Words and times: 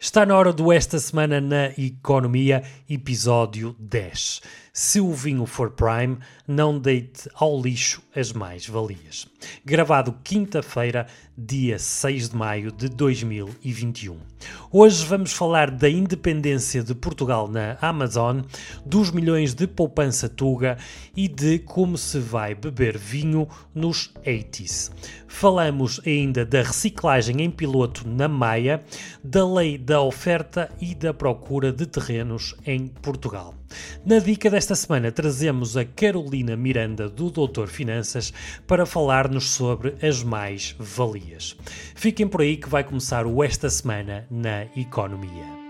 Está 0.00 0.24
na 0.24 0.36
hora 0.36 0.52
do 0.52 0.72
Esta 0.72 0.96
Semana 1.00 1.40
na 1.40 1.70
Economia, 1.76 2.62
episódio 2.88 3.74
10. 3.80 4.40
Se 4.72 5.00
o 5.00 5.12
vinho 5.12 5.44
for 5.44 5.72
prime, 5.72 6.18
não 6.46 6.78
deite 6.78 7.28
ao 7.34 7.60
lixo 7.60 8.00
as 8.14 8.32
mais-valias. 8.32 9.26
Gravado 9.64 10.16
quinta-feira, 10.22 11.08
dia 11.40 11.78
6 11.78 12.30
de 12.30 12.36
maio 12.36 12.72
de 12.72 12.88
2021. 12.88 14.16
Hoje 14.72 15.06
vamos 15.06 15.32
falar 15.32 15.70
da 15.70 15.88
independência 15.88 16.82
de 16.82 16.96
Portugal 16.96 17.46
na 17.46 17.78
Amazon, 17.80 18.40
dos 18.84 19.12
milhões 19.12 19.54
de 19.54 19.68
poupança 19.68 20.28
Tuga 20.28 20.76
e 21.16 21.28
de 21.28 21.60
como 21.60 21.96
se 21.96 22.18
vai 22.18 22.56
beber 22.56 22.98
vinho 22.98 23.46
nos 23.72 24.12
80s. 24.26 24.90
Falamos 25.28 26.00
ainda 26.04 26.44
da 26.44 26.60
reciclagem 26.60 27.40
em 27.40 27.50
piloto 27.52 28.08
na 28.08 28.26
Maia, 28.26 28.82
da 29.22 29.46
lei 29.46 29.78
da 29.78 30.02
oferta 30.02 30.68
e 30.80 30.92
da 30.92 31.14
procura 31.14 31.72
de 31.72 31.86
terrenos 31.86 32.56
em 32.66 32.88
Portugal. 32.88 33.54
Na 34.04 34.18
dica 34.18 34.50
desta 34.50 34.74
semana 34.74 35.12
trazemos 35.12 35.76
a 35.76 35.84
Carolina 35.84 36.56
Miranda 36.56 37.08
do 37.08 37.30
Doutor 37.30 37.68
Finanças 37.68 38.32
para 38.66 38.86
falar-nos 38.86 39.50
sobre 39.50 39.94
as 40.06 40.22
mais-valias. 40.22 41.56
Fiquem 41.94 42.26
por 42.26 42.40
aí 42.40 42.56
que 42.56 42.68
vai 42.68 42.84
começar 42.84 43.26
o 43.26 43.42
Esta 43.42 43.68
Semana 43.68 44.26
na 44.30 44.64
Economia. 44.76 45.67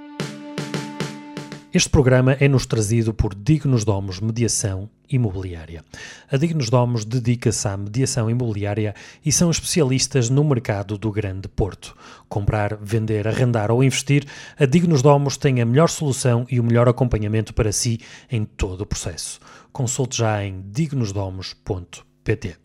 Este 1.73 1.91
programa 1.91 2.33
é-nos 2.41 2.65
trazido 2.65 3.13
por 3.13 3.35
Dignos 3.35 3.85
Domos 3.85 4.21
Mediação 4.21 4.89
Imobiliária. 5.07 5.85
A 6.33 6.39
Dignos 6.39 6.71
Domos 6.71 7.05
dedica-se 7.05 7.69
à 7.69 7.77
mediação 7.77 8.31
imobiliária 8.31 8.95
e 9.23 9.31
são 9.31 9.51
especialistas 9.51 10.31
no 10.31 10.43
mercado 10.43 10.97
do 10.97 11.13
Grande 11.13 11.47
Porto. 11.47 11.95
Comprar, 12.27 12.75
vender, 12.75 13.29
arrendar 13.29 13.71
ou 13.71 13.85
investir, 13.85 14.25
a 14.59 14.65
Dignos 14.65 15.03
Domos 15.03 15.37
tem 15.37 15.61
a 15.61 15.67
melhor 15.67 15.91
solução 15.91 16.47
e 16.51 16.59
o 16.59 16.65
melhor 16.65 16.89
acompanhamento 16.89 17.53
para 17.53 17.71
si 17.71 18.01
em 18.31 18.47
todo 18.47 18.81
o 18.81 18.87
processo. 18.87 19.39
Consulte 19.71 20.17
já 20.17 20.43
em 20.43 20.63
dignosdomos.pt. 20.71 22.57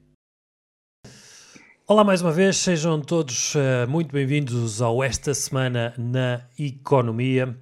Olá 1.85 2.05
mais 2.05 2.21
uma 2.21 2.31
vez, 2.31 2.55
sejam 2.55 3.01
todos 3.01 3.53
uh, 3.55 3.85
muito 3.89 4.13
bem-vindos 4.13 4.81
ao 4.81 5.03
Esta 5.03 5.33
Semana 5.33 5.93
na 5.97 6.45
Economia. 6.57 7.57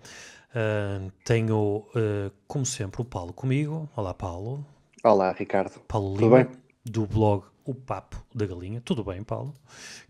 Uh, 0.52 1.10
tenho, 1.24 1.88
uh, 1.96 2.32
como 2.46 2.66
sempre, 2.66 3.02
o 3.02 3.06
Paulo 3.06 3.32
comigo. 3.32 3.90
Olá, 3.96 4.14
Paulo. 4.14 4.66
Olá, 5.02 5.32
Ricardo. 5.32 5.80
Paulo 5.88 6.18
Lima, 6.18 6.52
do 6.84 7.08
blog 7.08 7.46
O 7.64 7.74
Papo 7.74 8.22
da 8.36 8.46
Galinha. 8.46 8.82
Tudo 8.82 9.02
bem, 9.02 9.24
Paulo? 9.24 9.54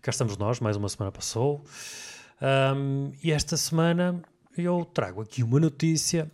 Cá 0.00 0.10
estamos 0.10 0.36
nós, 0.36 0.58
mais 0.58 0.76
uma 0.76 0.88
semana 0.88 1.12
passou. 1.12 1.64
Um, 2.42 3.12
e 3.22 3.30
esta 3.30 3.56
semana 3.56 4.20
eu 4.58 4.84
trago 4.84 5.22
aqui 5.22 5.44
uma 5.44 5.60
notícia 5.60 6.28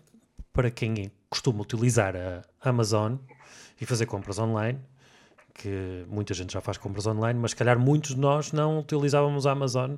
para 0.54 0.70
quem 0.70 1.12
costuma 1.28 1.60
utilizar 1.60 2.16
a 2.16 2.42
Amazon 2.62 3.16
e 3.78 3.84
fazer 3.84 4.06
compras 4.06 4.38
online, 4.38 4.80
que 5.52 6.06
muita 6.08 6.32
gente 6.32 6.54
já 6.54 6.62
faz 6.62 6.78
compras 6.78 7.06
online, 7.06 7.38
mas 7.38 7.50
se 7.50 7.56
calhar 7.56 7.78
muitos 7.78 8.14
de 8.14 8.20
nós 8.20 8.52
não 8.52 8.78
utilizávamos 8.78 9.46
a 9.46 9.52
Amazon 9.52 9.96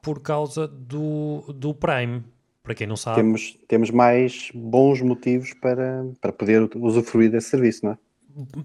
por 0.00 0.20
causa 0.20 0.66
do, 0.66 1.44
do 1.52 1.74
Prime 1.74 2.24
para 2.62 2.74
quem 2.74 2.86
não 2.86 2.96
sabe. 2.96 3.16
Temos, 3.16 3.58
temos 3.66 3.90
mais 3.90 4.50
bons 4.54 5.00
motivos 5.00 5.54
para, 5.54 6.06
para 6.20 6.32
poder 6.32 6.68
usufruir 6.76 7.30
desse 7.30 7.50
serviço, 7.50 7.86
não 7.86 7.92
é? 7.92 7.98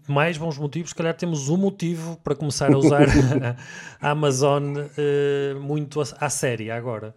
mais 0.07 0.37
bons 0.37 0.57
motivos, 0.57 0.89
se 0.89 0.95
calhar 0.95 1.15
temos 1.15 1.49
um 1.49 1.57
motivo 1.57 2.17
para 2.17 2.35
começar 2.35 2.71
a 2.71 2.77
usar 2.77 3.07
a 3.99 4.09
Amazon 4.11 4.75
uh, 4.77 5.59
muito 5.59 5.99
à, 5.99 6.03
à 6.19 6.29
série 6.29 6.69
agora. 6.69 7.15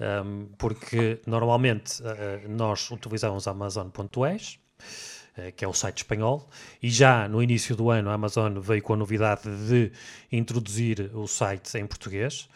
Um, 0.00 0.46
porque 0.56 1.20
normalmente 1.26 2.00
uh, 2.00 2.48
nós 2.48 2.90
utilizávamos 2.90 3.46
a 3.46 3.50
Amazon.es, 3.50 4.58
uh, 5.36 5.52
que 5.54 5.62
é 5.62 5.68
o 5.68 5.74
site 5.74 5.98
espanhol, 5.98 6.48
e 6.82 6.88
já 6.88 7.28
no 7.28 7.42
início 7.42 7.76
do 7.76 7.90
ano 7.90 8.08
a 8.08 8.14
Amazon 8.14 8.58
veio 8.60 8.82
com 8.82 8.94
a 8.94 8.96
novidade 8.96 9.42
de 9.68 9.92
introduzir 10.32 11.10
o 11.14 11.26
site 11.26 11.76
em 11.76 11.86
português. 11.86 12.48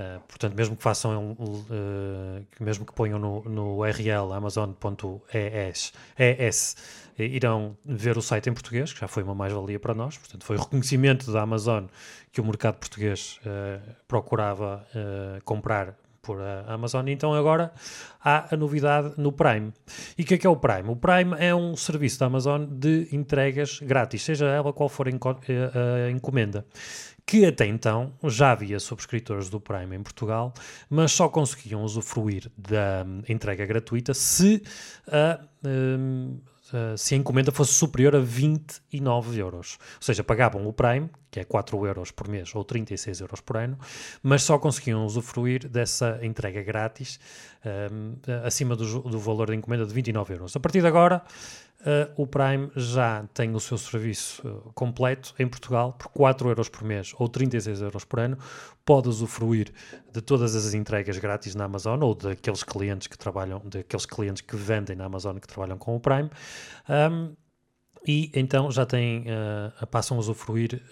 Uh, 0.00 0.18
portanto, 0.20 0.54
mesmo 0.54 0.74
que 0.74 0.82
façam, 0.82 1.32
uh, 1.32 2.46
mesmo 2.58 2.86
que 2.86 2.92
ponham 2.94 3.18
no, 3.18 3.42
no 3.42 3.76
URL 3.80 4.32
amazon.es, 4.32 5.92
ES, 6.18 6.76
irão 7.18 7.76
ver 7.84 8.16
o 8.16 8.22
site 8.22 8.48
em 8.48 8.54
português, 8.54 8.94
que 8.94 9.00
já 9.00 9.06
foi 9.06 9.22
uma 9.22 9.34
mais-valia 9.34 9.78
para 9.78 9.92
nós. 9.92 10.16
Portanto, 10.16 10.42
foi 10.42 10.56
o 10.56 10.60
reconhecimento 10.60 11.30
da 11.30 11.42
Amazon 11.42 11.84
que 12.32 12.40
o 12.40 12.44
mercado 12.44 12.76
português 12.76 13.38
uh, 13.44 13.94
procurava 14.08 14.86
comprar 15.44 15.94
por 16.22 16.40
a 16.40 16.72
Amazon. 16.72 17.06
Então 17.08 17.34
agora 17.34 17.72
há 18.22 18.54
a 18.54 18.56
novidade 18.56 19.12
no 19.18 19.32
Prime. 19.32 19.72
E 20.16 20.22
o 20.22 20.24
que 20.24 20.34
é 20.34 20.38
que 20.38 20.46
é 20.46 20.50
o 20.50 20.56
Prime? 20.56 20.88
O 20.88 20.96
Prime 20.96 21.34
é 21.38 21.54
um 21.54 21.76
serviço 21.76 22.20
da 22.20 22.26
Amazon 22.26 22.64
de 22.64 23.08
entregas 23.12 23.80
grátis, 23.80 24.22
seja 24.22 24.46
ela 24.46 24.72
qual 24.72 24.88
for 24.88 25.08
a 25.08 26.10
encomenda 26.10 26.64
que 27.30 27.46
até 27.46 27.64
então 27.64 28.12
já 28.24 28.50
havia 28.50 28.80
subscritores 28.80 29.48
do 29.48 29.60
Prime 29.60 29.94
em 29.94 30.02
Portugal, 30.02 30.52
mas 30.88 31.12
só 31.12 31.28
conseguiam 31.28 31.84
usufruir 31.84 32.50
da 32.58 33.04
hum, 33.06 33.22
entrega 33.28 33.64
gratuita 33.64 34.12
se 34.12 34.60
a, 35.06 35.38
um, 35.64 36.40
se 36.96 37.14
a 37.14 37.16
encomenda 37.16 37.52
fosse 37.52 37.72
superior 37.74 38.16
a 38.16 38.18
29 38.18 39.38
euros. 39.38 39.78
Ou 39.80 40.02
seja, 40.02 40.24
pagavam 40.24 40.66
o 40.66 40.72
Prime, 40.72 41.08
que 41.30 41.38
é 41.38 41.44
4 41.44 41.86
euros 41.86 42.10
por 42.10 42.26
mês 42.26 42.52
ou 42.52 42.64
36 42.64 43.20
euros 43.20 43.40
por 43.40 43.58
ano, 43.58 43.78
mas 44.20 44.42
só 44.42 44.58
conseguiam 44.58 45.04
usufruir 45.04 45.68
dessa 45.68 46.18
entrega 46.22 46.64
grátis 46.64 47.20
um, 47.92 48.16
acima 48.44 48.74
do, 48.74 49.02
do 49.02 49.20
valor 49.20 49.46
da 49.46 49.54
encomenda 49.54 49.86
de 49.86 49.94
29 49.94 50.34
euros. 50.34 50.56
A 50.56 50.58
partir 50.58 50.80
de 50.80 50.88
agora, 50.88 51.22
Uh, 51.80 52.12
o 52.14 52.26
Prime 52.26 52.70
já 52.76 53.24
tem 53.32 53.54
o 53.54 53.60
seu 53.60 53.78
serviço 53.78 54.46
uh, 54.46 54.70
completo 54.74 55.34
em 55.38 55.48
Portugal 55.48 55.94
por 55.94 56.08
4 56.08 56.50
euros 56.50 56.68
por 56.68 56.84
mês 56.84 57.14
ou 57.18 57.26
36 57.26 57.80
euros 57.80 58.04
por 58.04 58.20
ano. 58.20 58.36
Pode 58.84 59.08
usufruir 59.08 59.72
de 60.12 60.20
todas 60.20 60.54
as 60.54 60.74
entregas 60.74 61.16
grátis 61.16 61.54
na 61.54 61.64
Amazon 61.64 62.02
ou 62.02 62.14
daqueles 62.14 62.62
clientes 62.62 63.06
que 63.06 63.16
trabalham, 63.16 63.62
daqueles 63.64 64.04
clientes 64.04 64.42
que 64.42 64.56
vendem 64.56 64.94
na 64.94 65.06
Amazon 65.06 65.38
que 65.38 65.48
trabalham 65.48 65.78
com 65.78 65.96
o 65.96 66.00
Prime. 66.00 66.30
Um, 66.86 67.34
e 68.06 68.30
então 68.34 68.70
já 68.70 68.84
têm, 68.84 69.24
uh, 69.28 69.86
passam 69.86 70.18
a 70.18 70.20
usufruir 70.20 70.82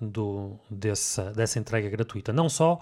do, 0.00 0.56
dessa, 0.70 1.32
dessa 1.32 1.58
entrega 1.58 1.88
gratuita. 1.88 2.32
Não 2.32 2.48
só 2.48 2.80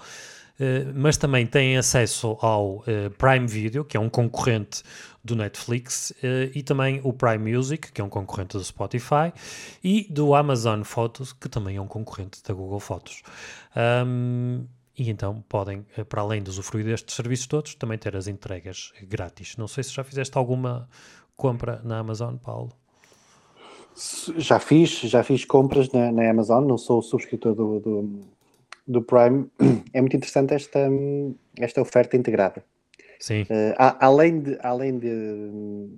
mas 0.94 1.18
também 1.18 1.46
têm 1.46 1.76
acesso 1.76 2.38
ao 2.40 2.82
Prime 3.18 3.46
Video, 3.46 3.84
que 3.84 3.94
é 3.94 4.00
um 4.00 4.08
concorrente 4.08 4.82
do 5.26 5.36
Netflix 5.36 6.10
uh, 6.10 6.50
e 6.54 6.62
também 6.62 7.00
o 7.04 7.12
Prime 7.12 7.54
Music, 7.54 7.92
que 7.92 8.00
é 8.00 8.04
um 8.04 8.08
concorrente 8.08 8.56
do 8.56 8.64
Spotify, 8.64 9.32
e 9.82 10.06
do 10.10 10.34
Amazon 10.34 10.82
Photos, 10.82 11.32
que 11.32 11.48
também 11.48 11.76
é 11.76 11.80
um 11.80 11.86
concorrente 11.86 12.42
da 12.42 12.54
Google 12.54 12.80
Fotos. 12.80 13.22
Um, 13.76 14.64
e 14.98 15.10
então 15.10 15.44
podem, 15.46 15.84
eh, 15.96 16.04
para 16.04 16.22
além 16.22 16.42
de 16.42 16.48
usufruir 16.48 16.86
destes 16.86 17.14
serviços 17.14 17.46
todos, 17.46 17.74
também 17.74 17.98
ter 17.98 18.16
as 18.16 18.26
entregas 18.26 18.92
grátis. 19.02 19.56
Não 19.58 19.68
sei 19.68 19.84
se 19.84 19.92
já 19.92 20.02
fizeste 20.02 20.38
alguma 20.38 20.88
compra 21.36 21.82
na 21.84 21.98
Amazon, 21.98 22.36
Paulo. 22.36 22.72
Já 24.38 24.58
fiz, 24.58 25.00
já 25.00 25.22
fiz 25.22 25.44
compras 25.44 25.90
na, 25.92 26.10
na 26.10 26.30
Amazon, 26.30 26.64
não 26.66 26.78
sou 26.78 27.02
subscritor 27.02 27.54
do, 27.54 27.80
do, 27.80 28.20
do, 28.86 29.02
Prime. 29.02 29.50
É 29.92 30.00
muito 30.00 30.16
interessante 30.16 30.54
esta, 30.54 30.88
esta 31.58 31.80
oferta 31.80 32.16
integrada. 32.16 32.62
Sim. 33.18 33.42
Uh, 33.42 33.74
além 34.00 34.40
de, 34.40 34.58
além 34.62 34.98
de 34.98 35.88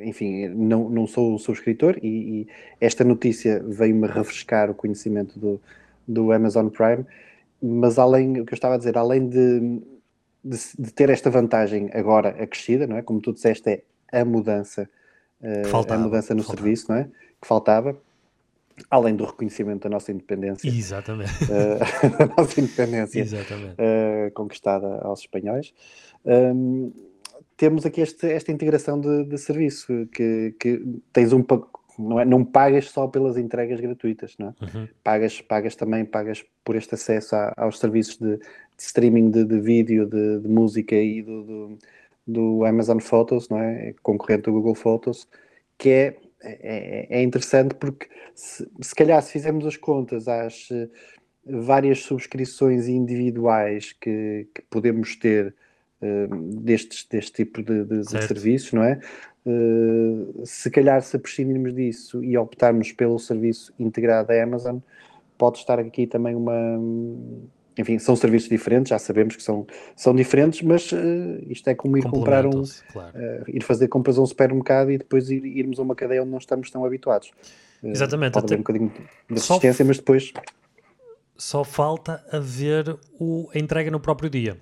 enfim, 0.00 0.48
não, 0.48 0.88
não 0.88 1.06
sou 1.06 1.38
subscritor 1.38 1.98
e, 2.02 2.42
e 2.42 2.48
esta 2.80 3.04
notícia 3.04 3.62
veio-me 3.66 4.06
refrescar 4.06 4.70
o 4.70 4.74
conhecimento 4.74 5.38
do, 5.38 5.60
do 6.06 6.32
Amazon 6.32 6.68
Prime, 6.68 7.04
mas 7.60 7.98
além, 7.98 8.40
o 8.40 8.44
que 8.44 8.52
eu 8.52 8.56
estava 8.56 8.74
a 8.74 8.78
dizer, 8.78 8.96
além 8.96 9.28
de, 9.28 9.80
de, 10.44 10.58
de 10.78 10.92
ter 10.92 11.10
esta 11.10 11.30
vantagem 11.30 11.90
agora 11.92 12.30
acrescida, 12.30 12.86
não 12.86 12.96
é? 12.96 13.02
Como 13.02 13.20
tu 13.20 13.32
disseste, 13.32 13.68
é 14.12 14.20
a 14.20 14.24
mudança, 14.24 14.88
uh, 15.40 15.92
a 15.92 15.98
mudança 15.98 16.34
no 16.34 16.42
faltava. 16.42 16.62
serviço, 16.62 16.86
não 16.90 16.98
é? 16.98 17.04
Que 17.40 17.46
faltava 17.46 17.96
além 18.90 19.16
do 19.16 19.24
reconhecimento 19.24 19.82
da 19.84 19.90
nossa 19.90 20.12
independência. 20.12 20.68
Exatamente. 20.68 21.32
Uh, 21.44 21.78
da 22.18 22.26
nossa 22.36 22.60
independência 22.60 23.20
Exatamente. 23.20 23.74
Uh, 23.74 24.30
conquistada 24.34 24.98
aos 25.02 25.20
espanhóis. 25.20 25.72
Um, 26.24 26.92
temos 27.56 27.86
aqui 27.86 28.00
este, 28.00 28.26
esta 28.26 28.50
integração 28.50 29.00
de, 29.00 29.24
de 29.24 29.38
serviço, 29.38 30.06
que, 30.12 30.54
que, 30.58 30.82
tens 31.12 31.32
um 31.32 31.42
não, 31.98 32.18
é, 32.18 32.24
não 32.24 32.44
pagas 32.44 32.90
só 32.90 33.06
pelas 33.06 33.36
entregas 33.36 33.80
gratuitas, 33.80 34.34
não 34.38 34.48
é? 34.48 34.64
Uhum. 34.64 34.88
Pagas, 35.02 35.40
pagas 35.40 35.76
também 35.76 36.04
pagas 36.04 36.44
por 36.64 36.76
este 36.76 36.94
acesso 36.94 37.36
a, 37.36 37.52
aos 37.56 37.78
serviços 37.78 38.16
de, 38.16 38.36
de 38.38 38.42
streaming 38.78 39.30
de, 39.30 39.44
de 39.44 39.60
vídeo, 39.60 40.06
de, 40.06 40.48
música 40.48 40.96
e 40.96 41.22
do, 41.22 41.42
do, 41.42 41.78
do, 42.26 42.64
Amazon 42.64 42.98
Photos, 42.98 43.48
não 43.48 43.58
é? 43.58 43.94
Concorrente 44.02 44.44
do 44.44 44.52
Google 44.52 44.74
Photos, 44.74 45.28
que 45.78 45.90
é 45.90 46.16
é, 46.42 47.06
é 47.18 47.22
interessante 47.22 47.74
porque 47.74 48.08
se, 48.34 48.68
se 48.80 48.94
calhar 48.94 49.22
se 49.22 49.32
fizermos 49.32 49.66
as 49.66 49.76
contas 49.76 50.28
às 50.28 50.68
eh, 50.70 50.88
várias 51.44 52.00
subscrições 52.00 52.88
individuais 52.88 53.92
que, 53.92 54.48
que 54.54 54.62
podemos 54.70 55.16
ter 55.16 55.54
destes, 56.60 57.06
deste 57.08 57.32
tipo 57.32 57.62
de, 57.62 57.84
de, 57.84 58.00
de 58.00 58.08
serviços, 58.08 58.72
não 58.72 58.82
é? 58.82 59.00
Uh, 59.44 60.42
se 60.44 60.70
calhar 60.70 61.02
se 61.02 61.18
prescindirmos 61.18 61.74
disso 61.74 62.22
e 62.22 62.36
optarmos 62.36 62.92
pelo 62.92 63.18
serviço 63.18 63.72
integrado 63.78 64.28
da 64.28 64.42
Amazon, 64.42 64.78
pode 65.36 65.58
estar 65.58 65.78
aqui 65.78 66.06
também 66.06 66.34
uma 66.34 66.78
enfim, 67.76 67.98
são 67.98 68.14
serviços 68.14 68.48
diferentes, 68.48 68.90
já 68.90 68.98
sabemos 68.98 69.36
que 69.36 69.42
são, 69.42 69.66
são 69.96 70.14
diferentes, 70.14 70.62
mas 70.62 70.92
uh, 70.92 70.96
isto 71.48 71.68
é 71.68 71.74
como 71.74 71.96
ir 71.96 72.02
comprar 72.02 72.46
um 72.46 72.62
claro. 72.92 73.16
uh, 73.16 73.44
ir 73.48 73.62
fazer 73.62 73.88
compras 73.88 74.18
a 74.18 74.22
um 74.22 74.26
supermercado 74.26 74.90
e 74.90 74.98
depois 74.98 75.30
ir, 75.30 75.44
irmos 75.44 75.78
a 75.78 75.82
uma 75.82 75.94
cadeia 75.94 76.22
onde 76.22 76.30
não 76.30 76.38
estamos 76.38 76.70
tão 76.70 76.84
habituados. 76.84 77.30
Uh, 77.82 77.88
Exatamente, 77.88 78.32
pode 78.32 78.46
até 78.46 78.54
um 78.54 78.58
bocadinho 78.58 78.88
de 78.88 79.34
resistência, 79.34 79.84
mas 79.84 79.96
depois 79.98 80.32
só 81.36 81.64
falta 81.64 82.24
haver 82.30 82.96
o, 83.18 83.48
a 83.54 83.58
entrega 83.58 83.90
no 83.90 83.98
próprio 83.98 84.30
dia, 84.30 84.56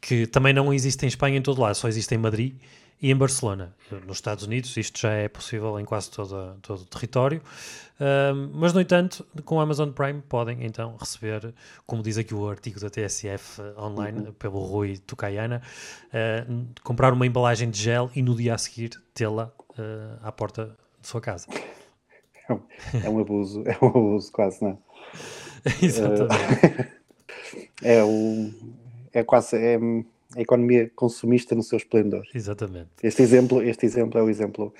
que 0.00 0.26
também 0.26 0.52
não 0.52 0.72
existe 0.72 1.04
em 1.04 1.08
Espanha 1.08 1.38
em 1.38 1.42
todo 1.42 1.60
lado, 1.60 1.74
só 1.74 1.88
existe 1.88 2.14
em 2.14 2.18
Madrid 2.18 2.54
e 3.00 3.10
em 3.10 3.16
Barcelona. 3.16 3.74
Nos 4.06 4.16
Estados 4.16 4.44
Unidos 4.44 4.76
isto 4.76 5.00
já 5.00 5.12
é 5.12 5.28
possível 5.28 5.78
em 5.78 5.84
quase 5.84 6.10
todo, 6.10 6.56
todo 6.62 6.80
o 6.80 6.84
território, 6.84 7.42
uh, 8.00 8.34
mas 8.52 8.72
no 8.72 8.80
entanto, 8.80 9.26
com 9.44 9.56
o 9.56 9.60
Amazon 9.60 9.90
Prime 9.90 10.22
podem 10.22 10.64
então 10.64 10.96
receber, 10.98 11.54
como 11.86 12.02
diz 12.02 12.18
aqui 12.18 12.34
o 12.34 12.48
artigo 12.48 12.80
da 12.80 12.88
TSF 12.88 13.60
online, 13.78 14.26
uhum. 14.26 14.32
pelo 14.32 14.58
Rui 14.60 14.98
Tucayana, 14.98 15.62
uh, 16.08 16.66
comprar 16.82 17.12
uma 17.12 17.26
embalagem 17.26 17.70
de 17.70 17.80
gel 17.80 18.10
e 18.14 18.22
no 18.22 18.34
dia 18.34 18.54
a 18.54 18.58
seguir 18.58 18.90
tê-la 19.12 19.52
uh, 19.70 20.18
à 20.22 20.32
porta 20.32 20.76
de 21.00 21.08
sua 21.08 21.20
casa. 21.20 21.46
É 22.48 22.52
um, 22.52 22.60
é 23.04 23.08
um 23.08 23.18
abuso, 23.18 23.62
é 23.66 23.76
um 23.82 23.88
abuso 23.88 24.32
quase, 24.32 24.62
não 24.62 24.70
é? 24.70 24.76
Exatamente. 25.84 26.92
é, 27.82 28.02
o, 28.02 28.50
é 29.12 29.22
quase... 29.22 29.56
É, 29.56 29.78
a 30.36 30.40
economia 30.40 30.90
consumista 30.94 31.54
no 31.54 31.62
seu 31.62 31.76
esplendor. 31.76 32.24
Exatamente. 32.34 32.90
Este 33.02 33.22
exemplo, 33.22 33.62
este 33.62 33.86
exemplo 33.86 34.18
é 34.18 34.22
o 34.22 34.28
exemplo 34.28 34.72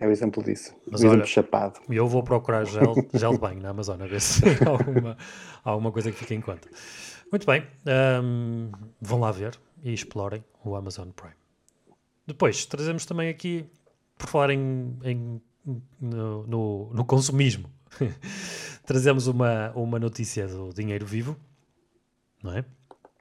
é 0.00 0.06
o 0.06 0.10
exemplo 0.10 0.42
disso. 0.42 0.74
Mas 0.90 1.02
o 1.02 1.04
olha, 1.04 1.12
exemplo 1.12 1.26
chapado. 1.26 1.80
Eu 1.88 2.08
vou 2.08 2.22
procurar 2.22 2.64
gel, 2.64 2.94
gel 3.12 3.32
de 3.32 3.38
banho 3.38 3.60
na 3.60 3.68
Amazon 3.68 4.00
a 4.00 4.06
ver 4.06 4.20
se 4.20 4.42
há 4.64 4.70
alguma, 4.70 5.18
alguma 5.62 5.92
coisa 5.92 6.10
que 6.10 6.18
fique 6.18 6.34
em 6.34 6.40
conta. 6.40 6.68
Muito 7.30 7.46
bem. 7.46 7.66
Um, 8.22 8.70
vão 9.00 9.20
lá 9.20 9.30
ver 9.30 9.58
e 9.82 9.92
explorem 9.92 10.42
o 10.64 10.74
Amazon 10.74 11.08
Prime. 11.10 11.34
Depois, 12.26 12.64
trazemos 12.64 13.04
também 13.04 13.28
aqui, 13.28 13.66
por 14.16 14.28
falar 14.28 14.50
em, 14.50 14.96
em 15.04 15.42
no, 16.00 16.46
no, 16.46 16.90
no, 16.94 17.04
consumismo, 17.04 17.70
trazemos 18.86 19.26
uma, 19.26 19.70
uma 19.72 19.98
notícia 19.98 20.46
do 20.46 20.72
dinheiro 20.72 21.04
vivo, 21.04 21.36
não 22.42 22.56
é? 22.56 22.64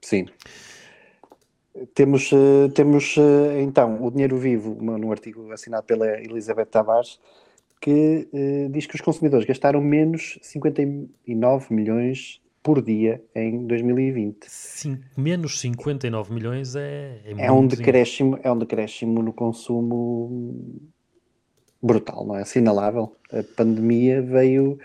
Sim. 0.02 0.28
Temos, 1.94 2.32
uh, 2.32 2.70
temos 2.74 3.16
uh, 3.18 3.60
então 3.60 4.04
o 4.04 4.10
Dinheiro 4.10 4.38
Vivo, 4.38 4.76
num 4.82 5.12
artigo 5.12 5.52
assinado 5.52 5.86
pela 5.86 6.20
Elizabeth 6.20 6.66
Tavares, 6.66 7.20
que 7.80 8.28
uh, 8.34 8.70
diz 8.70 8.88
que 8.88 8.96
os 8.96 9.02
consumidores 9.02 9.46
gastaram 9.46 9.80
menos 9.80 10.40
59 10.42 11.74
milhões 11.74 12.42
por 12.64 12.82
dia 12.82 13.24
em 13.36 13.66
2020. 13.66 14.46
Sim, 14.48 15.00
menos 15.16 15.60
59 15.60 16.34
milhões 16.34 16.76
é, 16.76 17.22
é, 17.24 17.46
é 17.46 17.52
um 17.52 17.66
decréscimo 17.66 18.38
É 18.44 18.52
um 18.52 18.58
decréscimo 18.58 19.22
no 19.22 19.32
consumo 19.32 20.82
brutal, 21.82 22.26
não 22.26 22.36
é? 22.36 22.42
Assinalável. 22.42 23.16
A 23.32 23.44
pandemia 23.56 24.22
veio 24.22 24.78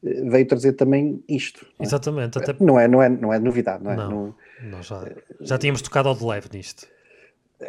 veio 0.00 0.46
trazer 0.46 0.74
também 0.74 1.24
isto. 1.28 1.66
Não 1.78 1.84
é? 1.84 1.88
Exatamente. 1.88 2.38
Até... 2.38 2.54
Não, 2.60 2.78
é, 2.78 2.86
não, 2.86 3.02
é, 3.02 3.08
não 3.08 3.32
é 3.32 3.38
novidade, 3.40 3.82
não 3.82 3.90
é? 3.90 3.96
Não. 3.96 4.10
não 4.10 4.34
nós 4.62 4.86
já, 4.86 5.04
já 5.40 5.58
tínhamos 5.58 5.82
tocado 5.82 6.08
ao 6.08 6.14
de 6.14 6.24
leve 6.24 6.48
nisto. 6.52 6.86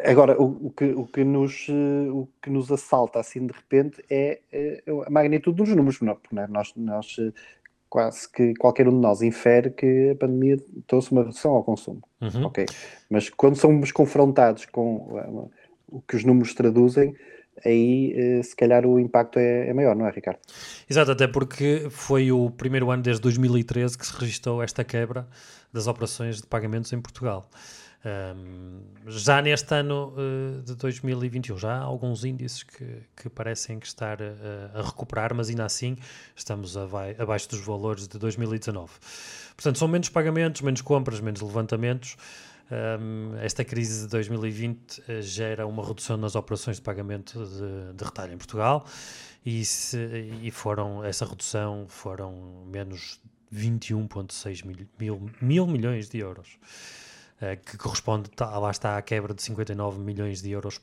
Agora, 0.04 0.40
o, 0.40 0.66
o, 0.66 0.70
que, 0.70 0.84
o, 0.84 1.04
que 1.04 1.24
nos, 1.24 1.68
o 1.68 2.28
que 2.40 2.48
nos 2.48 2.70
assalta 2.70 3.18
assim 3.18 3.44
de 3.44 3.52
repente 3.52 4.02
é, 4.08 4.40
é 4.52 4.82
a 5.04 5.10
magnitude 5.10 5.56
dos 5.56 5.68
números, 5.70 6.00
não, 6.00 6.16
é? 6.36 6.46
nós, 6.46 6.72
nós 6.76 7.16
quase 7.88 8.30
que 8.30 8.54
qualquer 8.54 8.86
um 8.86 8.92
de 8.92 8.98
nós 8.98 9.20
infere 9.20 9.70
que 9.70 10.10
a 10.10 10.14
pandemia 10.14 10.56
trouxe 10.86 11.10
uma 11.10 11.22
redução 11.22 11.52
ao 11.52 11.64
consumo. 11.64 12.00
Uhum. 12.20 12.44
Ok. 12.44 12.66
Mas 13.10 13.28
quando 13.28 13.56
somos 13.56 13.90
confrontados 13.90 14.64
com 14.66 15.50
o 15.88 16.00
que 16.02 16.14
os 16.14 16.24
números 16.24 16.54
traduzem, 16.54 17.16
aí 17.66 18.42
se 18.44 18.54
calhar 18.54 18.86
o 18.86 18.98
impacto 18.98 19.40
é, 19.40 19.68
é, 19.68 19.74
maior, 19.74 19.96
não 19.96 20.06
é, 20.06 20.10
Ricardo? 20.10 20.38
Exato, 20.88 21.10
até 21.10 21.26
porque 21.26 21.88
foi 21.90 22.30
o 22.30 22.48
primeiro 22.48 22.92
ano 22.92 23.02
desde 23.02 23.20
2013 23.22 23.98
que 23.98 24.06
se 24.06 24.16
registrou 24.16 24.62
esta 24.62 24.84
quebra 24.84 25.26
das 25.72 25.86
operações 25.86 26.40
de 26.40 26.46
pagamentos 26.46 26.92
em 26.92 27.00
Portugal. 27.00 27.48
Um, 28.02 28.80
já 29.06 29.42
neste 29.42 29.74
ano 29.74 30.14
uh, 30.16 30.62
de 30.62 30.74
2021, 30.74 31.58
já 31.58 31.74
há 31.74 31.80
alguns 31.80 32.24
índices 32.24 32.62
que, 32.62 33.02
que 33.14 33.28
parecem 33.28 33.78
que 33.78 33.86
estar 33.86 34.22
uh, 34.22 34.24
a 34.74 34.82
recuperar, 34.82 35.34
mas 35.34 35.50
ainda 35.50 35.66
assim 35.66 35.98
estamos 36.34 36.76
abaixo 37.18 37.50
dos 37.50 37.60
valores 37.60 38.08
de 38.08 38.18
2019. 38.18 38.90
Portanto, 39.54 39.78
são 39.78 39.86
menos 39.86 40.08
pagamentos, 40.08 40.62
menos 40.62 40.80
compras, 40.80 41.20
menos 41.20 41.42
levantamentos. 41.42 42.16
Um, 42.70 43.36
esta 43.40 43.64
crise 43.64 44.02
de 44.02 44.08
2020 44.08 44.98
uh, 44.98 45.02
eh, 45.08 45.22
gera 45.22 45.66
uma 45.66 45.84
redução 45.84 46.16
nas 46.16 46.36
operações 46.36 46.76
de 46.76 46.82
pagamento 46.82 47.44
de, 47.44 47.94
de 47.94 48.04
retalho 48.04 48.32
em 48.32 48.38
Portugal 48.38 48.86
e, 49.44 49.64
se, 49.64 49.98
e 50.40 50.52
foram, 50.52 51.04
essa 51.04 51.24
redução 51.24 51.86
foram 51.88 52.64
menos 52.66 53.20
21,6 53.52 54.64
mil, 54.64 54.88
mil, 54.98 55.30
mil, 55.40 55.66
milhões 55.66 56.08
de 56.08 56.18
euros, 56.18 56.58
uh, 57.40 57.60
que 57.64 57.76
corresponde, 57.76 58.30
tá, 58.30 58.58
lá 58.58 58.70
está, 58.70 58.96
à 58.96 59.02
quebra 59.02 59.34
de 59.34 59.42
59 59.42 59.98
milhões 60.00 60.40
de 60.42 60.50
euros 60.50 60.80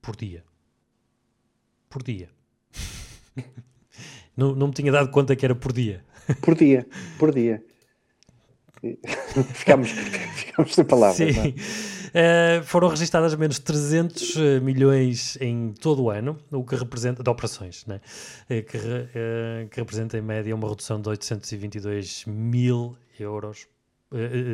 por 0.00 0.16
dia. 0.16 0.44
Por 1.88 2.02
dia. 2.02 2.28
não, 4.36 4.54
não 4.54 4.68
me 4.68 4.74
tinha 4.74 4.92
dado 4.92 5.10
conta 5.10 5.34
que 5.34 5.44
era 5.44 5.54
por 5.54 5.72
dia. 5.72 6.04
Por 6.40 6.54
dia, 6.54 6.86
por 7.18 7.32
dia. 7.32 7.64
ficamos, 9.54 9.90
ficamos 9.90 10.74
sem 10.74 10.84
palavras. 10.84 11.34
Sim. 11.34 11.54
Uh, 12.14 12.62
foram 12.62 12.86
registadas 12.86 13.34
menos 13.34 13.58
300 13.58 14.36
eh, 14.36 14.60
milhões 14.60 15.36
em 15.40 15.72
todo 15.72 16.04
o 16.04 16.10
ano, 16.10 16.38
o 16.52 16.64
que 16.64 16.76
representa, 16.76 17.24
de 17.24 17.28
operações, 17.28 17.84
né? 17.86 18.00
Uh, 18.44 18.62
que, 18.62 18.76
uh, 18.76 19.68
que 19.68 19.80
representa 19.80 20.16
em 20.16 20.20
média 20.20 20.54
uma 20.54 20.68
redução 20.68 21.00
de 21.00 21.08
822 21.08 22.24
mil 22.26 22.96
euros 23.18 23.66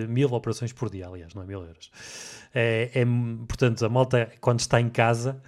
mil 0.08 0.32
operações 0.32 0.72
por 0.72 0.88
dia, 0.88 1.06
aliás, 1.06 1.34
não 1.34 1.42
é 1.42 1.46
mil 1.46 1.60
euros. 1.60 1.90
É, 2.54 2.90
é, 2.94 3.04
portanto, 3.46 3.84
a 3.84 3.90
malta, 3.90 4.32
quando 4.40 4.60
está 4.60 4.80
em 4.80 4.88
casa, 4.88 5.42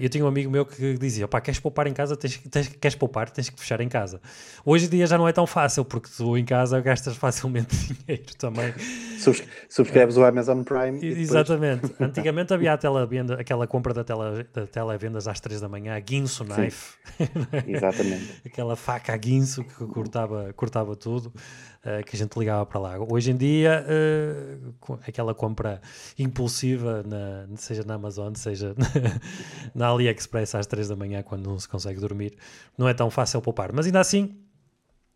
eu 0.00 0.08
tinha 0.08 0.24
um 0.24 0.28
amigo 0.28 0.50
meu 0.50 0.66
que 0.66 0.98
dizia: 0.98 1.28
pá, 1.28 1.40
queres 1.40 1.60
poupar 1.60 1.86
em 1.86 1.92
casa, 1.92 2.16
tens, 2.16 2.38
tens, 2.50 2.68
queres 2.68 2.96
poupar, 2.96 3.30
tens 3.30 3.48
que 3.48 3.60
fechar 3.60 3.80
em 3.80 3.88
casa. 3.88 4.20
Hoje 4.64 4.86
em 4.86 4.88
dia 4.88 5.06
já 5.06 5.16
não 5.16 5.28
é 5.28 5.32
tão 5.32 5.46
fácil, 5.46 5.84
porque 5.84 6.08
tu 6.16 6.36
em 6.36 6.44
casa 6.44 6.80
gastas 6.80 7.14
facilmente 7.18 7.76
dinheiro 7.76 8.34
também. 8.36 8.74
Subs 9.18 9.42
subscreves 9.68 10.16
o 10.16 10.24
Amazon 10.24 10.62
Prime. 10.62 11.04
Exatamente. 11.04 11.82
Depois... 11.82 12.00
Antigamente 12.10 12.52
havia 12.52 12.72
a 12.72 12.78
televenda, 12.78 13.34
aquela 13.34 13.66
compra 13.66 13.94
da, 13.94 14.02
tele, 14.02 14.44
da 14.52 14.66
televendas 14.66 15.28
às 15.28 15.38
3 15.40 15.60
da 15.60 15.68
manhã, 15.68 15.94
a 15.94 16.00
Guinso 16.00 16.44
Knife. 16.44 16.96
Exatamente. 17.66 18.42
aquela 18.44 18.74
faca 18.74 19.12
a 19.12 19.16
Guinso 19.16 19.64
que 19.64 19.86
cortava, 19.86 20.52
cortava 20.54 20.96
tudo. 20.96 21.32
Uh, 21.78 22.04
que 22.04 22.16
a 22.16 22.18
gente 22.18 22.36
ligava 22.36 22.66
para 22.66 22.80
lá. 22.80 22.98
Hoje 22.98 23.30
em 23.30 23.36
dia, 23.36 23.86
uh, 23.86 24.98
aquela 25.06 25.32
compra 25.32 25.80
impulsiva, 26.18 27.04
na, 27.04 27.56
seja 27.56 27.84
na 27.84 27.94
Amazon, 27.94 28.34
seja 28.34 28.74
na 29.72 29.86
AliExpress 29.86 30.56
às 30.56 30.66
3 30.66 30.88
da 30.88 30.96
manhã, 30.96 31.22
quando 31.22 31.48
não 31.48 31.56
se 31.56 31.68
consegue 31.68 32.00
dormir, 32.00 32.36
não 32.76 32.88
é 32.88 32.94
tão 32.94 33.08
fácil 33.10 33.40
poupar. 33.40 33.72
Mas 33.72 33.86
ainda 33.86 34.00
assim, 34.00 34.36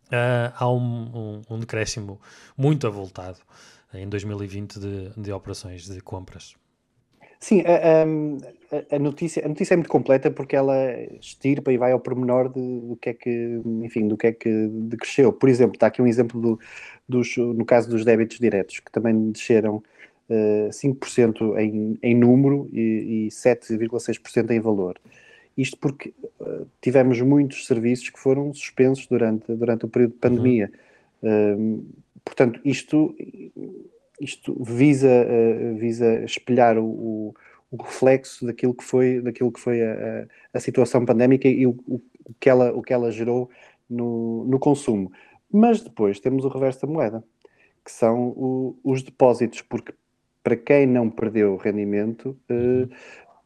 uh, 0.07 0.53
há 0.55 0.71
um, 0.71 1.41
um, 1.49 1.55
um, 1.55 1.59
decréscimo 1.59 2.19
muito 2.57 2.87
avultado 2.87 3.39
em 3.93 4.07
2020 4.07 4.79
de, 4.79 5.09
de 5.17 5.33
operações 5.33 5.85
de 5.85 5.99
compras. 5.99 6.55
Sim, 7.43 7.61
a, 7.65 8.05
a, 8.93 8.95
a, 8.95 8.99
notícia, 8.99 9.45
a 9.45 9.49
notícia 9.49 9.73
é 9.73 9.75
muito 9.75 9.89
completa 9.89 10.31
porque 10.31 10.55
ela 10.55 10.73
estirpa 11.19 11.73
e 11.73 11.77
vai 11.77 11.91
ao 11.91 11.99
pormenor 11.99 12.47
de, 12.47 12.79
do 12.79 12.95
que 12.95 13.09
é 13.09 13.13
que, 13.13 13.61
enfim, 13.81 14.07
do 14.07 14.15
que 14.15 14.27
é 14.27 14.31
que 14.31 14.67
decresceu. 14.69 15.33
Por 15.33 15.49
exemplo, 15.49 15.75
está 15.75 15.87
aqui 15.87 16.01
um 16.01 16.07
exemplo 16.07 16.39
do, 16.39 16.59
dos, 17.05 17.35
no 17.35 17.65
caso 17.65 17.89
dos 17.89 18.05
débitos 18.05 18.39
diretos, 18.39 18.79
que 18.79 18.89
também 18.89 19.29
desceram 19.33 19.83
uh, 20.29 20.69
5% 20.69 21.59
em, 21.59 21.99
em 22.01 22.15
número 22.15 22.69
e, 22.71 23.25
e 23.25 23.27
7,6% 23.27 24.49
em 24.51 24.61
valor. 24.61 24.97
Isto 25.57 25.77
porque 25.79 26.13
uh, 26.39 26.65
tivemos 26.79 27.19
muitos 27.19 27.67
serviços 27.67 28.09
que 28.09 28.19
foram 28.21 28.53
suspensos 28.53 29.05
durante, 29.05 29.53
durante 29.53 29.83
o 29.83 29.89
período 29.89 30.13
de 30.13 30.19
pandemia. 30.19 30.71
Uhum. 31.21 31.81
Uh, 31.81 31.85
portanto, 32.23 32.61
isto, 32.63 33.13
isto 34.23 34.55
visa, 34.63 35.09
uh, 35.09 35.75
visa 35.77 36.23
espelhar 36.23 36.77
o, 36.77 37.33
o, 37.71 37.83
reflexo 37.83 38.45
daquilo 38.45 38.73
que 38.73 38.83
foi, 38.83 39.21
daquilo 39.21 39.51
que 39.51 39.59
foi 39.59 39.81
a, 39.81 39.93
a, 39.93 40.57
a 40.57 40.59
situação 40.59 41.05
pandémica 41.05 41.47
e 41.47 41.65
o, 41.65 41.71
o, 41.87 42.01
que 42.39 42.49
ela, 42.49 42.71
o 42.71 42.81
que 42.81 42.93
ela 42.93 43.11
gerou 43.11 43.49
no, 43.89 44.45
no 44.45 44.59
consumo. 44.59 45.11
Mas 45.51 45.81
depois 45.81 46.19
temos 46.19 46.45
o 46.45 46.49
reverso 46.49 46.85
da 46.85 46.91
moeda, 46.91 47.23
que 47.83 47.91
são 47.91 48.29
o, 48.29 48.79
os 48.83 49.03
depósitos, 49.03 49.61
porque 49.61 49.93
para 50.43 50.57
quem 50.57 50.85
não 50.85 51.09
perdeu 51.09 51.55
rendimento, 51.55 52.37
uh, 52.51 52.89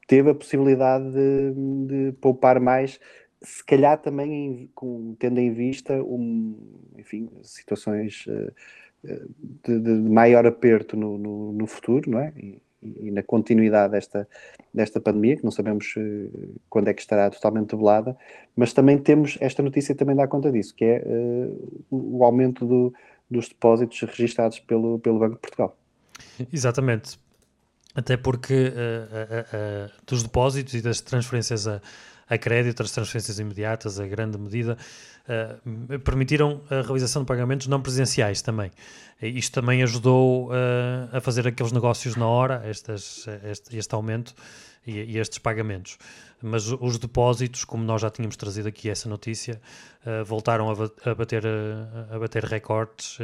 teve 0.08 0.30
a 0.32 0.36
possibilidade 0.36 1.06
de, 1.12 1.54
de, 1.86 2.12
poupar 2.14 2.60
mais, 2.60 3.00
se 3.42 3.64
calhar 3.64 4.02
também 4.02 4.34
em, 4.34 4.72
com, 4.74 5.16
tendo 5.20 5.40
em 5.40 5.54
vista 5.54 6.02
um, 6.02 6.58
enfim, 6.98 7.30
situações 7.44 8.26
uh, 8.28 8.52
de, 9.04 9.80
de, 9.80 9.92
maior 10.10 10.46
aperto 10.46 10.96
no, 10.96 11.18
no, 11.18 11.52
no 11.54 11.68
futuro, 11.68 12.10
não 12.10 12.20
é? 12.20 12.34
E, 12.38 12.62
e, 12.82 13.12
na 13.12 13.24
continuidade 13.24 13.92
desta, 13.92 14.28
desta 14.74 15.00
pandemia, 15.00 15.38
que 15.38 15.44
não 15.44 15.52
sabemos 15.52 15.96
uh, 15.98 16.60
quando 16.70 16.88
é 16.90 16.94
que 16.94 17.02
estará 17.02 17.30
totalmente 17.30 17.72
debelada, 17.72 18.16
mas 18.56 18.74
também 18.74 18.98
temos, 18.98 19.38
esta 19.42 19.64
notícia 19.64 19.96
também 19.96 20.16
dá 20.16 20.28
conta 20.28 20.52
disso, 20.52 20.76
que 20.76 20.86
é 20.86 21.04
uh, 21.06 21.86
o, 21.90 22.24
aumento 22.24 22.66
do, 22.66 22.94
dos 23.30 23.50
depósitos 23.50 24.02
registados 24.02 24.60
pelo, 24.60 25.00
pelo 25.00 25.20
Banco 25.20 25.36
de 25.36 25.42
Portugal. 25.42 25.78
Exatamente. 26.52 27.20
Até 27.96 28.16
porque 28.16 28.72
uh, 28.74 29.92
dos 30.06 30.22
depósitos 30.22 30.76
e 30.76 30.82
das 30.82 31.02
transferências 31.02 31.68
a, 31.68 31.82
a 32.30 32.38
crédito, 32.38 32.84
as 32.84 32.92
transferências 32.92 33.40
imediatas, 33.40 34.00
a 34.00 34.06
grande 34.06 34.38
medida, 34.38 34.78
uh, 35.28 36.00
permitiram 36.00 36.62
a 36.70 36.82
realização 36.82 37.22
de 37.22 37.26
pagamentos 37.28 37.68
não 37.68 37.82
presenciais 37.82 38.42
também. 38.42 38.72
Isto 39.22 39.62
também 39.62 39.82
ajudou 39.84 40.50
uh, 40.50 40.54
a 41.12 41.22
fazer 41.22 41.48
aqueles 41.48 41.72
negócios 41.72 42.16
na 42.16 42.28
hora, 42.28 42.62
estas, 42.66 43.26
este, 43.44 43.78
este 43.78 43.96
aumento 43.96 44.34
e, 44.86 44.92
e, 44.92 45.18
estes 45.18 45.40
pagamentos. 45.40 45.98
Mas 46.42 46.68
os 46.68 46.98
depósitos, 47.00 47.66
como 47.66 47.84
nós 47.84 48.02
já 48.02 48.10
tínhamos 48.10 48.36
trazido 48.36 48.68
aqui 48.68 48.90
essa 48.90 49.10
notícia, 49.10 49.60
uh, 50.06 50.24
voltaram 50.24 50.70
a, 50.70 51.16
bater, 51.16 51.44
a 52.12 52.20
bater 52.20 52.44
recordes 52.44 53.18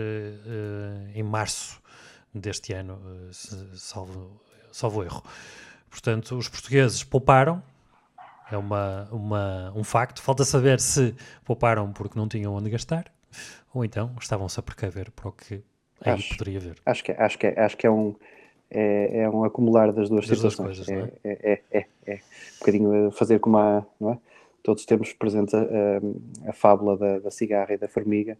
em 1.13 1.23
março 1.23 1.81
deste 2.33 2.73
ano, 2.73 2.99
salvo, 3.73 4.41
salvo 4.71 5.03
erro. 5.03 5.23
Portanto, 5.91 6.35
os 6.35 6.49
portugueses 6.49 7.03
pouparam, 7.03 7.61
é 8.51 8.57
uma, 8.57 9.07
uma, 9.11 9.73
um 9.75 9.83
facto. 9.83 10.21
Falta 10.21 10.43
saber 10.43 10.79
se 10.79 11.15
pouparam 11.43 11.91
porque 11.91 12.17
não 12.17 12.27
tinham 12.27 12.53
onde 12.53 12.69
gastar 12.69 13.11
ou 13.73 13.83
então 13.83 14.11
estavam-se 14.19 14.59
a 14.59 14.63
precaver 14.63 15.11
para 15.11 15.29
o 15.29 15.31
que 15.31 15.63
aí 16.01 16.13
acho, 16.13 16.37
poderia 16.37 16.59
haver. 16.59 16.75
Acho 16.85 17.03
que, 17.03 17.11
acho 17.11 17.39
que, 17.39 17.47
acho 17.47 17.77
que 17.77 17.87
é 17.87 17.91
um. 17.91 18.15
É, 18.69 19.21
é 19.21 19.29
um 19.29 19.43
acumular 19.43 19.91
das 19.91 20.09
duas 20.09 20.27
das. 20.27 20.39
Duas 20.39 20.55
coisas, 20.55 20.89
é? 20.89 21.11
É, 21.23 21.53
é, 21.53 21.61
é, 21.71 21.85
é, 22.07 22.13
Um 22.15 22.59
bocadinho 22.59 23.11
fazer 23.11 23.39
como 23.39 23.57
é? 23.59 24.17
Todos 24.61 24.85
temos 24.85 25.11
presente 25.13 25.55
a, 25.55 25.59
a, 25.59 26.49
a 26.49 26.53
fábula 26.53 26.97
da, 26.97 27.19
da 27.19 27.31
cigarra 27.31 27.73
e 27.73 27.77
da 27.77 27.87
formiga. 27.87 28.37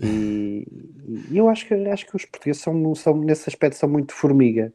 E, 0.00 0.66
e, 1.30 1.36
eu 1.36 1.48
acho 1.48 1.66
que, 1.66 1.74
acho 1.74 2.06
que 2.06 2.16
os 2.16 2.24
portugueses 2.24 2.62
são, 2.62 2.94
são, 2.94 3.16
nesse 3.16 3.48
aspecto, 3.48 3.76
são 3.76 3.88
muito 3.88 4.12
formiga 4.12 4.72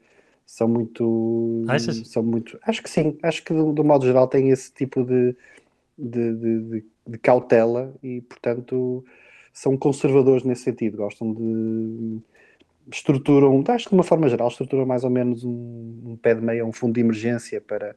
são 0.48 0.68
muito. 0.70 1.66
Achas? 1.68 2.08
São 2.08 2.24
muito. 2.24 2.58
Acho 2.64 2.82
que 2.82 2.90
sim, 2.90 3.20
acho 3.22 3.44
que 3.44 3.54
do, 3.54 3.74
do 3.74 3.84
modo 3.84 4.06
geral 4.06 4.30
tem 4.30 4.50
esse 4.50 4.74
tipo 4.74 5.04
de, 5.04 5.36
de, 5.98 6.34
de, 6.36 6.86
de, 7.06 7.18
cautela 7.18 7.94
e, 8.02 8.22
portanto, 8.22 9.04
são 9.52 9.76
conservadores 9.76 10.46
nesse 10.46 10.64
sentido, 10.64 10.96
gostam 10.96 11.34
de. 11.34 12.22
estruturam, 12.90 13.62
acho 13.68 13.86
que 13.86 13.90
de 13.90 13.96
uma 13.96 14.04
forma 14.06 14.30
geral, 14.30 14.48
estruturam 14.48 14.86
mais 14.86 15.04
ou 15.04 15.10
menos 15.10 15.44
um, 15.44 16.02
um 16.06 16.16
pé 16.16 16.34
de 16.34 16.42
meia, 16.42 16.66
um 16.66 16.72
fundo 16.72 16.94
de 16.94 17.02
emergência 17.02 17.60
para, 17.60 17.94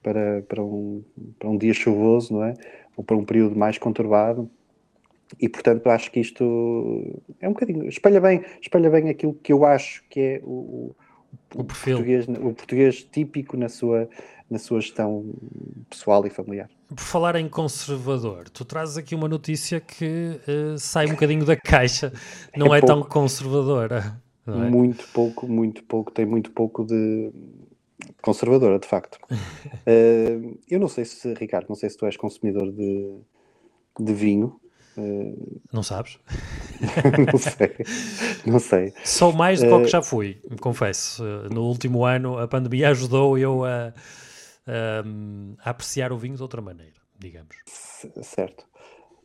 para, 0.00 0.42
para, 0.42 0.62
um, 0.62 1.02
para 1.40 1.50
um 1.50 1.58
dia 1.58 1.74
chuvoso, 1.74 2.34
não 2.34 2.44
é? 2.44 2.54
Ou 2.96 3.02
para 3.02 3.16
um 3.16 3.24
período 3.24 3.56
mais 3.56 3.78
conturbado. 3.78 4.48
E 5.40 5.48
portanto 5.48 5.88
acho 5.88 6.10
que 6.10 6.20
isto 6.20 7.20
é 7.40 7.48
um 7.48 7.52
bocadinho, 7.52 7.88
espelha 7.88 8.20
bem, 8.20 8.44
espelha 8.60 8.90
bem 8.90 9.08
aquilo 9.08 9.34
que 9.34 9.52
eu 9.52 9.64
acho 9.64 10.04
que 10.08 10.20
é 10.20 10.40
o, 10.44 10.94
o. 11.54 11.64
Português, 11.64 12.26
o 12.28 12.54
português 12.54 13.02
típico 13.02 13.56
na 13.56 13.68
sua, 13.68 14.08
na 14.48 14.58
sua 14.58 14.80
gestão 14.80 15.32
pessoal 15.88 16.26
e 16.26 16.30
familiar. 16.30 16.68
Por 16.88 16.98
falar 16.98 17.36
em 17.36 17.48
conservador, 17.48 18.48
tu 18.48 18.64
trazes 18.64 18.96
aqui 18.96 19.14
uma 19.14 19.28
notícia 19.28 19.80
que 19.80 20.40
uh, 20.48 20.78
sai 20.78 21.06
um 21.06 21.10
bocadinho 21.10 21.44
da 21.44 21.56
caixa, 21.56 22.12
não 22.56 22.74
é, 22.74 22.78
é 22.78 22.80
tão 22.80 23.02
conservadora. 23.02 24.20
É? 24.46 24.52
Muito 24.52 25.06
pouco, 25.12 25.46
muito 25.46 25.84
pouco, 25.84 26.10
tem 26.10 26.26
muito 26.26 26.50
pouco 26.50 26.84
de 26.84 27.30
conservadora, 28.20 28.78
de 28.78 28.88
facto. 28.88 29.18
uh, 29.30 30.58
eu 30.68 30.80
não 30.80 30.88
sei 30.88 31.04
se, 31.04 31.32
Ricardo, 31.34 31.68
não 31.68 31.76
sei 31.76 31.88
se 31.88 31.96
tu 31.96 32.06
és 32.06 32.16
consumidor 32.16 32.70
de, 32.72 33.18
de 33.98 34.12
vinho, 34.12 34.59
não 35.72 35.82
sabes? 35.82 36.18
não 37.32 37.38
sei, 37.38 37.76
não 38.46 38.58
sei. 38.58 38.92
Sou 39.04 39.32
mais 39.32 39.60
do 39.60 39.66
que, 39.66 39.74
uh, 39.74 39.82
que 39.82 39.88
já 39.88 40.02
fui, 40.02 40.40
confesso. 40.60 41.22
No 41.52 41.64
último 41.64 42.04
ano 42.04 42.38
a 42.38 42.48
pandemia 42.48 42.90
ajudou 42.90 43.36
eu 43.38 43.64
a, 43.64 43.92
a, 44.66 45.64
a 45.64 45.70
apreciar 45.70 46.12
o 46.12 46.18
vinho 46.18 46.36
de 46.36 46.42
outra 46.42 46.60
maneira, 46.60 46.96
digamos. 47.18 47.56
Certo. 48.22 48.66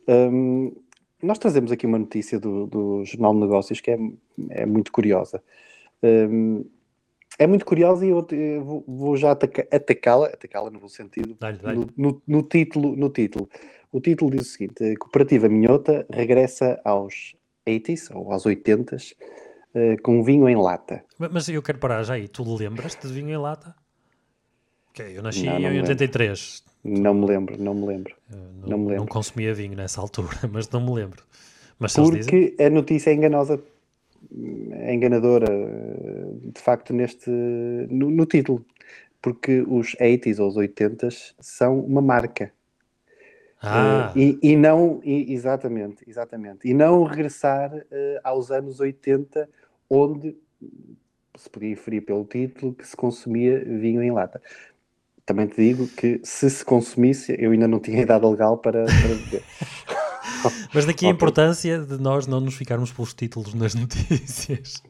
Um, 0.08 0.74
nós 1.22 1.38
trazemos 1.38 1.72
aqui 1.72 1.86
uma 1.86 1.98
notícia 1.98 2.38
do, 2.38 2.66
do 2.66 3.04
Jornal 3.04 3.34
de 3.34 3.40
Negócios 3.40 3.80
que 3.80 3.90
é, 3.90 3.98
é 4.50 4.66
muito 4.66 4.92
curiosa. 4.92 5.42
Um, 6.02 6.64
é 7.38 7.46
muito 7.46 7.66
curiosa 7.66 8.06
e 8.06 8.10
eu, 8.10 8.26
eu 8.30 8.84
vou 8.86 9.16
já 9.16 9.32
atacá-la, 9.32 10.28
atacá-la 10.28 10.70
no 10.70 10.80
bom 10.80 10.88
sentido, 10.88 11.36
dá 11.38 11.50
-lhe, 11.50 11.58
dá 11.58 11.72
-lhe. 11.72 11.78
No, 11.78 11.86
no, 11.96 12.22
no, 12.26 12.42
título, 12.42 12.96
no 12.96 13.10
título. 13.10 13.48
O 13.96 14.00
título 14.00 14.30
diz 14.30 14.42
o 14.42 14.50
seguinte: 14.50 14.84
a 14.84 14.96
Cooperativa 14.98 15.48
Minhota 15.48 16.04
regressa 16.10 16.78
aos 16.84 17.34
80s 17.66 18.14
ou 18.14 18.30
aos 18.30 18.44
80s 18.44 19.12
uh, 19.12 19.16
eh, 19.72 19.96
com 20.02 20.22
vinho 20.22 20.46
em 20.50 20.54
lata. 20.54 21.02
Mas 21.18 21.48
eu 21.48 21.62
quero 21.62 21.78
parar 21.78 22.02
já 22.02 22.12
aí. 22.12 22.28
Tu 22.28 22.42
lembras-te 22.44 23.06
de 23.06 23.14
vinho 23.14 23.30
em 23.30 23.38
lata? 23.38 23.74
Okay, 24.90 25.16
eu 25.16 25.22
nasci 25.22 25.46
não, 25.46 25.58
não 25.58 25.72
em 25.72 25.80
83. 25.80 26.62
Não 26.84 27.14
me 27.14 27.26
lembro, 27.26 27.56
não 27.58 27.72
me 27.72 27.86
lembro. 27.86 28.14
Não, 28.28 28.68
não, 28.68 28.78
me 28.78 28.84
lembro. 28.84 28.96
Não 28.96 29.06
consumia 29.06 29.54
vinho 29.54 29.74
nessa 29.74 29.98
altura, 29.98 30.28
mas 30.52 30.68
não 30.68 30.84
me 30.84 30.92
lembro. 30.92 31.24
Mas 31.78 31.94
Porque 31.94 32.54
a 32.60 32.68
notícia 32.68 33.08
é 33.08 33.14
enganosa, 33.14 33.58
é 34.72 34.94
enganadora, 34.94 35.46
de 36.52 36.60
facto, 36.60 36.92
neste, 36.92 37.30
no, 37.30 38.10
no 38.10 38.26
título. 38.26 38.62
Porque 39.22 39.62
os 39.66 39.96
80s 39.96 40.38
ou 40.38 40.48
os 40.48 40.56
80s 40.56 41.34
são 41.40 41.80
uma 41.80 42.02
marca. 42.02 42.52
Ah. 43.62 44.12
Uh, 44.14 44.18
e, 44.18 44.38
e, 44.42 44.56
não, 44.56 45.00
e, 45.02 45.32
exatamente, 45.32 46.04
exatamente, 46.06 46.68
e 46.68 46.74
não 46.74 47.04
regressar 47.04 47.74
uh, 47.74 48.20
aos 48.22 48.50
anos 48.50 48.80
80, 48.80 49.48
onde 49.88 50.36
se 51.36 51.50
podia 51.50 51.70
inferir 51.70 52.02
pelo 52.02 52.24
título 52.24 52.74
que 52.74 52.86
se 52.86 52.96
consumia 52.96 53.58
vinho 53.64 54.02
em 54.02 54.10
lata. 54.10 54.40
Também 55.24 55.46
te 55.46 55.56
digo 55.56 55.88
que 55.88 56.20
se 56.22 56.48
se 56.48 56.64
consumisse, 56.64 57.34
eu 57.38 57.50
ainda 57.50 57.66
não 57.66 57.80
tinha 57.80 58.00
idade 58.02 58.26
legal 58.26 58.58
para, 58.58 58.84
para 58.84 59.08
beber. 59.08 59.42
Mas 60.72 60.84
daqui 60.84 61.06
a 61.06 61.10
importância 61.10 61.78
de 61.78 61.98
nós 62.00 62.26
não 62.26 62.40
nos 62.40 62.54
ficarmos 62.54 62.92
pelos 62.92 63.14
títulos 63.14 63.54
nas 63.54 63.74
notícias. 63.76 64.82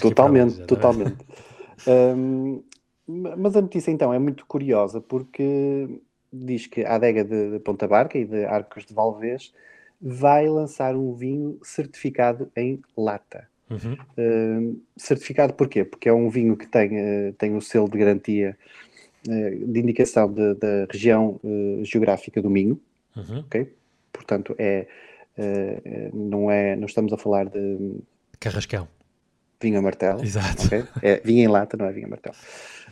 totalmente, 0.00 0.60
totalmente. 0.66 1.18
Um, 1.86 2.62
mas 3.06 3.56
a 3.56 3.62
notícia 3.62 3.90
então 3.90 4.12
é 4.12 4.18
muito 4.18 4.44
curiosa 4.46 5.00
porque 5.00 6.00
diz 6.32 6.66
que 6.66 6.84
a 6.84 6.94
adega 6.94 7.24
de, 7.24 7.52
de 7.52 7.58
Ponta 7.60 7.86
Barca 7.86 8.18
e 8.18 8.24
de 8.24 8.44
Arcos 8.44 8.84
de 8.84 8.94
Valvez 8.94 9.52
vai 10.00 10.48
lançar 10.48 10.94
um 10.94 11.12
vinho 11.12 11.58
certificado 11.62 12.50
em 12.56 12.80
lata. 12.96 13.48
Uhum. 13.70 13.96
Uh, 14.16 14.80
certificado 14.96 15.52
porquê? 15.52 15.84
Porque 15.84 16.08
é 16.08 16.12
um 16.12 16.30
vinho 16.30 16.56
que 16.56 16.66
tem, 16.66 16.90
uh, 17.28 17.32
tem 17.34 17.54
o 17.54 17.60
selo 17.60 17.88
de 17.88 17.98
garantia 17.98 18.56
uh, 19.26 19.66
de 19.66 19.80
indicação 19.80 20.32
da 20.32 20.86
região 20.90 21.40
geográfica 21.82 22.40
do 22.40 22.48
Minho, 22.48 22.80
uhum. 23.16 23.40
ok? 23.40 23.72
Portanto, 24.12 24.54
é, 24.58 24.86
não 26.12 26.50
é, 26.50 26.74
não 26.74 26.86
estamos 26.86 27.12
a 27.12 27.16
falar 27.16 27.44
de... 27.44 28.00
Carrascão. 28.40 28.88
Vinho 29.60 29.78
a 29.78 29.82
martelo. 29.82 30.24
Exato. 30.24 30.66
Okay? 30.66 30.84
É 31.02 31.20
vinho 31.20 31.44
em 31.44 31.48
lata, 31.48 31.76
não 31.76 31.86
é 31.86 31.92
vinho 31.92 32.06
a 32.06 32.10
martelo. 32.10 32.36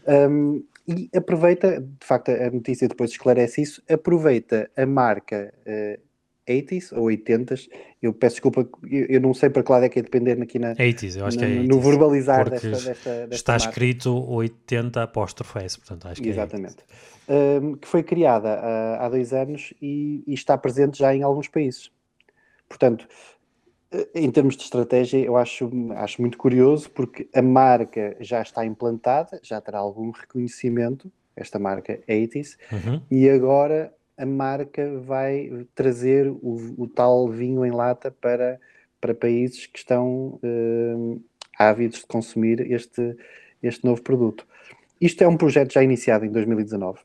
Um, 0.07 0.63
e 0.87 1.11
aproveita, 1.15 1.81
de 1.81 2.07
facto 2.07 2.31
a 2.31 2.51
notícia 2.51 2.89
depois 2.89 3.11
esclarece 3.11 3.63
isso, 3.63 3.83
aproveita 3.89 4.71
a 4.77 4.87
marca 4.87 5.53
uh, 5.67 6.07
80s 6.49 6.97
ou 6.97 7.07
80s, 7.07 7.69
eu 8.01 8.13
peço 8.13 8.37
desculpa, 8.37 8.69
eu, 8.89 9.07
eu, 9.07 9.21
não 9.21 9.35
sei 9.35 9.51
para 9.51 9.63
que 9.63 9.73
lado 9.73 9.85
é 9.85 9.89
que 9.89 9.99
é 9.99 10.03
depender 10.03 10.41
aqui 10.41 10.59
na, 10.59 10.75
80s, 10.75 11.19
eu 11.19 11.27
acho 11.27 11.39
na, 11.39 11.47
que 11.47 11.53
é 11.53 11.57
80s, 11.57 11.67
no 11.67 11.81
verbalizar 11.81 12.49
desta, 12.49 12.71
desta, 12.71 12.91
desta, 12.93 13.35
está 13.35 13.53
marca. 13.55 13.69
escrito 13.69 14.31
80 14.31 15.03
apóstrofo 15.03 15.59
S, 15.59 15.79
portanto 15.79 16.07
acho 16.09 16.23
que 16.23 16.29
é 16.29 16.33
Exatamente. 16.33 16.77
é 17.29 17.61
um, 17.61 17.75
que 17.75 17.89
foi 17.89 18.03
criada 18.03 18.49
há, 18.49 19.07
há 19.07 19.09
dois 19.09 19.33
anos 19.33 19.75
e, 19.83 20.23
e 20.27 20.35
está 20.35 20.57
presente 20.57 20.99
já 20.99 21.15
em 21.15 21.23
alguns 21.23 21.49
países. 21.49 21.91
Portanto, 22.69 23.07
eh, 23.09 23.36
em 24.15 24.31
termos 24.31 24.57
de 24.57 24.65
estratégia, 24.65 25.19
eu 25.19 25.37
acho, 25.37 25.71
acho 25.97 26.21
muito 26.21 26.37
curioso 26.37 26.91
porque 26.91 27.29
a 27.35 27.43
marca 27.43 28.17
já 28.21 28.43
está 28.43 28.65
implantada, 28.65 29.39
já 29.43 29.61
terá 29.61 29.79
algum 29.79 30.11
reconhecimento, 30.11 31.11
esta 31.37 31.59
marca 31.59 32.01
80s, 32.09 32.57
uhum. 32.73 33.01
e 33.11 33.29
agora 33.29 33.93
a 34.19 34.27
marca 34.27 34.99
vai 35.01 35.67
trazer 35.75 36.29
o, 36.29 36.75
o, 36.79 36.89
tal 36.89 37.29
vinho 37.29 37.65
em 37.65 37.71
lata 37.71 38.11
para, 38.11 38.59
para 39.01 39.15
países 39.15 39.67
que 39.67 39.79
estão 39.79 40.41
uh, 40.43 41.23
ávidos 41.59 42.01
de 42.01 42.07
consumir 42.07 42.73
este, 42.73 43.17
este 43.63 43.85
novo 43.85 44.03
produto. 44.03 44.47
Isto 45.01 45.23
é 45.23 45.29
um 45.29 45.37
projeto 45.37 45.75
já 45.75 45.83
iniciado 45.83 46.25
em 46.25 46.31
2019 46.31 46.99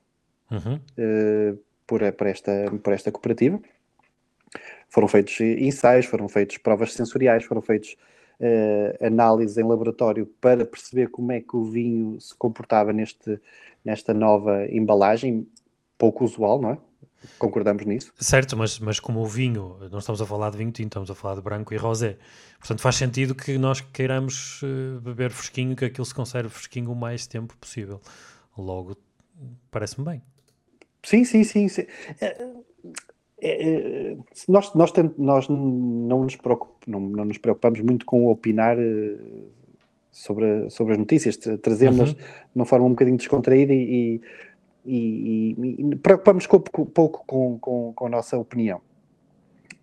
uhum. 0.49 0.75
uh, 0.75 1.59
por, 1.85 2.09
por, 2.13 2.27
esta, 2.27 2.51
por 2.81 2.93
esta 2.93 3.11
cooperativa. 3.11 3.59
Foram 4.91 5.07
feitos 5.07 5.39
ensaios, 5.39 6.05
foram 6.05 6.27
feitos 6.27 6.57
provas 6.57 6.93
sensoriais, 6.93 7.45
foram 7.45 7.61
feitos 7.61 7.95
uh, 8.41 9.05
análises 9.05 9.57
em 9.57 9.63
laboratório 9.63 10.25
para 10.41 10.65
perceber 10.65 11.07
como 11.07 11.31
é 11.31 11.39
que 11.39 11.55
o 11.55 11.63
vinho 11.63 12.19
se 12.19 12.35
comportava 12.35 12.91
neste, 12.91 13.39
nesta 13.85 14.13
nova 14.13 14.67
embalagem, 14.69 15.47
pouco 15.97 16.25
usual, 16.25 16.61
não 16.61 16.71
é? 16.71 16.77
Concordamos 17.39 17.85
nisso? 17.85 18.11
Certo, 18.19 18.57
mas, 18.57 18.79
mas 18.79 18.99
como 18.99 19.21
o 19.21 19.25
vinho, 19.25 19.77
não 19.89 19.99
estamos 19.99 20.21
a 20.21 20.25
falar 20.25 20.49
de 20.49 20.57
vinho 20.57 20.71
tinto, 20.71 20.87
estamos 20.87 21.09
a 21.09 21.15
falar 21.15 21.35
de 21.35 21.41
branco 21.41 21.73
e 21.73 21.77
rosé. 21.77 22.17
Portanto, 22.59 22.81
faz 22.81 22.97
sentido 22.97 23.33
que 23.33 23.57
nós 23.57 23.79
queiramos 23.79 24.61
uh, 24.61 24.99
beber 24.99 25.31
fresquinho, 25.31 25.73
que 25.73 25.85
aquilo 25.85 26.05
se 26.05 26.13
conserve 26.13 26.49
fresquinho 26.49 26.91
o 26.91 26.95
mais 26.95 27.25
tempo 27.27 27.55
possível. 27.57 28.01
Logo, 28.57 28.97
parece-me 29.69 30.05
bem. 30.05 30.21
Sim, 31.01 31.23
sim, 31.23 31.45
sim. 31.45 31.69
sim. 31.69 31.85
É, 33.41 34.11
é, 34.11 34.17
nós, 34.47 34.73
nós, 34.75 34.93
nós 35.17 35.47
não, 35.49 35.57
nos 35.57 36.37
não, 36.85 36.99
não, 36.99 37.25
nos 37.25 37.37
preocupamos 37.39 37.81
muito 37.81 38.05
com 38.05 38.27
opinar 38.27 38.77
uh, 38.77 39.49
sobre, 40.11 40.69
sobre 40.69 40.93
as 40.93 40.99
notícias, 40.99 41.37
trazemos-las 41.37 42.11
uhum. 42.11 42.15
de 42.15 42.55
uma 42.55 42.65
forma 42.65 42.85
um 42.85 42.91
bocadinho 42.91 43.17
descontraída 43.17 43.73
e, 43.73 44.21
e, 44.85 45.55
e, 45.57 45.75
e 45.79 45.95
preocupamos 45.95 46.45
pouco, 46.45 46.85
pouco 46.85 47.23
com, 47.25 47.57
com, 47.57 47.93
com, 47.93 48.05
a 48.05 48.09
nossa 48.09 48.37
opinião. 48.37 48.79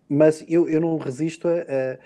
Mas 0.09 0.45
eu, 0.49 0.69
eu 0.69 0.81
não 0.81 0.97
resisto 0.97 1.49
a, 1.49 1.53
a 1.53 1.99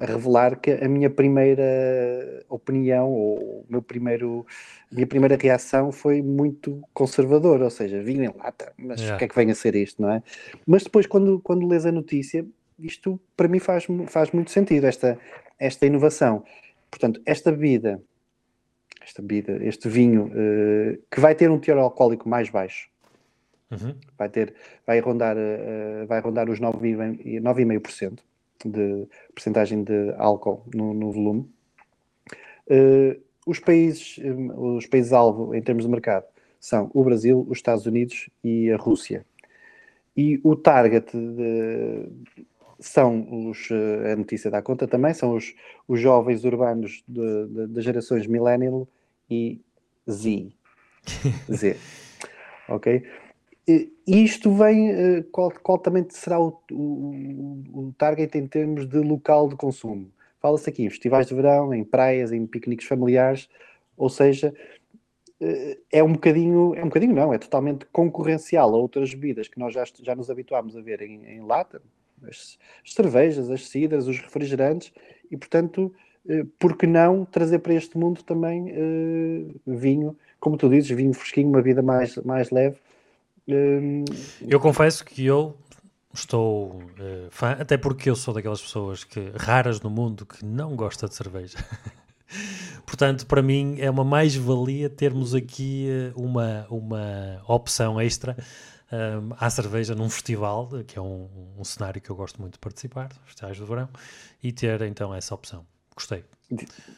a, 0.00 0.06
revelar 0.06 0.58
que 0.60 0.70
a 0.70 0.88
minha 0.88 1.10
primeira 1.10 2.44
opinião 2.48 3.10
ou 3.10 3.66
meu 3.68 3.82
primeiro 3.82 4.46
a 4.90 4.94
minha 4.94 5.06
primeira 5.06 5.36
reação 5.36 5.92
foi 5.92 6.22
muito 6.22 6.80
conservadora, 6.94 7.64
ou 7.64 7.70
seja, 7.70 8.02
vinho 8.02 8.24
em 8.24 8.32
lata, 8.36 8.72
mas 8.78 9.00
yeah. 9.00 9.16
o 9.16 9.18
que 9.18 9.24
é 9.24 9.28
que 9.28 9.34
vem 9.34 9.50
a 9.50 9.54
ser 9.54 9.74
isto, 9.74 10.00
não 10.00 10.10
é? 10.10 10.22
Mas 10.66 10.84
depois 10.84 11.06
quando, 11.06 11.40
quando 11.40 11.66
lês 11.66 11.84
a 11.84 11.92
notícia, 11.92 12.46
isto 12.78 13.20
para 13.36 13.48
mim 13.48 13.58
faz, 13.58 13.86
faz 14.06 14.30
muito 14.30 14.50
sentido, 14.50 14.84
esta, 14.84 15.18
esta 15.58 15.86
inovação. 15.86 16.44
Portanto, 16.90 17.20
esta 17.26 17.50
bebida, 17.50 18.00
esta 19.02 19.20
bebida, 19.20 19.58
este 19.64 19.88
vinho, 19.88 20.26
uh, 20.26 21.02
que 21.10 21.20
vai 21.20 21.34
ter 21.34 21.50
um 21.50 21.58
teor 21.58 21.78
alcoólico 21.78 22.28
mais 22.28 22.48
baixo, 22.48 22.88
uhum. 23.70 23.94
vai 24.16 24.28
ter, 24.28 24.54
vai 24.86 25.00
rondar, 25.00 25.36
uh, 25.36 26.06
vai 26.06 26.20
rondar 26.20 26.48
os 26.48 26.60
9,5%, 26.60 28.18
de 28.64 29.06
percentagem 29.34 29.82
de 29.82 30.14
álcool 30.16 30.64
no, 30.74 30.94
no 30.94 31.12
volume. 31.12 31.48
Uh, 32.66 33.20
os 33.46 33.58
países, 33.58 34.18
um, 34.22 34.76
os 34.76 34.86
países 34.86 35.12
alvo 35.12 35.54
em 35.54 35.62
termos 35.62 35.84
de 35.84 35.90
mercado 35.90 36.26
são 36.60 36.90
o 36.92 37.02
Brasil, 37.02 37.46
os 37.48 37.58
Estados 37.58 37.86
Unidos 37.86 38.28
e 38.42 38.70
a 38.70 38.76
Rússia. 38.76 39.24
E 40.16 40.40
o 40.42 40.56
target 40.56 41.12
de, 41.12 42.08
são 42.80 43.48
os, 43.48 43.70
eh, 43.70 44.12
a 44.12 44.16
notícia 44.16 44.50
da 44.50 44.60
conta 44.62 44.86
também, 44.86 45.14
são 45.14 45.34
os, 45.34 45.54
os 45.86 46.00
jovens 46.00 46.44
urbanos 46.44 47.04
das 47.06 47.84
gerações 47.84 48.26
Millennial 48.26 48.88
e 49.30 49.60
Z. 50.10 50.52
Z. 51.50 51.76
ok? 52.68 53.02
Isto 54.06 54.50
vem, 54.52 54.90
eh, 54.90 55.24
qual, 55.30 55.50
qual 55.62 55.78
também 55.78 56.06
será 56.08 56.40
o, 56.40 56.58
o, 56.72 57.62
o, 57.72 57.94
target 57.98 58.38
em 58.38 58.46
termos 58.46 58.86
de 58.86 58.98
local 58.98 59.48
de 59.48 59.56
consumo? 59.56 60.10
Fala-se 60.40 60.70
aqui 60.70 60.84
em 60.84 60.90
festivais 60.90 61.26
de 61.26 61.34
verão, 61.34 61.74
em 61.74 61.84
praias, 61.84 62.32
em 62.32 62.46
piqueniques 62.46 62.86
familiares, 62.86 63.48
ou 63.96 64.08
seja, 64.08 64.54
eh, 65.40 65.78
é 65.92 66.02
um 66.02 66.12
bocadinho, 66.12 66.74
é 66.74 66.80
um 66.82 66.86
bocadinho 66.88 67.14
não, 67.14 67.34
é 67.34 67.38
totalmente 67.38 67.84
concorrencial 67.92 68.74
a 68.74 68.78
outras 68.78 69.12
bebidas 69.12 69.48
que 69.48 69.58
nós 69.58 69.74
já, 69.74 69.84
já 70.02 70.14
nos 70.14 70.30
habituámos 70.30 70.74
a 70.74 70.80
ver 70.80 71.02
em, 71.02 71.26
em 71.26 71.40
lata, 71.40 71.82
as, 72.22 72.58
as, 72.84 72.94
cervejas, 72.94 73.50
as 73.50 73.68
cidras, 73.68 74.08
os 74.08 74.18
refrigerantes, 74.18 74.92
e 75.30 75.36
portanto, 75.36 75.94
eh, 76.26 76.46
por 76.58 76.74
que 76.74 76.86
não 76.86 77.26
trazer 77.26 77.58
para 77.58 77.74
este 77.74 77.98
mundo 77.98 78.22
também 78.22 78.72
vinho, 79.66 80.16
como 80.40 80.56
tu 80.56 80.70
dizes, 80.70 80.90
vinho 80.90 81.12
fresquinho, 81.12 81.48
uma 81.48 81.60
vida 81.60 81.82
mais, 81.82 82.16
mais 82.18 82.50
leve, 82.50 82.78
Hum, 83.48 84.04
eu 84.46 84.60
confesso 84.60 85.04
que 85.04 85.24
eu 85.24 85.56
estou 86.12 86.82
uh, 86.82 87.30
fã, 87.30 87.52
até 87.52 87.78
porque 87.78 88.10
eu 88.10 88.16
sou 88.16 88.34
daquelas 88.34 88.60
pessoas 88.60 89.04
que 89.04 89.32
raras 89.34 89.80
no 89.80 89.88
mundo 89.88 90.26
que 90.26 90.44
não 90.44 90.76
gosta 90.76 91.08
de 91.08 91.14
cerveja. 91.14 91.58
Portanto, 92.84 93.26
para 93.26 93.40
mim 93.40 93.76
é 93.78 93.90
uma 93.90 94.04
mais-valia 94.04 94.90
termos 94.90 95.34
aqui 95.34 95.88
uh, 96.14 96.20
uma, 96.20 96.66
uma 96.68 97.42
opção 97.46 98.00
extra 98.00 98.36
um, 98.92 99.34
à 99.38 99.48
cerveja 99.50 99.94
num 99.94 100.08
festival, 100.10 100.68
que 100.86 100.98
é 100.98 101.02
um, 101.02 101.28
um, 101.58 101.64
cenário 101.64 102.00
que 102.00 102.10
eu 102.10 102.16
gosto 102.16 102.40
muito 102.40 102.54
de 102.54 102.58
participar, 102.58 103.10
festivais 103.24 103.58
do 103.58 103.66
verão, 103.66 103.88
e 104.42 104.52
ter 104.52 104.82
então 104.82 105.14
essa 105.14 105.34
opção. 105.34 105.66
Gostei. 105.94 106.24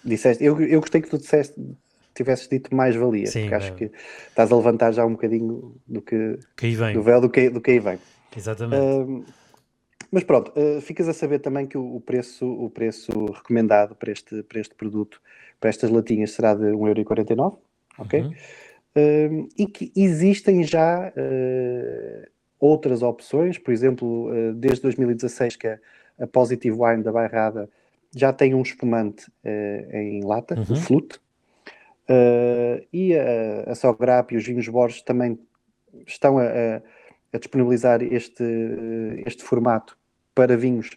Disseste, 0.04 0.44
eu, 0.44 0.60
eu 0.60 0.80
gostei 0.80 1.00
que 1.00 1.08
tu 1.08 1.18
disseste 1.18 1.60
tivesses 2.22 2.48
dito 2.48 2.74
mais-valia, 2.74 3.30
porque 3.30 3.54
acho 3.54 3.74
que 3.74 3.90
estás 4.28 4.52
a 4.52 4.56
levantar 4.56 4.92
já 4.92 5.04
um 5.04 5.12
bocadinho 5.12 5.74
do 5.86 6.02
que, 6.02 6.38
que 6.56 6.76
do 6.92 7.02
véu 7.02 7.20
do 7.20 7.30
que, 7.30 7.50
do 7.50 7.60
que 7.60 7.72
aí 7.72 7.78
vem. 7.78 7.98
Exatamente. 8.36 8.80
Uh, 8.80 9.24
mas 10.10 10.24
pronto, 10.24 10.52
uh, 10.58 10.80
ficas 10.80 11.08
a 11.08 11.12
saber 11.12 11.38
também 11.38 11.66
que 11.66 11.78
o, 11.78 11.96
o, 11.96 12.00
preço, 12.00 12.46
o 12.46 12.68
preço 12.68 13.26
recomendado 13.26 13.94
para 13.94 14.10
este, 14.10 14.42
para 14.42 14.60
este 14.60 14.74
produto, 14.74 15.20
para 15.60 15.70
estas 15.70 15.90
latinhas, 15.90 16.32
será 16.32 16.54
de 16.54 16.64
1,49€, 16.64 17.56
ok? 17.98 18.20
Uhum. 18.22 18.32
Uh, 18.96 19.48
e 19.56 19.66
que 19.66 19.92
existem 19.94 20.64
já 20.64 21.12
uh, 21.16 22.30
outras 22.58 23.02
opções, 23.02 23.56
por 23.56 23.72
exemplo, 23.72 24.30
uh, 24.30 24.52
desde 24.54 24.82
2016 24.82 25.54
que 25.54 25.68
a, 25.68 25.78
a 26.18 26.26
Positive 26.26 26.76
Wine 26.76 27.04
da 27.04 27.12
Bairrada 27.12 27.68
já 28.14 28.32
tem 28.32 28.52
um 28.52 28.62
espumante 28.62 29.30
em 29.92 30.24
lata, 30.24 30.58
uhum. 30.58 30.74
Flute, 30.74 31.20
Uh, 32.10 32.84
e 32.92 33.14
a, 33.14 33.70
a 33.70 33.74
Sograp 33.76 34.34
e 34.34 34.36
os 34.36 34.44
vinhos 34.44 34.66
Borges 34.66 35.00
também 35.00 35.38
estão 36.04 36.38
a, 36.38 36.42
a, 37.32 37.38
disponibilizar 37.38 38.02
este, 38.02 38.42
este 39.24 39.44
formato 39.44 39.96
para 40.34 40.56
vinhos 40.56 40.90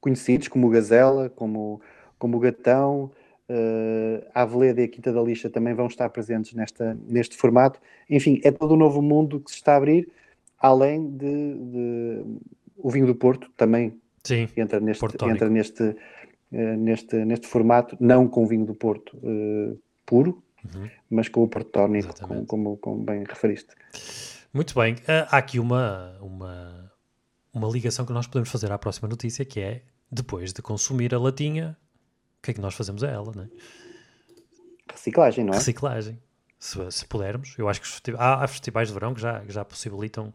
conhecidos, 0.00 0.48
como 0.48 0.66
o 0.66 0.70
Gazela, 0.70 1.30
como, 1.30 1.80
como 2.18 2.36
o 2.36 2.40
Gatão, 2.40 3.12
uh, 3.48 4.26
a 4.34 4.42
Aveleda 4.42 4.80
e 4.80 4.84
a 4.86 4.88
Quinta 4.88 5.12
da 5.12 5.22
Lixa 5.22 5.48
também 5.48 5.72
vão 5.72 5.86
estar 5.86 6.08
presentes 6.08 6.52
nesta, 6.52 6.98
neste 7.06 7.36
formato. 7.36 7.80
Enfim, 8.10 8.40
é 8.42 8.50
todo 8.50 8.74
um 8.74 8.76
novo 8.76 9.00
mundo 9.00 9.38
que 9.38 9.52
se 9.52 9.58
está 9.58 9.74
a 9.74 9.76
abrir, 9.76 10.10
além 10.58 11.10
de, 11.10 11.54
de 11.54 12.24
o 12.76 12.90
vinho 12.90 13.06
do 13.06 13.14
Porto 13.14 13.52
também 13.56 13.96
Sim, 14.24 14.48
entra 14.56 14.80
neste, 14.80 15.04
entra 15.04 15.48
neste, 15.48 15.82
uh, 15.84 15.96
neste, 16.76 17.24
neste 17.24 17.46
formato, 17.46 17.96
não 18.00 18.26
com 18.26 18.48
vinho 18.48 18.66
do 18.66 18.74
Porto 18.74 19.16
uh, 19.18 19.78
puro, 20.04 20.42
uhum. 20.74 20.90
mas 21.10 21.28
com 21.28 21.42
o 21.42 21.48
protónico, 21.48 22.14
como, 22.20 22.46
como, 22.46 22.76
como, 22.76 23.04
bem 23.04 23.24
referiste. 23.24 23.74
Muito 24.52 24.74
bem. 24.74 24.94
Uh, 24.94 25.26
há 25.30 25.36
aqui 25.38 25.58
uma, 25.58 26.16
uma, 26.20 26.92
uma 27.52 27.68
ligação 27.68 28.04
que 28.04 28.12
nós 28.12 28.26
podemos 28.26 28.48
fazer 28.48 28.70
à 28.72 28.78
próxima 28.78 29.08
notícia, 29.08 29.44
que 29.44 29.60
é, 29.60 29.82
depois 30.10 30.52
de 30.52 30.62
consumir 30.62 31.14
a 31.14 31.18
latinha, 31.18 31.76
o 32.38 32.42
que 32.42 32.52
é 32.52 32.54
que 32.54 32.60
nós 32.60 32.74
fazemos 32.74 33.02
a 33.04 33.08
ela, 33.08 33.32
não 33.34 33.42
é? 33.44 33.48
Reciclagem, 34.90 35.44
não 35.44 35.52
é? 35.52 35.56
Reciclagem. 35.56 36.18
Se, 36.58 36.90
se, 36.90 37.04
pudermos. 37.04 37.54
Eu 37.58 37.68
acho 37.68 37.80
que 37.80 37.86
festiv... 37.86 38.16
há, 38.18 38.42
há, 38.42 38.48
festivais 38.48 38.88
de 38.88 38.94
verão 38.94 39.12
que 39.12 39.20
já, 39.20 39.40
que 39.40 39.52
já 39.52 39.64
possibilitam 39.64 40.32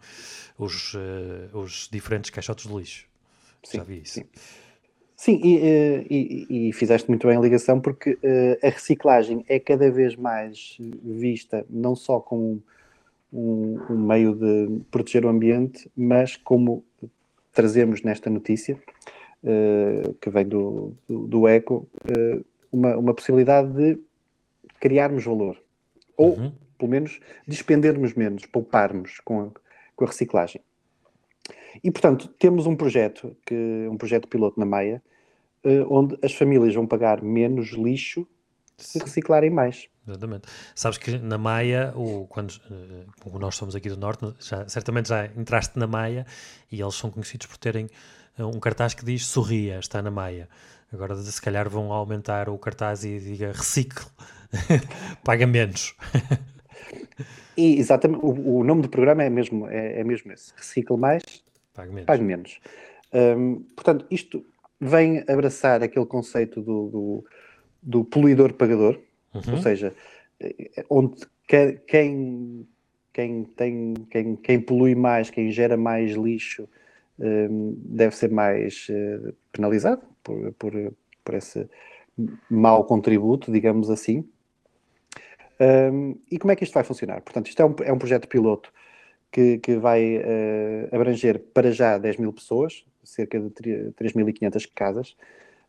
os, 0.57 0.93
uh, 0.93 1.57
os 1.57 1.89
diferentes 1.91 2.29
caixotes 2.29 2.67
de 2.67 2.73
lixo. 2.73 3.07
Sim, 3.63 3.77
já 3.77 3.83
vi 3.83 4.01
isso. 4.01 4.13
Sim. 4.13 4.25
Sim, 5.21 5.39
e, 5.43 5.57
eh, 5.59 6.05
e, 6.09 6.69
e, 6.69 6.73
fizeste 6.73 7.07
muito 7.07 7.27
bem 7.27 7.37
a 7.37 7.39
ligação 7.39 7.79
porque 7.79 8.13
uh, 8.13 8.65
a 8.65 8.69
reciclagem 8.69 9.45
é 9.47 9.59
cada 9.59 9.91
vez 9.91 10.15
mais 10.15 10.75
vista 10.79 11.63
não 11.69 11.95
só 11.95 12.19
como 12.19 12.63
um, 13.31 13.79
um, 13.87 14.07
meio 14.07 14.33
de 14.33 14.81
proteger 14.89 15.23
o 15.23 15.29
ambiente, 15.29 15.87
mas 15.95 16.35
como 16.37 16.83
trazemos 17.53 18.01
nesta 18.01 18.31
notícia, 18.31 18.81
uh, 19.43 20.11
que 20.15 20.27
vem 20.31 20.43
do, 20.43 20.95
do, 21.07 21.27
do 21.27 21.47
ECO, 21.47 21.87
uh, 22.09 22.43
uma, 22.71 22.97
uma 22.97 23.13
possibilidade 23.13 23.71
de 23.73 24.01
criarmos 24.79 25.23
valor. 25.23 25.55
Ou, 26.17 26.35
uhum. 26.35 26.51
pelo 26.79 26.89
menos, 26.89 27.19
despendermos 27.47 28.15
menos, 28.15 28.47
pouparmos 28.47 29.19
com 29.19 29.39
a, 29.41 29.51
com 29.95 30.03
a 30.03 30.07
reciclagem. 30.07 30.61
E, 31.83 31.91
portanto, 31.91 32.27
temos 32.39 32.65
um 32.65 32.75
projeto, 32.75 33.37
que, 33.45 33.87
um 33.87 33.97
projeto 33.97 34.27
piloto 34.27 34.59
na 34.59 34.65
Maia, 34.65 34.99
onde 35.89 36.17
as 36.23 36.33
famílias 36.33 36.73
vão 36.73 36.87
pagar 36.87 37.21
menos 37.21 37.69
lixo 37.71 38.27
se 38.77 38.99
reciclarem 38.99 39.49
mais. 39.49 39.87
Exatamente. 40.07 40.47
Sabes 40.73 40.97
que 40.97 41.17
na 41.17 41.37
Maia, 41.37 41.93
o, 41.95 42.25
quando 42.27 42.51
uh, 42.51 43.39
nós 43.39 43.55
somos 43.55 43.75
aqui 43.75 43.89
do 43.89 43.97
Norte, 43.97 44.33
já, 44.39 44.67
certamente 44.67 45.09
já 45.09 45.27
entraste 45.27 45.77
na 45.77 45.87
Maia 45.87 46.25
e 46.71 46.81
eles 46.81 46.95
são 46.95 47.11
conhecidos 47.11 47.47
por 47.47 47.57
terem 47.57 47.87
uh, 48.39 48.45
um 48.45 48.59
cartaz 48.59 48.93
que 48.93 49.05
diz 49.05 49.25
sorria, 49.25 49.79
está 49.79 50.01
na 50.01 50.09
Maia. 50.09 50.49
Agora, 50.91 51.15
se 51.15 51.41
calhar, 51.41 51.69
vão 51.69 51.93
aumentar 51.93 52.49
o 52.49 52.57
cartaz 52.57 53.05
e 53.05 53.19
diga 53.19 53.51
recicle 53.51 54.05
paga 55.23 55.47
menos. 55.47 55.95
e 57.55 57.79
exatamente, 57.79 58.25
o, 58.25 58.57
o, 58.57 58.63
nome 58.63 58.81
do 58.81 58.89
programa 58.89 59.23
é 59.23 59.29
mesmo, 59.29 59.69
é, 59.69 60.01
é 60.01 60.03
mesmo 60.03 60.33
esse: 60.33 60.51
Recicle 60.57 60.97
Mais, 60.97 61.23
pague 61.73 61.93
menos. 61.93 62.05
Pague 62.07 62.23
menos. 62.23 62.59
Portanto, 63.75 64.05
isto 64.11 64.43
vem 64.81 65.23
abraçar 65.27 65.83
aquele 65.83 66.07
conceito 66.07 66.59
do, 66.59 66.89
do, 66.89 67.25
do 67.83 68.03
poluidor-pagador, 68.03 68.99
uhum. 69.33 69.41
ou 69.51 69.57
seja, 69.57 69.93
eh, 70.39 70.83
onde 70.89 71.21
quem, 71.47 72.67
quem, 73.13 73.43
tem, 73.55 73.93
quem, 74.09 74.35
quem 74.35 74.59
polui 74.59 74.95
mais, 74.95 75.29
quem 75.29 75.51
gera 75.51 75.77
mais 75.77 76.13
lixo, 76.13 76.67
um, 77.19 77.75
deve 77.77 78.15
ser 78.15 78.31
mais 78.31 78.87
uh, 78.89 79.33
penalizado 79.51 80.01
por, 80.23 80.51
por, 80.53 80.73
por 81.23 81.35
esse 81.35 81.69
mau 82.49 82.83
contributo, 82.85 83.51
digamos 83.51 83.91
assim. 83.91 84.27
Um, 85.59 86.15
e 86.31 86.39
como 86.39 86.51
é 86.51 86.55
que 86.55 86.63
isto 86.63 86.73
vai 86.73 86.83
funcionar? 86.83 87.21
Portanto, 87.21 87.47
isto 87.47 87.61
é 87.61 87.65
um, 87.65 87.75
é 87.83 87.93
um 87.93 87.99
projeto 87.99 88.27
piloto 88.27 88.73
que, 89.31 89.59
que 89.59 89.75
vai 89.75 90.17
uh, 90.17 90.95
abranger 90.95 91.39
para 91.53 91.71
já 91.71 91.99
10 91.99 92.17
mil 92.17 92.33
pessoas, 92.33 92.83
cerca 93.03 93.39
de 93.39 93.49
3.500 93.49 94.69
casas, 94.73 95.15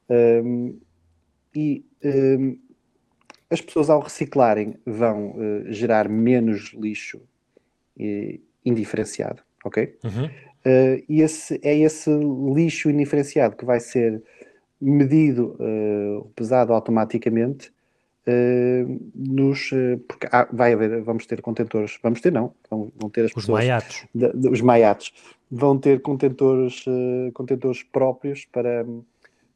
um, 0.09 0.79
e 1.55 1.85
um, 2.05 2.59
as 3.51 3.61
pessoas 3.61 3.91
ao 3.91 4.01
reciclarem 4.01 4.75
vão 4.87 5.33
uh, 5.33 5.73
gerar 5.73 6.09
menos 6.09 6.73
lixo 6.73 7.19
uh, 7.99 8.41
indiferenciado, 8.65 9.43
ok? 9.65 9.97
Uhum. 10.05 10.27
Uh, 10.27 11.05
e 11.09 11.21
esse, 11.21 11.61
é 11.63 11.77
esse 11.77 12.11
lixo 12.55 12.89
indiferenciado 12.89 13.57
que 13.57 13.65
vai 13.65 13.81
ser 13.81 14.23
medido, 14.81 15.57
pesado 16.35 16.73
automaticamente, 16.73 17.73
nos, 19.15 19.71
porque 20.09 20.29
há, 20.31 20.47
vai 20.53 20.73
haver, 20.73 21.03
vamos 21.03 21.27
ter 21.27 21.41
contentores, 21.41 21.99
vamos 22.03 22.21
ter 22.21 22.33
não, 22.33 22.55
vão, 22.71 22.93
vão 22.97 23.11
ter 23.11 23.23
as 23.23 23.31
os 23.31 23.35
pessoas, 23.35 23.65
maiatos. 23.65 24.07
Os 24.51 24.61
maiatos, 24.61 25.13
vão 25.51 25.79
ter 25.79 26.01
contentores, 26.01 26.85
contentores 27.35 27.83
próprios 27.83 28.45
para 28.45 28.87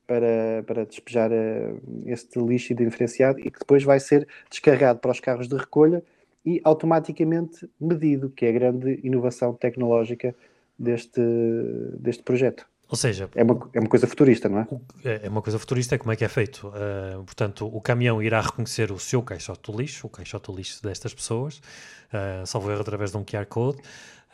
para, 0.06 0.62
para 0.66 0.86
despejar 0.86 1.30
uh, 1.32 1.80
este 2.06 2.38
lixo 2.38 2.74
diferenciado 2.74 3.40
e 3.40 3.50
que 3.50 3.58
depois 3.58 3.82
vai 3.82 3.98
ser 3.98 4.26
descarregado 4.48 5.00
para 5.00 5.10
os 5.10 5.20
carros 5.20 5.48
de 5.48 5.56
recolha 5.56 6.02
e 6.44 6.60
automaticamente 6.62 7.68
medido, 7.80 8.30
que 8.30 8.46
é 8.46 8.50
a 8.50 8.52
grande 8.52 9.00
inovação 9.02 9.52
tecnológica 9.52 10.34
deste, 10.78 11.20
deste 11.98 12.22
projeto. 12.22 12.66
Ou 12.88 12.96
seja, 12.96 13.28
é 13.34 13.42
uma, 13.42 13.68
é 13.72 13.80
uma 13.80 13.88
coisa 13.88 14.06
futurista, 14.06 14.48
não 14.48 14.60
é? 14.60 14.68
É, 15.04 15.26
é 15.26 15.28
uma 15.28 15.42
coisa 15.42 15.58
futurista, 15.58 15.98
como 15.98 16.12
é 16.12 16.16
que 16.16 16.24
é 16.24 16.28
feito? 16.28 16.68
Uh, 16.68 17.24
portanto, 17.24 17.66
o 17.66 17.80
caminhão 17.80 18.22
irá 18.22 18.40
reconhecer 18.40 18.92
o 18.92 18.98
seu 18.98 19.22
caixote 19.22 19.70
do 19.70 19.76
lixo, 19.76 20.06
o 20.06 20.10
caixote 20.10 20.46
do 20.50 20.56
lixo 20.56 20.80
destas 20.82 21.12
pessoas, 21.12 21.56
uh, 22.12 22.46
salvo 22.46 22.70
erro 22.70 22.82
através 22.82 23.10
de 23.10 23.16
um 23.16 23.24
QR 23.24 23.46
Code, 23.46 23.78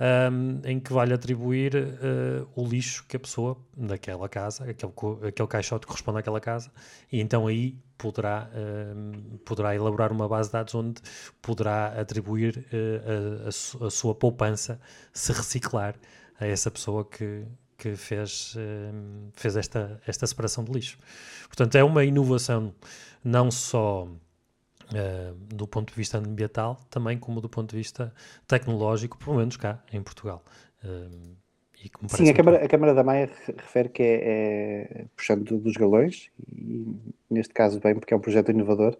um, 0.03 0.61
em 0.69 0.81
que 0.81 0.93
vai 0.93 1.11
atribuir 1.13 1.77
uh, 1.77 2.49
o 2.55 2.67
lixo 2.67 3.05
que 3.09 3.17
a 3.17 3.21
pessoa 3.21 3.57
daquela 3.77 4.29
casa, 4.29 4.65
aquele, 4.65 4.93
aquele 5.29 5.49
caixote 5.49 5.87
corresponde 5.87 6.19
àquela 6.19 6.41
casa, 6.41 6.71
e 7.11 7.21
então 7.21 7.47
aí 7.47 7.77
poderá, 7.97 8.51
uh, 8.53 9.39
poderá 9.39 9.75
elaborar 9.75 10.13
uma 10.13 10.29
base 10.29 10.49
de 10.49 10.55
dados 10.55 10.75
onde 10.75 11.01
poderá 11.41 11.89
atribuir 11.99 12.67
a, 12.73 13.47
a, 13.47 13.87
a, 13.87 13.91
sua 13.91 14.15
poupança 14.15 14.81
se 15.13 15.33
reciclar 15.33 15.95
a 16.41 16.47
essa 16.47 16.71
pessoa 16.71 17.05
que, 17.05 17.45
que 17.83 17.97
fez, 17.97 18.57
fez 19.33 19.57
esta, 19.57 20.01
esta 20.07 20.25
separação 20.25 20.63
de 20.63 20.71
lixo. 20.71 20.97
Portanto, 21.49 21.75
é 21.75 21.83
uma 21.83 22.05
inovação 22.05 22.73
não 23.25 23.51
só 23.51 24.05
uh, 24.05 25.35
do 25.55 25.67
ponto 25.67 25.91
de 25.91 25.97
vista 25.97 26.19
ambiental, 26.19 26.79
também 26.89 27.19
como 27.19 27.41
do 27.41 27.49
ponto 27.49 27.71
de 27.71 27.77
vista 27.77 28.15
tecnológico, 28.47 29.19
pelo 29.19 29.37
menos 29.37 29.57
cá 29.57 29.83
em 29.93 30.01
Portugal. 30.01 30.45
Uh, 30.85 31.37
Sim, 32.07 32.31
a 32.31 32.35
Câmara, 32.35 32.65
a 32.65 32.69
Câmara 32.69 32.95
da 32.95 33.03
Maia 33.03 33.29
refere 33.59 33.89
que 33.89 34.03
é, 34.05 34.15
é 34.23 35.05
puxando 35.17 35.59
dos 35.59 35.73
galões, 35.73 36.31
e 36.49 36.97
neste 37.29 37.53
caso 37.53 37.81
bem 37.81 37.93
porque 37.97 38.15
é 38.15 38.17
um 38.17 38.21
projeto 38.21 38.53
inovador, 38.53 38.97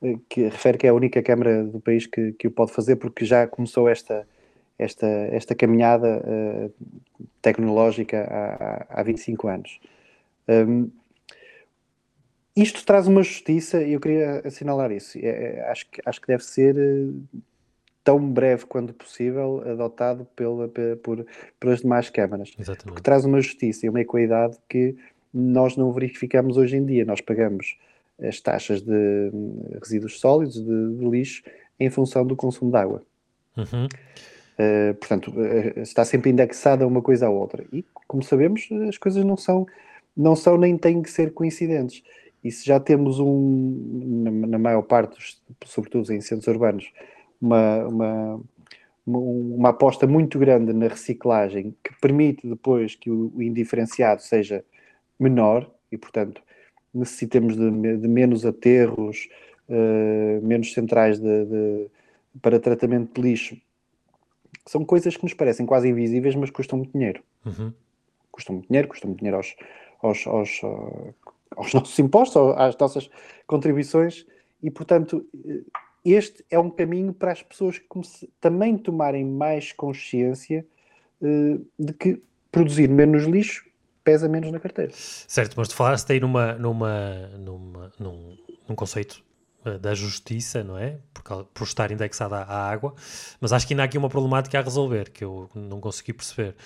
eh, 0.00 0.14
que 0.28 0.44
refere 0.44 0.78
que 0.78 0.86
é 0.86 0.90
a 0.90 0.94
única 0.94 1.20
Câmara 1.24 1.64
do 1.64 1.80
país 1.80 2.06
que, 2.06 2.32
que 2.34 2.46
o 2.46 2.50
pode 2.52 2.70
fazer 2.70 2.94
porque 2.96 3.24
já 3.24 3.48
começou 3.48 3.88
esta, 3.88 4.28
esta, 4.80 5.06
esta 5.06 5.54
caminhada 5.54 6.22
uh, 6.24 6.72
tecnológica 7.42 8.26
há, 8.28 9.00
há 9.00 9.02
25 9.02 9.48
anos. 9.48 9.80
Um, 10.48 10.90
isto 12.56 12.84
traz 12.84 13.06
uma 13.06 13.22
justiça 13.22 13.82
e 13.82 13.92
eu 13.92 14.00
queria 14.00 14.42
assinalar 14.44 14.90
isso. 14.90 15.18
É, 15.18 15.28
é, 15.28 15.70
acho, 15.70 15.88
que, 15.88 16.00
acho 16.04 16.20
que 16.20 16.26
deve 16.26 16.42
ser 16.42 16.76
eh, 16.76 17.38
tão 18.02 18.18
breve 18.28 18.66
quanto 18.66 18.92
possível 18.92 19.62
adotado 19.64 20.26
pela, 20.34 20.68
por, 21.02 21.24
pelas 21.60 21.80
demais 21.80 22.10
câmaras. 22.10 22.52
Exatamente. 22.58 22.86
Porque 22.86 23.02
traz 23.02 23.24
uma 23.24 23.40
justiça 23.40 23.86
e 23.86 23.88
uma 23.88 24.00
equidade 24.00 24.58
que 24.68 24.96
nós 25.32 25.76
não 25.76 25.92
verificamos 25.92 26.56
hoje 26.56 26.76
em 26.76 26.84
dia. 26.84 27.04
Nós 27.04 27.20
pagamos 27.20 27.78
as 28.20 28.40
taxas 28.40 28.82
de 28.82 29.30
hum, 29.32 29.78
resíduos 29.80 30.18
sólidos, 30.18 30.56
de, 30.56 30.96
de 30.96 31.08
lixo, 31.08 31.42
em 31.78 31.88
função 31.88 32.26
do 32.26 32.34
consumo 32.34 32.70
de 32.70 32.76
água. 32.76 33.02
Uhum. 33.56 33.88
Uh, 34.60 34.94
portanto, 34.96 35.30
uh, 35.30 35.80
está 35.80 36.04
sempre 36.04 36.30
indexada 36.30 36.86
uma 36.86 37.00
coisa 37.00 37.26
à 37.26 37.30
outra. 37.30 37.64
E, 37.72 37.82
como 38.06 38.22
sabemos, 38.22 38.68
as 38.88 38.98
coisas 38.98 39.24
não 39.24 39.36
são, 39.36 39.66
não 40.14 40.36
são 40.36 40.58
nem 40.58 40.76
têm 40.76 41.00
que 41.00 41.10
ser 41.10 41.32
coincidentes. 41.32 42.02
E 42.44 42.50
se 42.50 42.66
já 42.66 42.78
temos 42.78 43.18
um, 43.18 44.22
na, 44.24 44.46
na 44.48 44.58
maior 44.58 44.82
parte, 44.82 45.16
dos, 45.16 45.42
sobretudo 45.64 46.12
em 46.12 46.20
centros 46.20 46.46
urbanos, 46.48 46.92
uma, 47.40 47.86
uma, 47.86 48.40
uma, 49.06 49.68
aposta 49.70 50.06
muito 50.06 50.38
grande 50.38 50.72
na 50.72 50.88
reciclagem 50.88 51.74
que 51.82 51.98
permite 52.00 52.46
depois 52.46 52.94
que 52.94 53.10
o, 53.10 53.32
o 53.34 53.42
indiferenciado 53.42 54.22
seja 54.22 54.64
menor 55.18 55.70
e, 55.90 55.96
portanto, 55.96 56.42
necessitemos 56.92 57.56
de, 57.56 57.96
de 57.98 58.08
menos 58.08 58.44
aterros, 58.44 59.28
uh, 59.68 60.46
menos 60.46 60.72
centrais 60.72 61.18
de, 61.18 61.44
de, 61.46 61.86
para 62.42 62.60
tratamento 62.60 63.14
de 63.14 63.28
lixo. 63.28 63.56
São 64.66 64.84
coisas 64.84 65.16
que 65.16 65.22
nos 65.22 65.34
parecem 65.34 65.66
quase 65.66 65.88
invisíveis, 65.88 66.34
mas 66.34 66.50
custam 66.50 66.78
muito 66.78 66.92
dinheiro. 66.92 67.22
Uhum. 67.44 67.72
Custam 68.30 68.56
muito 68.56 68.68
dinheiro, 68.68 68.88
custam 68.88 69.08
muito 69.08 69.18
dinheiro 69.18 69.36
aos, 69.36 69.56
aos, 70.02 70.26
aos, 70.26 70.60
aos 71.56 71.72
nossos 71.74 71.98
impostos, 71.98 72.36
às 72.56 72.76
nossas 72.76 73.10
contribuições, 73.46 74.26
e 74.62 74.70
portanto 74.70 75.26
este 76.04 76.44
é 76.50 76.58
um 76.58 76.70
caminho 76.70 77.12
para 77.12 77.32
as 77.32 77.42
pessoas 77.42 77.80
também 78.40 78.76
tomarem 78.78 79.24
mais 79.24 79.72
consciência 79.72 80.66
uh, 81.20 81.66
de 81.78 81.92
que 81.92 82.22
produzir 82.50 82.88
menos 82.88 83.24
lixo 83.24 83.68
pesa 84.02 84.28
menos 84.28 84.50
na 84.50 84.58
carteira. 84.58 84.92
Certo, 84.94 85.54
mas 85.56 85.68
tu 85.68 85.74
falaste 85.74 86.10
aí 86.10 86.20
numa, 86.20 86.54
numa, 86.54 87.28
numa, 87.38 87.92
num, 87.98 88.36
num 88.68 88.74
conceito 88.74 89.22
da 89.80 89.94
justiça, 89.94 90.64
não 90.64 90.78
é? 90.78 90.98
Por, 91.12 91.44
por 91.44 91.64
estar 91.64 91.90
indexada 91.90 92.36
à 92.36 92.70
água, 92.70 92.94
mas 93.40 93.52
acho 93.52 93.66
que 93.66 93.74
ainda 93.74 93.82
há 93.82 93.86
aqui 93.86 93.98
uma 93.98 94.08
problemática 94.08 94.58
a 94.58 94.62
resolver 94.62 95.10
que 95.10 95.24
eu 95.24 95.50
não 95.54 95.80
consegui 95.80 96.12
perceber. 96.12 96.56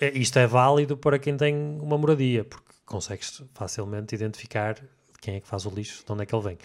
É, 0.00 0.16
isto 0.16 0.38
é 0.38 0.46
válido 0.46 0.96
para 0.96 1.18
quem 1.18 1.36
tem 1.36 1.54
uma 1.54 1.98
moradia, 1.98 2.44
porque 2.44 2.68
consegues 2.86 3.42
facilmente 3.54 4.14
identificar 4.14 4.76
quem 5.20 5.36
é 5.36 5.40
que 5.40 5.48
faz 5.48 5.66
o 5.66 5.70
lixo, 5.70 6.04
de 6.04 6.12
onde 6.12 6.22
é 6.22 6.26
que 6.26 6.34
ele 6.34 6.44
vem. 6.44 6.58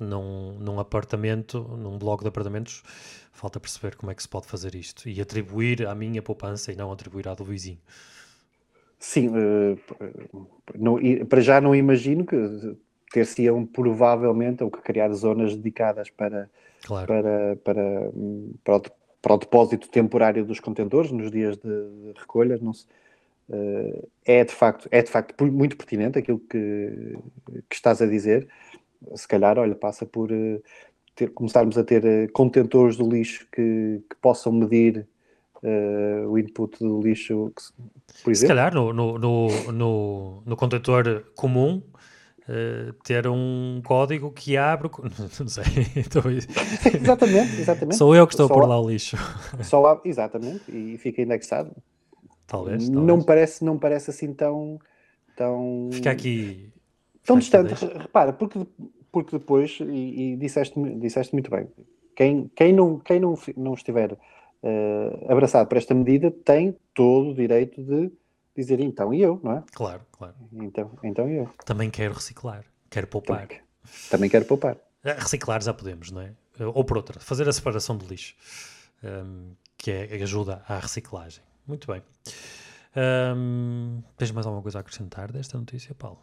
Num, 0.00 0.58
num 0.58 0.80
apartamento, 0.80 1.60
num 1.60 1.96
bloco 1.96 2.24
de 2.24 2.28
apartamentos, 2.28 2.82
falta 3.32 3.60
perceber 3.60 3.94
como 3.94 4.10
é 4.10 4.14
que 4.14 4.22
se 4.22 4.28
pode 4.28 4.46
fazer 4.46 4.74
isto 4.74 5.08
e 5.08 5.20
atribuir 5.20 5.86
à 5.86 5.94
minha 5.94 6.20
poupança 6.20 6.72
e 6.72 6.76
não 6.76 6.90
atribuir 6.90 7.28
à 7.28 7.34
do 7.34 7.44
vizinho. 7.44 7.78
Sim, 8.98 9.28
uh, 9.28 10.48
não, 10.76 10.96
para 11.28 11.40
já 11.40 11.60
não 11.60 11.74
imagino 11.74 12.24
que 12.24 12.36
ter-se-iam 13.12 13.66
provavelmente 13.66 14.64
ou 14.64 14.70
que 14.70 14.80
criar 14.80 15.12
zonas 15.12 15.54
dedicadas 15.54 16.10
para, 16.10 16.50
claro. 16.82 17.06
para, 17.06 17.56
para, 17.56 18.10
para, 18.64 18.76
o, 18.76 18.82
para 19.20 19.34
o 19.34 19.38
depósito 19.38 19.88
temporário 19.88 20.44
dos 20.44 20.58
contentores 20.58 21.12
nos 21.12 21.30
dias 21.30 21.56
de, 21.58 21.68
de 21.68 22.12
recolha. 22.18 22.58
Não 22.60 22.72
se, 22.72 22.86
uh, 23.50 24.08
é, 24.24 24.42
de 24.44 24.52
facto, 24.52 24.88
é 24.90 25.02
de 25.02 25.10
facto 25.10 25.44
muito 25.44 25.76
pertinente 25.76 26.18
aquilo 26.18 26.38
que, 26.38 27.18
que 27.68 27.76
estás 27.76 28.00
a 28.00 28.06
dizer. 28.06 28.48
Se 29.14 29.28
calhar, 29.28 29.58
olha, 29.58 29.74
passa 29.74 30.06
por 30.06 30.32
uh, 30.32 30.62
ter, 31.14 31.28
começarmos 31.30 31.76
a 31.76 31.84
ter 31.84 32.02
uh, 32.04 32.32
contentores 32.32 32.96
do 32.96 33.08
lixo 33.08 33.46
que, 33.52 34.02
que 34.08 34.16
possam 34.20 34.52
medir 34.52 35.06
o 36.26 36.36
input 36.36 36.76
do 36.80 37.00
lixo, 37.00 37.52
por 38.24 38.32
exemplo. 38.32 38.34
Se 38.34 38.46
calhar, 38.48 38.74
no, 38.74 38.92
no, 38.92 39.16
no, 39.16 39.48
no, 39.70 40.42
no 40.44 40.56
contentor 40.56 41.24
comum, 41.36 41.80
Uh, 42.48 42.92
ter 43.04 43.28
um 43.28 43.80
código 43.84 44.32
que 44.32 44.56
abre. 44.56 44.90
Não 45.38 45.48
sei. 45.48 45.64
Então, 45.96 46.22
exatamente, 46.30 47.60
exatamente. 47.60 47.96
Sou 47.96 48.16
eu 48.16 48.26
que 48.26 48.34
estou 48.34 48.48
só, 48.48 48.54
a 48.54 48.56
pôr 48.56 48.66
lá 48.66 48.80
o 48.80 48.90
lixo. 48.90 49.16
Só 49.62 50.00
exatamente, 50.04 50.64
e 50.68 50.98
fica 50.98 51.22
indexado. 51.22 51.70
Talvez, 52.46 52.88
talvez. 52.88 53.06
Não 53.06 53.22
parece, 53.22 53.64
não 53.64 53.78
parece 53.78 54.10
assim 54.10 54.34
tão. 54.34 54.78
tão 55.36 55.90
Fica 55.92 56.10
aqui. 56.10 56.68
Tão 57.24 57.38
distante. 57.38 57.74
Repara, 57.74 58.32
porque 58.32 58.58
porque 59.12 59.38
depois, 59.38 59.78
e, 59.80 60.32
e 60.32 60.36
disseste, 60.36 60.74
disseste 60.98 61.34
muito 61.34 61.50
bem, 61.50 61.68
quem, 62.16 62.50
quem, 62.56 62.72
não, 62.72 62.98
quem 62.98 63.20
não, 63.20 63.38
não 63.56 63.74
estiver 63.74 64.12
uh, 64.12 65.30
abraçado 65.30 65.68
por 65.68 65.76
esta 65.76 65.94
medida 65.94 66.30
tem 66.30 66.74
todo 66.94 67.30
o 67.30 67.34
direito 67.34 67.82
de 67.82 68.10
dizer 68.56 68.80
então 68.80 69.12
e 69.12 69.22
eu, 69.22 69.40
não 69.42 69.52
é? 69.52 69.64
Claro, 69.72 70.02
claro. 70.12 70.34
Então, 70.52 70.90
então 71.02 71.28
e 71.28 71.36
eu. 71.36 71.50
Também 71.64 71.90
quero 71.90 72.14
reciclar, 72.14 72.64
quero 72.90 73.06
poupar. 73.06 73.46
Também, 73.46 73.60
também 74.10 74.30
quero 74.30 74.44
poupar. 74.44 74.76
Reciclar 75.04 75.62
já 75.62 75.74
podemos, 75.74 76.10
não 76.10 76.20
é? 76.22 76.32
Ou 76.60 76.84
por 76.84 76.96
outra, 76.96 77.18
fazer 77.18 77.48
a 77.48 77.52
separação 77.52 77.96
do 77.96 78.06
lixo, 78.06 78.34
um, 79.02 79.54
que 79.76 79.90
é, 79.90 80.22
ajuda 80.22 80.62
à 80.68 80.78
reciclagem. 80.78 81.42
Muito 81.66 81.86
bem. 81.90 82.02
Um, 82.94 84.02
tens 84.16 84.30
mais 84.30 84.46
alguma 84.46 84.62
coisa 84.62 84.78
a 84.78 84.80
acrescentar 84.80 85.32
desta 85.32 85.56
notícia, 85.56 85.94
Paulo? 85.94 86.18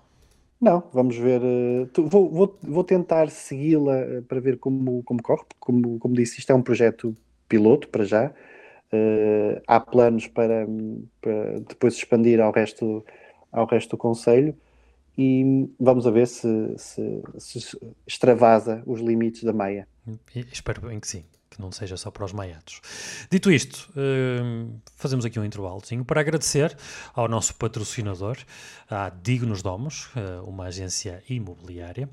Não, 0.61 0.83
vamos 0.93 1.15
ver. 1.15 1.41
Uh, 1.41 1.89
vou, 2.07 2.29
vou, 2.29 2.59
vou 2.61 2.83
tentar 2.83 3.29
segui-la 3.29 3.97
eh, 3.97 4.21
para 4.21 4.41
ver 4.41 4.57
como, 4.57 5.01
como 5.03 5.21
corre. 5.23 5.43
Como, 5.59 5.97
como 5.99 6.13
disse, 6.13 6.39
isto 6.39 6.51
é 6.51 6.55
um 6.55 6.61
projeto 6.61 7.15
piloto 7.47 7.87
para 7.87 8.03
já. 8.03 8.33
Uh, 8.91 9.61
há 9.67 9.79
planos 9.79 10.25
para, 10.27 10.65
para, 11.21 11.59
depois 11.59 11.95
expandir 11.95 12.39
ao 12.41 12.51
resto, 12.51 13.05
ao 13.51 13.67
resto 13.67 13.91
do 13.91 13.97
Conselho 13.97 14.55
e 15.15 15.69
vamos 15.79 16.07
a 16.07 16.11
ver 16.11 16.27
se, 16.27 16.73
se, 16.77 17.21
se 17.37 17.77
extravasa 18.07 18.81
os 18.87 18.99
limites 18.99 19.43
da 19.43 19.53
meia. 19.53 19.87
Espero 20.51 20.87
bem 20.87 20.99
que 20.99 21.07
sim 21.07 21.23
que 21.49 21.59
não 21.59 21.71
seja 21.71 21.97
só 21.97 22.11
para 22.11 22.23
os 22.23 22.31
maiados. 22.31 22.79
Dito 23.29 23.51
isto, 23.51 23.89
uh, 23.91 24.79
fazemos 24.95 25.25
aqui 25.25 25.39
um 25.39 25.43
intervalozinho 25.43 26.05
para 26.05 26.21
agradecer 26.21 26.77
ao 27.13 27.27
nosso 27.27 27.55
patrocinador, 27.55 28.37
a 28.89 29.09
Dignos 29.09 29.61
Domos, 29.61 30.09
uh, 30.15 30.47
uma 30.47 30.65
agência 30.65 31.23
imobiliária, 31.27 32.07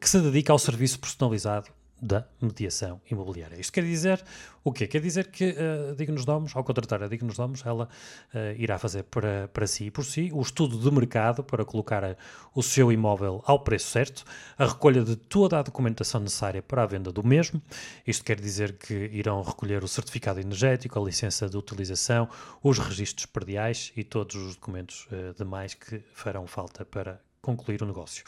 que 0.00 0.08
se 0.08 0.20
dedica 0.20 0.52
ao 0.52 0.58
serviço 0.58 0.98
personalizado 0.98 1.70
da 2.00 2.26
mediação 2.40 3.00
imobiliária. 3.10 3.58
Isto 3.58 3.72
quer 3.72 3.84
dizer 3.84 4.22
o 4.62 4.72
quê? 4.72 4.86
Quer 4.86 5.00
dizer 5.00 5.28
que 5.30 5.50
uh, 5.50 5.94
Dignos 5.94 6.24
Domos, 6.24 6.54
ao 6.54 6.64
contratar 6.64 7.02
a 7.02 7.08
Dignos 7.08 7.36
Domos, 7.36 7.64
ela 7.64 7.88
uh, 8.34 8.38
irá 8.58 8.78
fazer 8.78 9.04
para, 9.04 9.48
para 9.48 9.66
si 9.66 9.84
e 9.84 9.90
por 9.90 10.04
si 10.04 10.30
o 10.32 10.40
estudo 10.40 10.78
de 10.78 10.90
mercado 10.94 11.42
para 11.42 11.64
colocar 11.64 12.04
a, 12.04 12.16
o 12.54 12.62
seu 12.62 12.90
imóvel 12.90 13.42
ao 13.46 13.60
preço 13.60 13.90
certo, 13.90 14.24
a 14.58 14.66
recolha 14.66 15.02
de 15.02 15.16
toda 15.16 15.58
a 15.58 15.62
documentação 15.62 16.20
necessária 16.20 16.62
para 16.62 16.82
a 16.82 16.86
venda 16.86 17.12
do 17.12 17.24
mesmo. 17.24 17.62
Isto 18.06 18.24
quer 18.24 18.40
dizer 18.40 18.76
que 18.76 18.92
irão 19.12 19.40
recolher 19.40 19.84
o 19.84 19.88
certificado 19.88 20.40
energético, 20.40 20.98
a 20.98 21.04
licença 21.04 21.48
de 21.48 21.56
utilização, 21.56 22.28
os 22.62 22.78
registros 22.78 23.26
perdiais 23.26 23.92
e 23.96 24.02
todos 24.02 24.34
os 24.34 24.56
documentos 24.56 25.06
uh, 25.12 25.32
demais 25.38 25.74
que 25.74 26.02
farão 26.12 26.46
falta 26.46 26.84
para 26.84 27.20
concluir 27.46 27.80
o 27.82 27.86
negócio. 27.86 28.24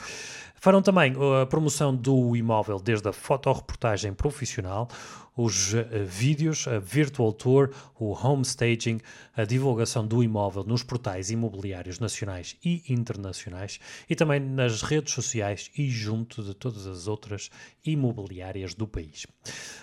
Farão 0.54 0.80
também 0.80 1.16
uh, 1.16 1.42
a 1.42 1.46
promoção 1.46 1.94
do 1.94 2.36
imóvel 2.36 2.78
desde 2.78 3.08
a 3.08 3.12
fotoreportagem 3.12 4.12
profissional, 4.12 4.88
os 5.36 5.72
uh, 5.74 5.84
vídeos, 6.04 6.66
a 6.66 6.78
virtual 6.78 7.32
tour, 7.32 7.70
o 7.98 8.12
home 8.12 8.42
staging, 8.42 9.00
a 9.36 9.44
divulgação 9.44 10.06
do 10.06 10.22
imóvel 10.22 10.64
nos 10.64 10.82
portais 10.82 11.30
imobiliários 11.30 11.98
nacionais 11.98 12.56
e 12.64 12.82
internacionais 12.88 13.78
e 14.08 14.14
também 14.14 14.40
nas 14.40 14.82
redes 14.82 15.14
sociais 15.14 15.70
e 15.76 15.88
junto 15.88 16.42
de 16.42 16.54
todas 16.54 16.86
as 16.86 17.06
outras 17.06 17.50
imobiliárias 17.84 18.74
do 18.74 18.86
país. 18.86 19.26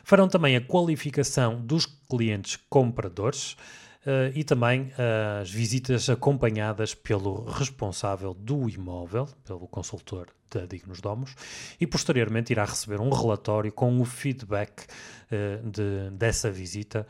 Farão 0.03 0.27
também 0.27 0.55
a 0.55 0.61
qualificação 0.61 1.59
dos 1.61 1.85
clientes 1.85 2.57
compradores. 2.69 3.55
Uh, 4.05 4.29
e 4.35 4.43
também 4.43 4.83
uh, 4.83 5.41
as 5.41 5.49
visitas 5.49 6.07
acompanhadas 6.11 6.93
pelo 6.93 7.43
responsável 7.45 8.35
do 8.35 8.69
imóvel, 8.69 9.27
pelo 9.43 9.67
consultor 9.67 10.27
da 10.47 10.67
Dignos 10.67 11.01
Domos, 11.01 11.35
e 11.81 11.87
posteriormente 11.87 12.53
irá 12.53 12.65
receber 12.65 13.01
um 13.01 13.09
relatório 13.09 13.71
com 13.71 13.99
o 13.99 14.05
feedback 14.05 14.83
uh, 14.83 15.67
de, 15.67 16.11
dessa 16.11 16.51
visita 16.51 17.07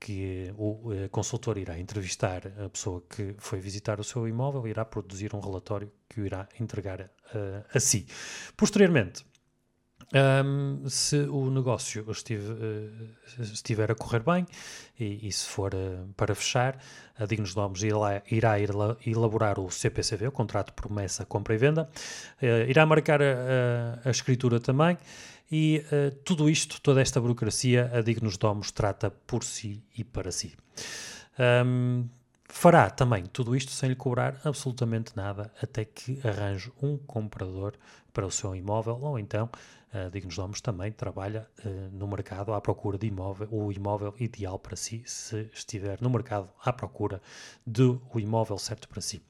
que 0.00 0.54
o 0.56 0.92
consultor 1.10 1.58
irá 1.58 1.76
entrevistar 1.76 2.42
a 2.64 2.68
pessoa 2.68 3.02
que 3.10 3.34
foi 3.36 3.58
visitar 3.58 3.98
o 3.98 4.04
seu 4.04 4.28
imóvel 4.28 4.64
e 4.64 4.70
irá 4.70 4.84
produzir 4.84 5.34
um 5.34 5.40
relatório 5.40 5.90
que 6.08 6.20
o 6.20 6.24
irá 6.24 6.48
entregar 6.60 7.10
a 7.74 7.80
si. 7.80 8.06
Posteriormente, 8.56 9.24
um, 10.14 10.88
se 10.88 11.16
o 11.16 11.50
negócio 11.50 12.10
estive, 12.10 12.52
uh, 12.52 13.42
estiver 13.42 13.90
a 13.90 13.94
correr 13.94 14.20
bem 14.20 14.46
e, 14.98 15.28
e 15.28 15.30
se 15.30 15.46
for 15.46 15.74
uh, 15.74 16.08
para 16.16 16.34
fechar, 16.34 16.78
a 17.18 17.26
Dignos 17.26 17.54
Nomes 17.54 17.82
irá, 17.82 18.22
irá 18.30 18.56
elaborar 19.06 19.58
o 19.58 19.70
CPCV, 19.70 20.28
o 20.28 20.32
Contrato 20.32 20.72
Promessa, 20.72 21.26
Compra 21.26 21.54
e 21.54 21.58
Venda, 21.58 21.90
uh, 22.40 22.46
irá 22.70 22.86
marcar 22.86 23.20
a, 23.20 23.24
a, 24.04 24.08
a, 24.08 24.10
escritura 24.10 24.58
também 24.58 24.96
e 25.50 25.82
tudo 26.26 26.50
isto, 26.50 26.78
toda 26.82 27.00
esta 27.00 27.18
burocracia, 27.18 27.90
a 27.94 28.02
Dignos 28.02 28.36
Domos 28.36 28.70
trata 28.70 29.10
por 29.10 29.42
si 29.42 29.82
e 29.96 30.04
para 30.04 30.30
si. 30.30 30.54
Um, 31.38 32.06
fará 32.48 32.90
também 32.90 33.24
tudo 33.24 33.56
isto 33.56 33.72
sem 33.72 33.88
lhe 33.88 33.94
cobrar 33.94 34.38
absolutamente 34.44 35.16
nada 35.16 35.50
até 35.62 35.84
que 35.84 36.20
arranje 36.26 36.70
um 36.82 36.98
comprador 36.98 37.74
para 38.12 38.26
o 38.26 38.30
seu 38.30 38.54
imóvel 38.54 38.98
ou 39.00 39.18
então 39.18 39.48
uh, 39.94 40.10
Dignos 40.10 40.36
Domos 40.36 40.60
também 40.60 40.92
trabalha 40.92 41.48
uh, 41.64 41.68
no 41.92 42.06
mercado 42.06 42.52
à 42.52 42.60
procura 42.60 42.98
de 42.98 43.06
imóvel, 43.06 43.48
o 43.50 43.72
imóvel 43.72 44.14
ideal 44.18 44.58
para 44.58 44.76
si, 44.76 45.02
se 45.06 45.50
estiver 45.52 46.00
no 46.00 46.10
mercado 46.10 46.48
à 46.64 46.72
procura 46.72 47.20
do 47.66 48.00
imóvel 48.14 48.58
certo 48.58 48.88
para 48.88 49.00
si. 49.00 49.22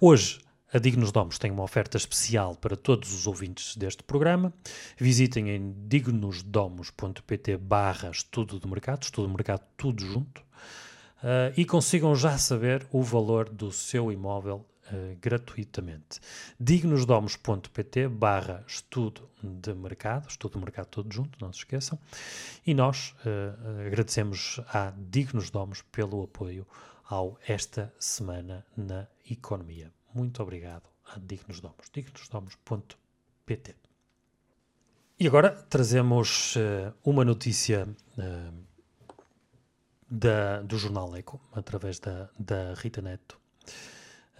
Hoje, 0.00 0.40
a 0.72 0.78
Dignos 0.78 1.12
Domos 1.12 1.38
tem 1.38 1.50
uma 1.50 1.62
oferta 1.62 1.96
especial 1.96 2.56
para 2.56 2.76
todos 2.76 3.12
os 3.12 3.26
ouvintes 3.26 3.76
deste 3.76 4.02
programa. 4.02 4.52
Visitem 4.98 5.50
em 5.50 5.74
dignosdomos.pt 5.86 7.56
barra 7.56 8.10
estudo 8.10 8.58
do 8.58 8.68
mercado, 8.68 9.04
estudo 9.04 9.28
do 9.28 9.34
mercado 9.34 9.62
tudo 9.76 10.04
junto, 10.04 10.40
uh, 11.22 11.52
e 11.56 11.64
consigam 11.64 12.14
já 12.16 12.36
saber 12.36 12.86
o 12.90 13.02
valor 13.02 13.48
do 13.48 13.70
seu 13.70 14.10
imóvel 14.10 14.66
uh, 14.92 15.16
gratuitamente. 15.20 16.20
dignosdomos.pt 16.58 18.08
barra 18.08 18.64
estudo 18.66 19.28
de 19.42 19.74
mercado, 19.74 20.28
estudo 20.28 20.52
de 20.52 20.64
mercado 20.64 20.86
todo 20.86 21.12
junto, 21.12 21.38
não 21.40 21.52
se 21.52 21.60
esqueçam, 21.60 21.98
e 22.66 22.74
nós 22.74 23.14
uh, 23.24 23.86
agradecemos 23.86 24.60
à 24.68 24.92
Dignos 24.96 25.50
Domos 25.50 25.82
pelo 25.82 26.22
apoio 26.22 26.66
ao 27.04 27.38
Esta 27.46 27.92
Semana 27.98 28.66
na 28.76 29.06
Economia. 29.30 29.92
Muito 30.14 30.42
obrigado 30.42 30.88
a 31.14 31.18
Dignos 31.18 31.60
Domos, 31.60 31.88
dignosdomos.pt 31.92 33.76
E 35.18 35.26
agora 35.26 35.50
trazemos 35.50 36.56
uh, 36.56 36.92
uma 37.04 37.24
notícia 37.24 37.86
da, 40.08 40.62
do 40.62 40.78
jornal 40.78 41.14
Eco, 41.16 41.40
através 41.52 41.98
da, 41.98 42.30
da 42.38 42.74
Rita 42.74 43.02
Neto, 43.02 43.38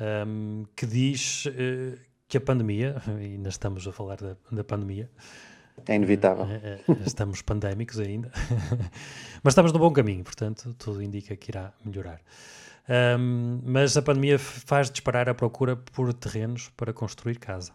um, 0.01 0.65
que 0.75 0.87
diz 0.87 1.47
uh, 1.47 1.99
que 2.29 2.37
a 2.37 2.41
pandemia, 2.41 2.97
e 3.19 3.25
ainda 3.35 3.49
estamos 3.49 3.87
a 3.87 3.93
falar 3.93 4.17
da, 4.17 4.37
da 4.51 4.65
pandemia, 4.65 5.11
é 5.87 5.95
inevitável. 5.95 6.45
Uh, 6.45 6.97
estamos 7.07 7.43
pandémicos 7.43 7.99
ainda, 8.01 8.31
mas 9.43 9.53
estamos 9.53 9.73
no 9.73 9.79
bom 9.79 9.93
caminho, 9.93 10.25
portanto, 10.25 10.75
tudo 10.79 11.03
indica 11.03 11.37
que 11.37 11.51
irá 11.51 11.73
melhorar. 11.85 12.21
Um, 12.89 13.61
mas 13.65 13.97
a 13.97 14.03
pandemia 14.03 14.39
faz 14.39 14.91
disparar 14.91 15.29
a 15.29 15.35
procura 15.35 15.77
por 15.77 16.13
terrenos 16.15 16.71
para 16.77 16.93
construir 16.93 17.39
casa, 17.39 17.73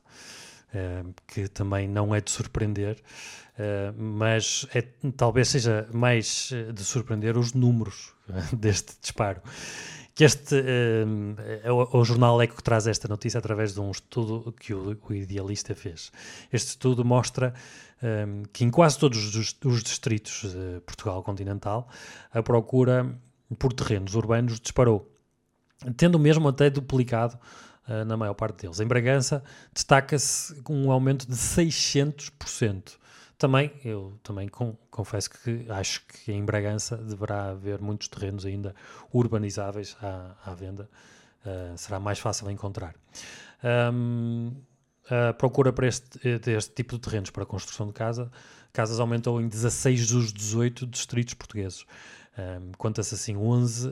uh, 0.74 1.14
que 1.28 1.48
também 1.48 1.88
não 1.88 2.16
é 2.16 2.22
de 2.22 2.32
surpreender, 2.32 2.98
uh, 2.98 3.94
mas 3.96 4.66
é, 4.74 4.82
talvez 5.16 5.50
seja 5.50 5.88
mais 5.94 6.52
de 6.74 6.84
surpreender 6.84 7.38
os 7.38 7.54
números 7.54 8.14
deste 8.58 8.94
disparo 9.02 9.42
que 10.14 10.24
este 10.24 10.56
uh, 10.56 11.42
é 11.64 11.72
o, 11.72 12.00
o, 12.00 12.04
jornal 12.04 12.42
Eco 12.42 12.56
que 12.56 12.64
traz 12.64 12.88
esta 12.88 13.08
notícia 13.08 13.38
através 13.38 13.74
de 13.74 13.80
um 13.80 13.92
estudo 13.92 14.52
que 14.52 14.74
o, 14.74 14.98
o 15.02 15.14
Idealista 15.14 15.74
fez. 15.74 16.12
Este 16.52 16.70
estudo 16.70 17.06
mostra 17.06 17.54
um, 18.02 18.44
que 18.52 18.66
em 18.66 18.70
quase 18.70 18.98
todos 18.98 19.36
os, 19.36 19.56
os 19.64 19.84
distritos 19.84 20.52
de 20.52 20.82
Portugal 20.86 21.24
continental 21.24 21.88
a 22.32 22.44
procura 22.44 23.18
por 23.58 23.74
terrenos 23.74 24.16
urbanos 24.16 24.60
disparou, 24.60 25.10
tendo 25.98 26.18
mesmo 26.20 26.48
até 26.48 26.70
duplicado 26.70 27.38
uh, 27.88 28.06
na 28.06 28.18
maior 28.18 28.34
parte 28.34 28.62
deles. 28.64 28.80
Em 28.80 28.88
Bragança 28.88 29.44
destaca-se 29.74 30.62
um 30.70 30.92
aumento 30.92 31.26
de 31.28 31.36
600%. 31.36 33.01
Também, 33.42 33.72
eu 33.84 34.20
também 34.22 34.48
com, 34.48 34.78
confesso 34.92 35.32
que 35.32 35.66
acho 35.68 36.06
que 36.06 36.32
em 36.32 36.46
Bragança 36.46 36.96
deverá 36.96 37.50
haver 37.50 37.82
muitos 37.82 38.08
terrenos 38.08 38.46
ainda 38.46 38.76
urbanizáveis 39.12 39.98
à, 40.00 40.36
à 40.46 40.54
venda. 40.54 40.88
Uh, 41.44 41.76
será 41.76 42.00
mais 42.00 42.20
fácil 42.20 42.52
encontrar. 42.52 42.94
Um, 43.92 44.52
a 45.10 45.34
procura 45.34 45.74
para 45.74 45.88
este, 45.88 46.38
deste 46.38 46.72
tipo 46.76 46.94
de 46.94 47.02
terrenos 47.02 47.32
para 47.32 47.42
a 47.42 47.46
construção 47.48 47.88
de 47.88 47.94
casa, 47.94 48.32
casas 48.72 49.00
aumentou 49.00 49.42
em 49.42 49.48
16 49.48 50.12
dos 50.12 50.32
18 50.32 50.86
distritos 50.86 51.34
portugueses. 51.34 51.84
Um, 52.38 52.74
Conta-se 52.78 53.16
assim 53.16 53.36
11, 53.36 53.88
uh, 53.88 53.92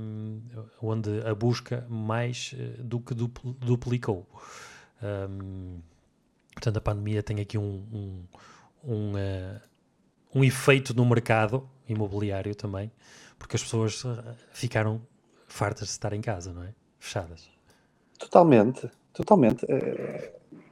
um, 0.00 0.40
onde 0.80 1.10
a 1.26 1.34
busca 1.34 1.86
mais 1.90 2.54
uh, 2.54 2.82
do 2.82 3.00
que 3.00 3.12
duplicou. 3.12 4.26
Um, 5.02 5.82
Portanto, 6.54 6.76
a 6.76 6.80
pandemia 6.80 7.22
tem 7.22 7.40
aqui 7.40 7.56
um, 7.58 8.24
um, 8.84 9.12
uh, 9.12 9.60
um 10.34 10.44
efeito 10.44 10.94
no 10.94 11.04
mercado 11.04 11.68
imobiliário 11.88 12.54
também, 12.54 12.90
porque 13.38 13.56
as 13.56 13.62
pessoas 13.62 14.02
ficaram 14.52 15.00
fartas 15.46 15.88
de 15.88 15.92
estar 15.92 16.12
em 16.12 16.20
casa, 16.20 16.52
não 16.52 16.62
é? 16.62 16.72
Fechadas. 16.98 17.50
Totalmente, 18.18 18.88
totalmente. 19.12 19.66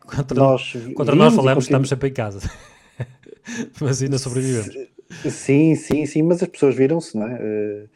Contra 0.07 0.39
nós, 0.39 0.73
contra 0.95 1.15
nós 1.15 1.35
falamos, 1.35 1.65
estamos 1.65 1.89
sempre 1.89 2.09
em 2.09 2.13
casa. 2.13 2.41
mas 3.81 4.03
ainda 4.03 4.19
sobrevivemos. 4.19 4.75
Sim, 5.29 5.75
sim, 5.75 6.07
sim, 6.07 6.23
mas 6.23 6.43
as 6.43 6.49
pessoas 6.49 6.75
viram-se, 6.75 7.17
não 7.17 7.27
é? 7.27 7.87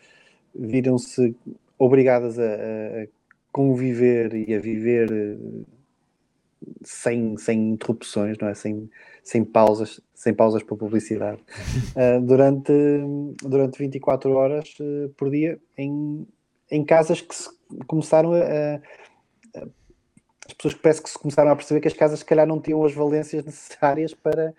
Viram-se 0.54 1.36
obrigadas 1.78 2.38
a, 2.38 2.42
a, 2.42 3.06
conviver 3.52 4.34
e 4.34 4.54
a 4.54 4.58
viver 4.58 5.38
sem, 6.82 7.36
sem 7.36 7.70
interrupções, 7.70 8.36
não 8.38 8.48
é? 8.48 8.54
Sem, 8.54 8.90
sem 9.24 9.42
pausas, 9.44 10.00
sem 10.14 10.32
pausas 10.32 10.62
para 10.62 10.76
publicidade, 10.76 11.40
uh, 11.96 12.20
durante, 12.24 12.72
durante 13.42 13.78
24 13.78 14.30
horas 14.32 14.76
por 15.16 15.30
dia 15.30 15.58
em, 15.76 16.26
em 16.70 16.84
casas 16.84 17.20
que 17.20 17.34
começaram 17.86 18.34
a, 18.34 18.36
a 18.38 18.80
as 20.46 20.52
pessoas 20.52 20.74
parece 20.74 21.02
que 21.02 21.10
se 21.10 21.18
começaram 21.18 21.50
a 21.50 21.56
perceber 21.56 21.80
que 21.80 21.88
as 21.88 21.94
casas 21.94 22.18
se 22.18 22.24
calhar 22.24 22.46
não 22.46 22.60
tinham 22.60 22.84
as 22.84 22.92
valências 22.92 23.44
necessárias 23.44 24.12
para, 24.12 24.54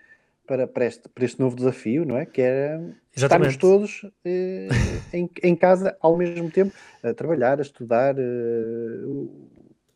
para, 0.46 0.66
para, 0.66 0.84
este, 0.84 1.08
para 1.08 1.24
este 1.24 1.40
novo 1.40 1.56
desafio, 1.56 2.04
não 2.04 2.16
é? 2.16 2.26
Que 2.26 2.42
era 2.42 2.94
Exatamente. 3.16 3.54
estarmos 3.54 3.56
todos 3.56 4.10
eh, 4.24 4.68
em, 5.12 5.30
em 5.42 5.54
casa 5.54 5.96
ao 6.00 6.16
mesmo 6.16 6.50
tempo, 6.50 6.72
a 7.02 7.14
trabalhar, 7.14 7.58
a 7.58 7.62
estudar, 7.62 8.16
eh, 8.18 9.02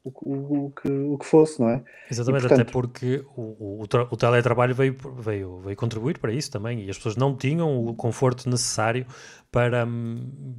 o, 0.03 0.11
o, 0.11 0.67
o, 0.67 0.71
que, 0.71 0.89
o 0.89 1.19
que 1.19 1.27
fosse, 1.27 1.61
não 1.61 1.69
é? 1.69 1.85
Exatamente, 2.11 2.43
portanto... 2.43 2.61
até 2.61 2.73
porque 2.73 3.25
o, 3.37 3.81
o, 3.81 3.83
o, 3.83 4.17
teletrabalho 4.17 4.75
veio, 4.75 4.97
veio, 5.19 5.61
veio 5.61 5.77
contribuir 5.77 6.19
para 6.19 6.33
isso 6.33 6.51
também 6.51 6.85
e 6.85 6.91
as 6.91 6.97
pessoas 6.97 7.17
não 7.17 7.37
tinham 7.37 7.85
o 7.87 7.95
conforto 7.95 8.49
necessário 8.49 9.07
para, 9.53 9.87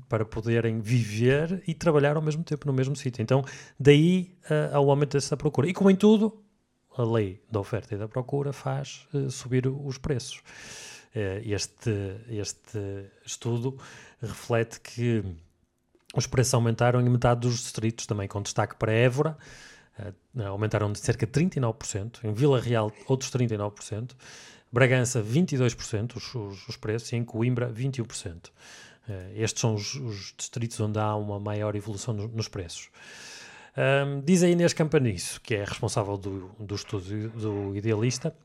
para 0.08 0.25
poderem 0.25 0.80
viver 0.80 1.63
e 1.67 1.73
trabalhar 1.73 2.15
ao 2.15 2.21
mesmo 2.21 2.43
tempo 2.43 2.67
no 2.67 2.73
mesmo 2.73 2.95
sítio. 2.95 3.21
Então, 3.21 3.43
daí 3.80 4.36
uh, 4.45 4.75
ao 4.75 4.89
aumento 4.89 5.13
dessa 5.13 5.36
procura. 5.36 5.67
E 5.67 5.73
como 5.73 5.89
em 5.89 5.95
tudo, 5.95 6.43
a 6.95 7.04
lei 7.04 7.41
da 7.49 7.60
oferta 7.60 7.95
e 7.95 7.97
da 7.97 8.08
procura 8.08 8.54
faz 8.54 9.08
uh, 9.13 9.30
subir 9.32 9.67
os 9.67 9.97
preços. 9.97 10.43
Uh, 11.15 11.41
este, 11.43 11.89
este 12.30 12.80
estudo 13.25 13.77
reflete 14.21 14.80
que 14.80 15.23
os 16.15 16.28
preços 16.28 16.54
aumentaram 16.54 17.00
em 17.00 17.10
metade 17.10 17.41
dos 17.41 17.60
distritos, 17.60 18.06
também 18.06 18.28
com 18.28 18.41
destaque 18.41 18.76
para 18.76 18.91
Évora, 18.91 19.38
uh, 20.00 20.41
aumentaram 20.43 20.91
de 20.91 21.00
cerca 21.00 21.26
de 21.26 21.32
39%, 21.32 22.24
em 22.24 22.34
Vila 22.34 22.60
Real 22.60 22.91
outros 23.08 23.32
39%, 23.32 24.12
Bragança 24.71 25.21
22% 25.21 26.15
os, 26.15 26.34
os, 26.34 26.67
os 26.69 26.78
preços 26.78 27.12
e 27.12 27.17
em 27.17 27.26
Coimbra 27.26 27.69
21%. 27.71 28.47
Uh, 28.47 28.52
estes 29.36 29.60
são 29.60 29.76
os, 29.76 29.95
os, 29.95 30.34
distritos 30.38 30.80
onde 30.80 30.97
há 30.97 31.15
uma 31.15 31.39
maior 31.39 31.76
evolução 31.76 32.13
no, 32.13 32.28
nos 32.30 32.47
preços. 32.47 32.89
Um, 33.78 34.19
diz 34.21 34.43
a 34.43 34.50
Inês 34.50 34.74
Campaniço, 34.74 35.39
que 35.41 35.56
é 35.56 35.63
responsável 35.63 36.17
do, 36.17 36.52
do 36.60 36.76
estudo 36.76 37.30
do 37.30 37.76
Idealista, 37.76 38.36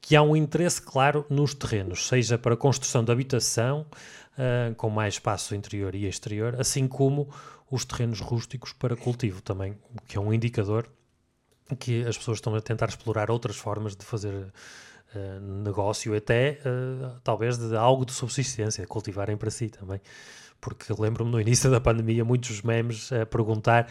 que 0.00 0.16
há 0.16 0.22
um 0.22 0.34
interesse 0.34 0.80
claro 0.80 1.24
nos 1.28 1.54
terrenos, 1.54 2.08
seja 2.08 2.38
para 2.38 2.56
construção 2.56 3.04
de 3.04 3.12
habitação, 3.12 3.86
uh, 4.40 4.74
com 4.74 4.88
mais 4.88 5.14
espaço 5.14 5.54
interior 5.54 5.94
e 5.94 6.06
exterior, 6.06 6.58
assim 6.58 6.88
como 6.88 7.28
os 7.70 7.84
terrenos 7.84 8.20
rústicos 8.20 8.72
para 8.72 8.96
cultivo 8.96 9.42
também, 9.42 9.76
que 10.08 10.16
é 10.16 10.20
um 10.20 10.32
indicador 10.32 10.88
que 11.78 12.04
as 12.04 12.18
pessoas 12.18 12.38
estão 12.38 12.54
a 12.54 12.60
tentar 12.60 12.88
explorar 12.88 13.30
outras 13.30 13.56
formas 13.56 13.94
de 13.94 14.04
fazer 14.04 14.34
uh, 14.34 15.40
negócio, 15.40 16.16
até 16.16 16.58
uh, 16.64 17.20
talvez 17.22 17.56
de 17.58 17.76
algo 17.76 18.04
de 18.04 18.12
subsistência, 18.12 18.84
cultivarem 18.86 19.36
para 19.36 19.50
si 19.50 19.68
também. 19.68 20.00
Porque 20.60 20.92
lembro-me 20.98 21.30
no 21.30 21.40
início 21.40 21.70
da 21.70 21.80
pandemia 21.80 22.24
muitos 22.24 22.60
memes 22.62 23.12
a 23.12 23.24
perguntar 23.24 23.88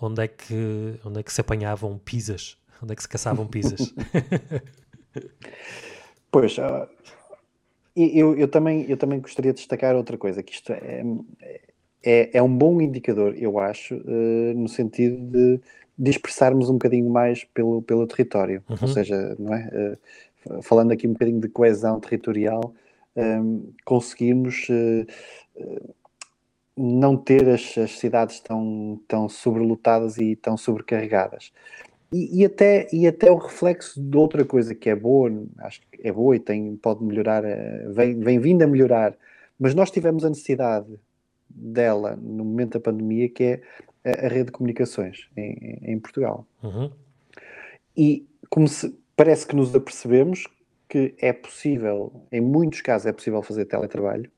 onde 0.00 0.22
é 0.22 0.28
que, 0.28 0.98
onde 1.04 1.20
é 1.20 1.22
que 1.22 1.32
se 1.32 1.40
apanhavam 1.40 1.98
pizzas, 1.98 2.56
onde 2.82 2.92
é 2.92 2.96
que 2.96 3.02
se 3.02 3.08
caçavam 3.08 3.46
pizzas. 3.46 3.94
pois, 6.30 6.56
uh, 6.58 6.88
eu, 8.04 8.36
eu, 8.36 8.48
também, 8.48 8.84
eu 8.88 8.96
também 8.96 9.20
gostaria 9.20 9.52
de 9.52 9.58
destacar 9.58 9.96
outra 9.96 10.16
coisa, 10.16 10.42
que 10.42 10.52
isto 10.52 10.72
é, 10.72 11.02
é, 12.02 12.38
é 12.38 12.42
um 12.42 12.54
bom 12.54 12.80
indicador, 12.80 13.34
eu 13.36 13.58
acho, 13.58 13.94
uh, 13.94 14.54
no 14.54 14.68
sentido 14.68 15.16
de 15.30 15.60
dispersarmos 15.98 16.70
um 16.70 16.74
bocadinho 16.74 17.10
mais 17.10 17.44
pelo, 17.44 17.82
pelo 17.82 18.06
território, 18.06 18.62
uhum. 18.68 18.76
ou 18.80 18.88
seja, 18.88 19.36
não 19.38 19.54
é? 19.54 19.98
Uh, 20.46 20.62
falando 20.62 20.92
aqui 20.92 21.06
um 21.06 21.12
bocadinho 21.12 21.40
de 21.40 21.48
coesão 21.48 21.98
territorial, 21.98 22.72
um, 23.16 23.72
conseguimos 23.84 24.68
uh, 24.68 25.94
não 26.76 27.16
ter 27.16 27.48
as, 27.48 27.76
as, 27.76 27.98
cidades 27.98 28.38
tão, 28.38 29.00
tão 29.08 29.28
sobrelotadas 29.28 30.16
e 30.18 30.36
tão 30.36 30.56
sobrecarregadas. 30.56 31.52
E, 32.12 32.40
e, 32.40 32.44
até, 32.44 32.88
e 32.90 33.06
até 33.06 33.30
o 33.30 33.36
reflexo 33.36 34.00
de 34.00 34.16
outra 34.16 34.44
coisa 34.44 34.74
que 34.74 34.88
é 34.88 34.96
boa, 34.96 35.30
acho 35.58 35.80
que 35.80 36.06
é 36.06 36.10
boa 36.10 36.34
e 36.34 36.40
tem, 36.40 36.74
pode 36.76 37.04
melhorar, 37.04 37.44
eh, 37.44 37.86
vem, 37.90 38.18
vem 38.18 38.38
vindo 38.38 38.62
a 38.62 38.66
melhorar, 38.66 39.14
mas 39.58 39.74
nós 39.74 39.90
tivemos 39.90 40.24
a 40.24 40.30
necessidade 40.30 40.88
dela 41.50 42.16
no 42.16 42.44
momento 42.44 42.72
da 42.74 42.80
pandemia, 42.80 43.28
que 43.28 43.44
é 43.44 43.62
a, 44.04 44.26
a 44.26 44.28
rede 44.28 44.46
de 44.46 44.52
comunicações 44.52 45.28
em, 45.36 45.80
em 45.82 45.98
Portugal. 45.98 46.46
Uhum. 46.62 46.90
E 47.94 48.26
como 48.48 48.66
se, 48.66 48.96
parece 49.14 49.46
que 49.46 49.56
nos 49.56 49.74
apercebemos 49.74 50.46
que 50.88 51.14
é 51.18 51.34
possível, 51.34 52.10
em 52.32 52.40
muitos 52.40 52.80
casos 52.80 53.06
é 53.06 53.12
possível 53.12 53.42
fazer 53.42 53.66
teletrabalho, 53.66 54.30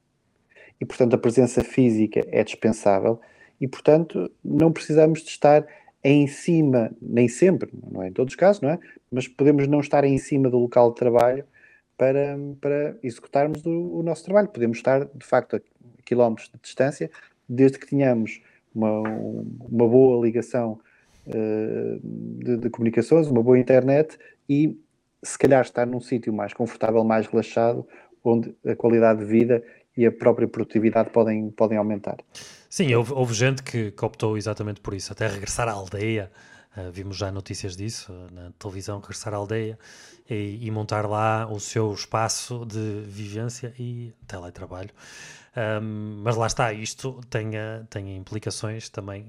e 0.81 0.85
portanto 0.85 1.15
a 1.15 1.19
presença 1.19 1.63
física 1.63 2.27
é 2.33 2.43
dispensável, 2.43 3.21
e 3.61 3.69
portanto 3.69 4.29
não 4.43 4.73
precisamos 4.73 5.23
de 5.23 5.29
estar 5.29 5.65
em 6.03 6.27
cima, 6.27 6.91
nem 7.01 7.29
sempre, 7.29 7.71
não 7.91 8.03
é 8.03 8.09
em 8.09 8.13
todos 8.13 8.33
os 8.33 8.37
casos, 8.37 8.63
não 8.63 8.71
é? 8.71 8.79
Mas 9.11 9.29
podemos 9.29 9.67
não 9.67 9.81
estar 9.81 10.05
em 10.05 10.17
cima 10.19 10.49
do 10.49 10.59
local 10.59 10.91
de 10.91 10.97
trabalho 10.97 11.45
para, 11.97 12.39
para 12.61 12.97
executarmos 13.03 13.65
o, 13.67 13.99
o 13.99 14.03
nosso 14.03 14.25
trabalho. 14.25 14.49
Podemos 14.49 14.79
estar, 14.79 15.05
de 15.05 15.27
facto, 15.27 15.57
a 15.57 15.61
quilómetros 16.05 16.49
de 16.49 16.59
distância, 16.59 17.11
desde 17.49 17.79
que 17.79 17.87
tenhamos 17.87 18.41
uma, 18.75 19.01
uma 19.01 19.89
boa 19.89 20.25
ligação 20.25 20.81
uh, 21.27 22.01
de, 22.03 22.57
de, 22.57 22.71
comunicações, 22.71 23.27
uma 23.27 23.43
boa 23.43 23.59
internet 23.59 24.19
e, 24.49 24.79
se 25.23 25.39
calhar, 25.39 25.61
estar 25.61 25.87
num 25.87 26.01
sítio 26.01 26.33
mais 26.33 26.55
confortável, 26.55 27.05
mais 27.05 27.27
relaxado, 27.27 27.87
onde 28.25 28.55
a 28.67 28.75
qualidade 28.75 29.21
de 29.21 29.27
vida 29.27 29.63
e 30.01 30.07
a 30.07 30.11
própria 30.11 30.49
produtividade 30.49 31.11
podem, 31.11 31.51
podem 31.51 31.77
aumentar. 31.77 32.17
Sim, 32.71 32.95
houve, 32.95 33.13
houve 33.13 33.35
gente 33.35 33.63
que, 33.63 33.91
que, 33.91 34.05
optou 34.05 34.39
exatamente 34.39 34.81
por 34.81 34.95
isso, 34.95 35.13
até 35.13 35.27
regressar 35.27 35.69
à 35.69 35.73
aldeia. 35.73 36.31
Uh, 36.75 36.91
vimos 36.91 37.19
já 37.19 37.31
notícias 37.31 37.77
disso 37.77 38.11
uh, 38.11 38.35
na 38.35 38.51
televisão, 38.59 38.99
regressar 38.99 39.35
à 39.35 39.37
aldeia 39.37 39.79
e, 40.29 40.59
e, 40.63 40.71
montar 40.71 41.07
lá 41.07 41.47
o 41.53 41.61
seu 41.61 41.93
espaço 41.93 42.65
de 42.65 43.03
vivência 43.07 43.75
e 43.79 44.15
teletrabalho. 44.27 44.91
Um, 45.57 46.21
mas 46.23 46.37
lá 46.37 46.47
está, 46.47 46.73
isto 46.73 47.21
tem, 47.29 47.51
tem 47.89 48.17
implicações 48.17 48.89
também, 48.89 49.27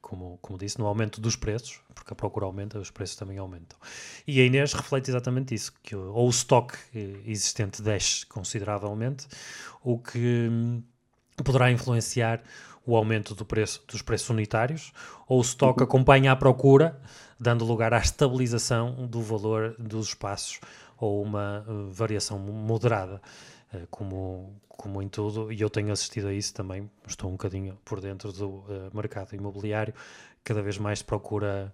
como, 0.00 0.38
como 0.42 0.58
disse, 0.58 0.78
no 0.78 0.86
aumento 0.86 1.20
dos 1.20 1.36
preços, 1.36 1.80
porque 1.94 2.12
a 2.12 2.16
procura 2.16 2.46
aumenta, 2.46 2.78
os 2.78 2.90
preços 2.90 3.16
também 3.16 3.38
aumentam. 3.38 3.78
E 4.26 4.40
a 4.40 4.44
Inês 4.44 4.72
reflete 4.72 5.10
exatamente 5.10 5.54
isso, 5.54 5.72
que 5.82 5.94
ou 5.94 6.26
o 6.26 6.30
estoque 6.30 6.76
existente 7.24 7.82
desce 7.82 8.26
consideravelmente, 8.26 9.28
o 9.82 9.98
que 9.98 10.48
hum, 10.50 10.82
poderá 11.44 11.70
influenciar 11.70 12.42
o 12.84 12.96
aumento 12.96 13.34
do 13.34 13.44
preço, 13.44 13.84
dos 13.86 14.02
preços 14.02 14.28
unitários, 14.30 14.92
ou 15.28 15.38
o 15.38 15.42
estoque 15.42 15.80
uhum. 15.80 15.84
acompanha 15.84 16.32
a 16.32 16.36
procura, 16.36 17.00
dando 17.38 17.64
lugar 17.64 17.94
à 17.94 17.98
estabilização 17.98 19.06
do 19.06 19.22
valor 19.22 19.76
dos 19.78 20.08
espaços 20.08 20.60
ou 20.98 21.22
uma 21.22 21.64
uh, 21.66 21.90
variação 21.90 22.38
moderada, 22.38 23.22
como, 23.90 24.60
como 24.68 25.02
em 25.02 25.08
tudo, 25.08 25.52
e 25.52 25.60
eu 25.60 25.70
tenho 25.70 25.92
assistido 25.92 26.28
a 26.28 26.32
isso 26.32 26.54
também, 26.54 26.90
estou 27.06 27.28
um 27.28 27.32
bocadinho 27.32 27.78
por 27.84 28.00
dentro 28.00 28.32
do 28.32 28.48
uh, 28.48 28.90
mercado 28.94 29.34
imobiliário, 29.34 29.94
cada 30.42 30.62
vez 30.62 30.78
mais 30.78 31.00
se 31.00 31.04
procura, 31.04 31.72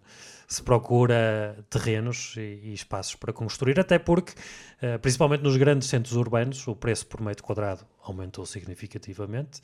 se 0.49 0.63
procura 0.63 1.65
terrenos 1.71 2.35
e, 2.37 2.41
e 2.41 2.75
espaços 2.75 3.15
para 3.15 3.33
construir, 3.33 3.79
até 3.79 3.99
porque, 3.99 4.33
uh, 4.33 4.99
principalmente 5.01 5.43
nos 5.43 5.57
grandes 5.57 5.89
centros 5.89 6.15
urbanos, 6.17 6.67
o 6.67 6.75
preço 6.75 7.07
por 7.07 7.21
metro 7.21 7.45
quadrado 7.45 7.87
aumentou 8.03 8.45
significativamente. 8.45 9.61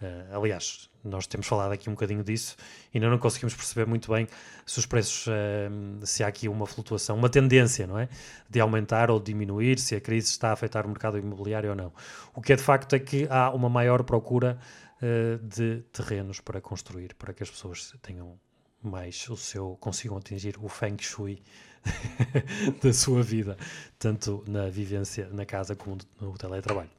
Uh, 0.00 0.36
aliás, 0.36 0.88
nós 1.02 1.26
temos 1.26 1.46
falado 1.48 1.72
aqui 1.72 1.90
um 1.90 1.92
bocadinho 1.92 2.22
disso 2.22 2.56
e 2.94 2.98
ainda 2.98 3.10
não 3.10 3.18
conseguimos 3.18 3.54
perceber 3.54 3.84
muito 3.84 4.12
bem 4.12 4.28
se 4.64 4.78
os 4.78 4.86
preços, 4.86 5.26
uh, 5.26 6.06
se 6.06 6.22
há 6.22 6.28
aqui 6.28 6.48
uma 6.48 6.66
flutuação, 6.66 7.16
uma 7.16 7.28
tendência, 7.28 7.84
não 7.86 7.98
é? 7.98 8.08
De 8.48 8.60
aumentar 8.60 9.10
ou 9.10 9.18
diminuir, 9.18 9.78
se 9.80 9.96
a 9.96 10.00
crise 10.00 10.28
está 10.28 10.50
a 10.50 10.52
afetar 10.52 10.86
o 10.86 10.88
mercado 10.88 11.18
imobiliário 11.18 11.70
ou 11.70 11.76
não. 11.76 11.92
O 12.32 12.40
que 12.40 12.52
é 12.52 12.56
de 12.56 12.62
facto 12.62 12.94
é 12.94 12.98
que 13.00 13.26
há 13.28 13.50
uma 13.50 13.68
maior 13.68 14.04
procura 14.04 14.58
uh, 15.02 15.38
de 15.44 15.82
terrenos 15.92 16.40
para 16.40 16.60
construir, 16.60 17.14
para 17.14 17.32
que 17.32 17.42
as 17.42 17.50
pessoas 17.50 17.92
tenham 18.00 18.38
mais 18.80 19.28
o 19.28 19.36
seu 19.36 19.76
consigam 19.80 20.16
atingir 20.16 20.56
o 20.60 20.68
feng 20.68 20.96
shui 21.00 21.42
da 22.80 22.92
sua 22.92 23.22
vida, 23.22 23.56
tanto 23.98 24.44
na 24.46 24.68
vivência 24.68 25.28
na 25.30 25.44
casa 25.44 25.74
como 25.74 25.98
no 26.20 26.36
teletrabalho. 26.38 26.90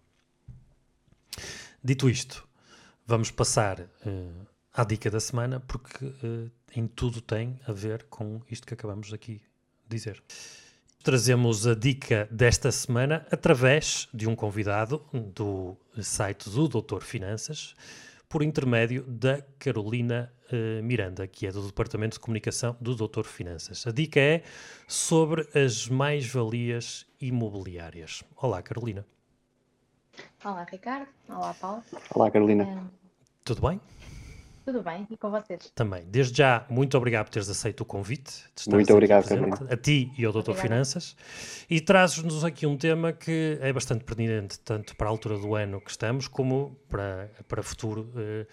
Dito 1.81 2.09
isto, 2.09 2.48
vamos 3.10 3.32
passar 3.32 3.80
uh, 3.80 4.47
à 4.72 4.84
dica 4.84 5.10
da 5.10 5.20
semana, 5.20 5.60
porque 5.60 6.05
uh, 6.05 6.51
em 6.76 6.86
tudo 6.86 7.20
tem 7.22 7.60
a 7.68 7.72
ver 7.72 8.03
com 8.03 8.39
isto 8.51 8.68
que 8.68 8.76
acabamos 8.76 9.12
aqui 9.12 9.41
de 9.88 9.97
dizer. 9.97 10.24
Trazemos 11.03 11.66
a 11.66 11.74
dica 11.74 12.28
desta 12.30 12.72
semana 12.72 13.26
através 13.32 14.07
de 14.14 14.30
um 14.30 14.36
convidado 14.36 15.03
do 15.34 15.76
site 15.99 16.51
do 16.51 16.68
Doutor 16.68 17.01
Finanças, 17.01 17.74
por 18.28 18.43
intermédio 18.43 19.03
da 19.07 19.41
Carolina 19.57 20.32
uh, 20.53 20.84
Miranda, 20.84 21.26
que 21.26 21.47
é 21.47 21.51
do 21.51 21.66
Departamento 21.66 22.18
de 22.18 22.20
Comunicação 22.20 22.78
do 22.80 22.93
Doutor 22.93 23.26
Finanças. 23.26 23.88
A 23.88 23.91
dica 23.91 24.20
é 24.20 24.43
sobre 24.88 25.49
as 25.57 25.88
mais-valias 25.89 27.07
imobiliárias. 27.20 28.24
Olá, 28.36 28.62
Carolina. 28.62 29.03
Olá, 30.45 30.64
Ricardo. 30.70 31.07
Olá, 31.28 31.55
Paulo. 31.55 31.84
Olá, 32.14 32.30
Carolina. 32.30 32.91
Tudo 33.49 33.67
bem? 33.67 33.81
Tudo 34.63 34.83
bem, 34.83 35.07
e 35.09 35.17
com 35.17 35.31
vocês? 35.31 35.71
Também. 35.73 36.05
Desde 36.05 36.37
já, 36.37 36.67
muito 36.69 36.95
obrigado 36.95 37.25
por 37.25 37.31
teres 37.31 37.49
aceito 37.49 37.81
o 37.81 37.85
convite. 37.85 38.43
muito 38.67 38.93
obrigado, 38.93 39.27
Carolina. 39.27 39.57
A 39.71 39.75
ti 39.75 40.11
e 40.15 40.23
ao 40.23 40.31
Doutor 40.31 40.55
Finanças. 40.55 41.15
E 41.67 41.81
trazes-nos 41.81 42.45
aqui 42.45 42.67
um 42.67 42.77
tema 42.77 43.11
que 43.11 43.57
é 43.59 43.73
bastante 43.73 44.03
pertinente, 44.03 44.59
tanto 44.59 44.95
para 44.95 45.07
a 45.07 45.09
altura 45.09 45.39
do 45.39 45.55
ano 45.55 45.81
que 45.81 45.89
estamos, 45.89 46.27
como 46.27 46.77
para, 46.87 47.27
para 47.47 47.63
futuro, 47.63 48.11
uh, 48.13 48.45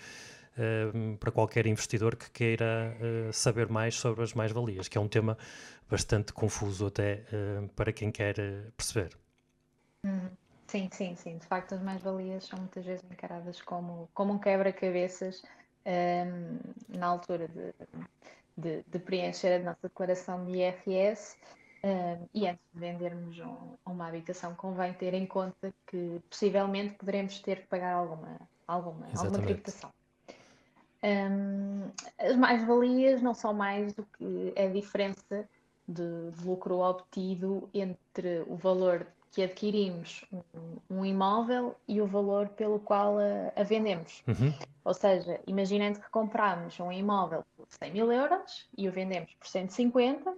uh, 1.13 1.17
para 1.19 1.31
qualquer 1.31 1.67
investidor 1.67 2.17
que 2.17 2.31
queira 2.31 2.97
uh, 2.99 3.31
saber 3.35 3.69
mais 3.69 3.97
sobre 3.97 4.25
as 4.25 4.33
mais-valias, 4.33 4.89
que 4.89 4.97
é 4.97 5.01
um 5.03 5.09
tema 5.09 5.37
bastante 5.91 6.33
confuso 6.33 6.87
até 6.87 7.23
para 7.77 7.93
quem 7.93 8.11
quer 8.11 8.37
perceber. 8.75 9.11
Uhum. 10.03 10.31
Sim, 10.67 10.89
sim, 10.93 11.15
sim. 11.15 11.39
De 11.39 11.47
facto, 11.47 11.75
as 11.75 11.83
mais-valias 11.83 12.45
são 12.45 12.59
muitas 12.59 12.85
vezes 12.85 13.05
encaradas 13.11 13.63
como, 13.63 14.09
como 14.13 14.33
um 14.33 14.39
quebra-cabeças 14.39 15.43
um, 15.87 16.99
na 16.99 17.07
altura 17.07 17.49
de, 17.49 17.73
de, 18.57 18.85
de, 18.87 18.99
preencher 18.99 19.61
a 19.61 19.65
nossa 19.65 19.89
declaração 19.89 20.45
de 20.45 20.59
IRS. 20.59 21.37
Um, 21.85 22.29
e 22.35 22.49
antes 22.49 22.65
de 22.75 22.81
vendermos 22.81 23.39
um, 23.39 23.77
uma 23.87 24.09
habitação, 24.09 24.55
convém 24.57 24.93
ter 24.95 25.15
em 25.15 25.25
conta 25.25 25.73
que 25.87 26.21
possivelmente 26.29 26.95
poderemos 26.95 27.39
ter 27.39 27.61
que 27.61 27.69
pagar 27.69 27.93
alguma, 27.93 28.37
alguma, 28.67 29.07
alguma 29.15 29.39
tributação. 29.39 29.93
Um, 31.05 31.93
as 32.19 32.35
mais-valias 32.35 33.23
não 33.23 33.35
são 33.35 33.55
mais 33.55 33.93
do 33.95 34.05
que 34.19 34.53
a 34.59 34.67
diferença 34.67 35.49
de, 35.87 36.31
de, 36.33 36.45
lucro 36.45 36.81
obtido 36.81 37.71
entre 37.73 38.43
o 38.49 38.57
valor 38.57 39.07
que 39.37 39.43
adquirimos 39.43 40.25
um, 40.33 40.79
um 40.89 41.05
imóvel 41.05 41.77
e 41.87 42.01
o 42.01 42.07
valor 42.07 42.49
pelo 42.49 42.81
qual 42.81 43.19
a, 43.19 43.53
a 43.55 43.63
vendemos. 43.63 44.25
Uhum. 44.27 44.51
Ou 44.83 44.95
seja, 44.95 45.39
imaginando 45.47 46.01
que 46.01 46.09
compramos 46.09 46.81
um 46.81 46.91
imóvel 46.91 47.45
por 47.55 47.67
100 47.69 47.93
mil 47.93 48.11
euros 48.11 48.67
e 48.79 48.89
o 48.89 48.93
vendemos 48.93 49.35
por 49.35 49.47
150, 49.47 50.35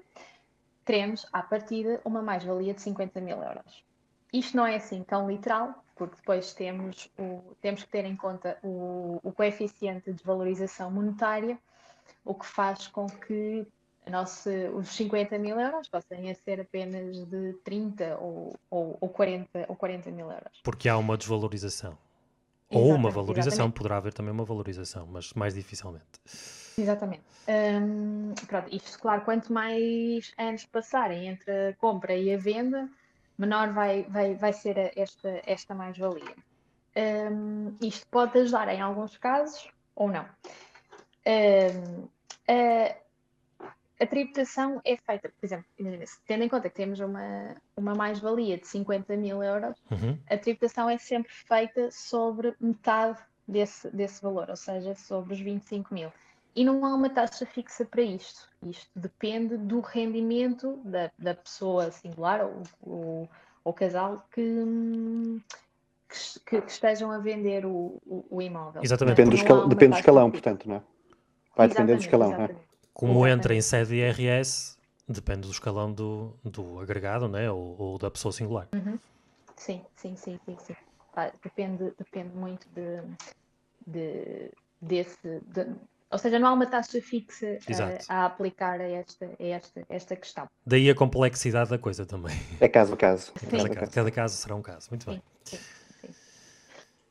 teremos, 0.85 1.25
à 1.33 1.45
partida, 1.45 2.01
uma 2.05 2.21
mais-valia 2.21 2.75
de 2.75 2.83
50 2.83 3.21
mil 3.21 3.41
euros. 3.41 3.85
Isto 4.33 4.57
não 4.57 4.67
é 4.67 4.75
assim 4.75 5.05
tão 5.05 5.31
literal, 5.31 5.85
porque 5.95 6.17
depois 6.17 6.53
temos, 6.53 7.09
o, 7.17 7.55
temos 7.61 7.85
que 7.85 7.91
ter 7.91 8.05
em 8.05 8.17
conta 8.17 8.59
o, 8.65 9.21
o 9.23 9.31
coeficiente 9.31 10.07
de 10.07 10.15
desvalorização 10.15 10.91
monetária, 10.91 11.57
o 12.25 12.35
que 12.35 12.47
faz 12.47 12.89
com 12.89 13.07
que 13.07 13.65
nossa, 14.09 14.51
os 14.73 14.89
50 14.89 15.39
mil 15.39 15.59
euros 15.59 15.89
passem 15.89 16.31
a 16.31 16.35
ser 16.35 16.61
apenas 16.61 17.27
de 17.27 17.53
30 17.65 18.17
ou, 18.21 18.55
ou, 18.71 18.97
ou, 19.01 19.09
40, 19.09 19.67
ou 19.69 19.77
40 19.77 20.11
mil 20.11 20.31
euros. 20.31 20.61
Porque 20.63 20.89
há 20.89 20.97
uma 20.97 21.17
desvalorização. 21.17 21.97
Ou 22.71 22.95
uma 22.95 23.11
valorização, 23.11 23.53
exatamente. 23.53 23.77
poderá 23.77 23.97
haver 23.97 24.13
também 24.13 24.33
uma 24.33 24.45
valorização, 24.45 25.07
mas 25.07 25.33
mais 25.33 25.55
dificilmente. 25.55 26.05
Exatamente. 26.77 27.25
Hum, 27.49 28.35
pronto, 28.47 28.69
isto, 28.71 28.99
claro, 28.99 29.23
quanto 29.25 29.53
mais 29.53 30.33
anos 30.37 30.67
passarem 30.67 31.29
entre 31.29 31.71
a 31.71 31.75
compra 31.75 32.15
e 32.15 32.33
a 32.35 32.37
venda, 32.37 32.89
menor 33.39 33.73
vai, 33.73 34.03
vai, 34.05 34.35
vai 34.35 34.53
ser 34.53 34.93
esta, 34.97 35.41
esta 35.47 35.75
mais-valia. 35.75 36.35
Hum, 36.97 37.75
isto 37.81 38.07
pode 38.11 38.39
ajudar 38.39 38.69
em 38.69 38.81
alguns 38.81 39.17
casos 39.17 39.69
ou 39.97 40.09
não. 40.09 40.27
Hum, 41.27 42.09
a 42.49 43.08
tributação 44.07 44.81
é 44.85 44.97
feita, 44.97 45.29
por 45.29 45.45
exemplo, 45.45 45.65
tendo 46.27 46.45
em 46.45 46.49
conta 46.49 46.69
que 46.69 46.77
temos 46.77 47.01
uma, 47.01 47.55
uma 47.77 47.95
mais-valia 47.95 48.57
de 48.57 48.67
50 48.67 49.17
mil 49.17 49.43
euros, 49.43 49.77
uhum. 49.91 50.17
a 50.31 50.37
tributação 50.37 50.89
é 50.89 50.97
sempre 50.99 51.33
feita 51.33 51.91
sobre 51.91 52.55
metade 52.61 53.19
desse, 53.47 53.91
desse 53.91 54.23
valor, 54.23 54.51
ou 54.51 54.57
seja, 54.57 54.95
sobre 54.95 55.35
os 55.35 55.41
25 55.41 55.93
mil. 55.93 56.13
E 56.55 56.65
não 56.65 56.85
há 56.85 56.95
uma 56.95 57.11
taxa 57.11 57.47
fixa 57.47 57.85
para 57.85 58.03
isto. 58.03 58.49
Isto 58.67 58.91
depende 58.95 59.57
do 59.57 59.81
rendimento 59.81 60.81
da, 60.85 61.11
da 61.19 61.35
pessoa 61.35 61.91
singular 61.91 62.45
ou, 62.45 62.63
ou, 62.81 63.29
ou 63.65 63.73
casal 63.73 64.27
que, 64.33 64.43
que, 66.09 66.61
que, 66.61 66.71
estejam 66.71 67.11
a 67.11 67.19
vender 67.19 67.65
o, 67.65 68.01
o, 68.07 68.25
o 68.31 68.43
imóvel. 68.43 68.83
Exatamente. 68.83 69.17
Depende, 69.17 69.37
do, 69.37 69.43
escal, 69.43 69.69
depende 69.69 69.93
do 69.93 69.99
escalão, 69.99 70.31
portanto, 70.31 70.69
não 70.69 70.77
é? 70.77 70.83
Vai 71.57 71.69
depender 71.69 71.97
do 71.97 72.01
escalão, 72.01 72.31
não 72.31 72.45
é? 72.45 72.68
Como 72.99 73.13
Exatamente. 73.13 73.39
entra 73.39 73.55
em 73.55 73.63
sede 73.63 73.95
IRS, 73.95 74.77
depende 75.09 75.43
do 75.43 75.53
escalão 75.53 75.93
do, 75.93 76.35
do 76.43 76.81
agregado, 76.81 77.29
né? 77.29 77.49
ou, 77.49 77.77
ou 77.79 77.97
da 77.97 78.11
pessoa 78.11 78.33
singular. 78.33 78.67
Uhum. 78.75 78.99
Sim, 79.55 79.85
sim, 79.95 80.17
sim, 80.17 80.37
sim, 80.45 80.57
sim. 80.59 80.75
depende, 81.41 81.93
depende 81.97 82.35
muito 82.35 82.67
de, 82.71 83.01
de 83.87 84.51
desse. 84.83 85.41
De, 85.47 85.77
ou 86.11 86.19
seja, 86.19 86.41
não 86.41 86.49
há 86.49 86.53
uma 86.53 86.67
taxa 86.67 87.01
fixa 87.01 87.59
a, 88.09 88.23
a, 88.23 88.27
aplicar 88.27 88.81
a 88.81 88.89
esta, 88.89 89.27
a 89.27 89.45
esta, 89.45 89.87
esta 89.89 90.17
questão. 90.17 90.49
Daí 90.67 90.91
a 90.91 90.95
complexidade 90.95 91.71
da 91.71 91.79
coisa 91.79 92.05
também. 92.05 92.35
É 92.61 92.67
caso 92.67 92.95
a 92.95 92.97
caso. 92.97 93.33
É 93.37 93.47
cada, 93.47 93.69
caso. 93.69 93.93
cada, 93.93 94.11
caso. 94.11 94.37
será 94.37 94.57
um 94.57 94.63
caso. 94.63 94.89
Muito 94.91 95.07
bem. 95.07 95.23
Sim, 95.45 95.59
sim. 96.01 96.15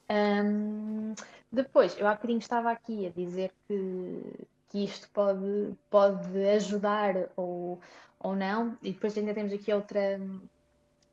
Um, 0.10 1.14
depois, 1.50 1.98
eu 1.98 2.06
há 2.08 2.14
bocadinho 2.14 2.40
estava 2.40 2.72
aqui 2.72 3.08
a 3.08 3.10
dizer 3.10 3.54
que 3.70 4.48
que 4.78 4.84
isto 4.84 5.10
pode, 5.10 5.74
pode 5.90 6.50
ajudar 6.50 7.16
ou, 7.36 7.80
ou 8.20 8.36
não. 8.36 8.78
E 8.84 8.92
depois 8.92 9.18
ainda 9.18 9.34
temos 9.34 9.52
aqui 9.52 9.74
outra, 9.74 10.20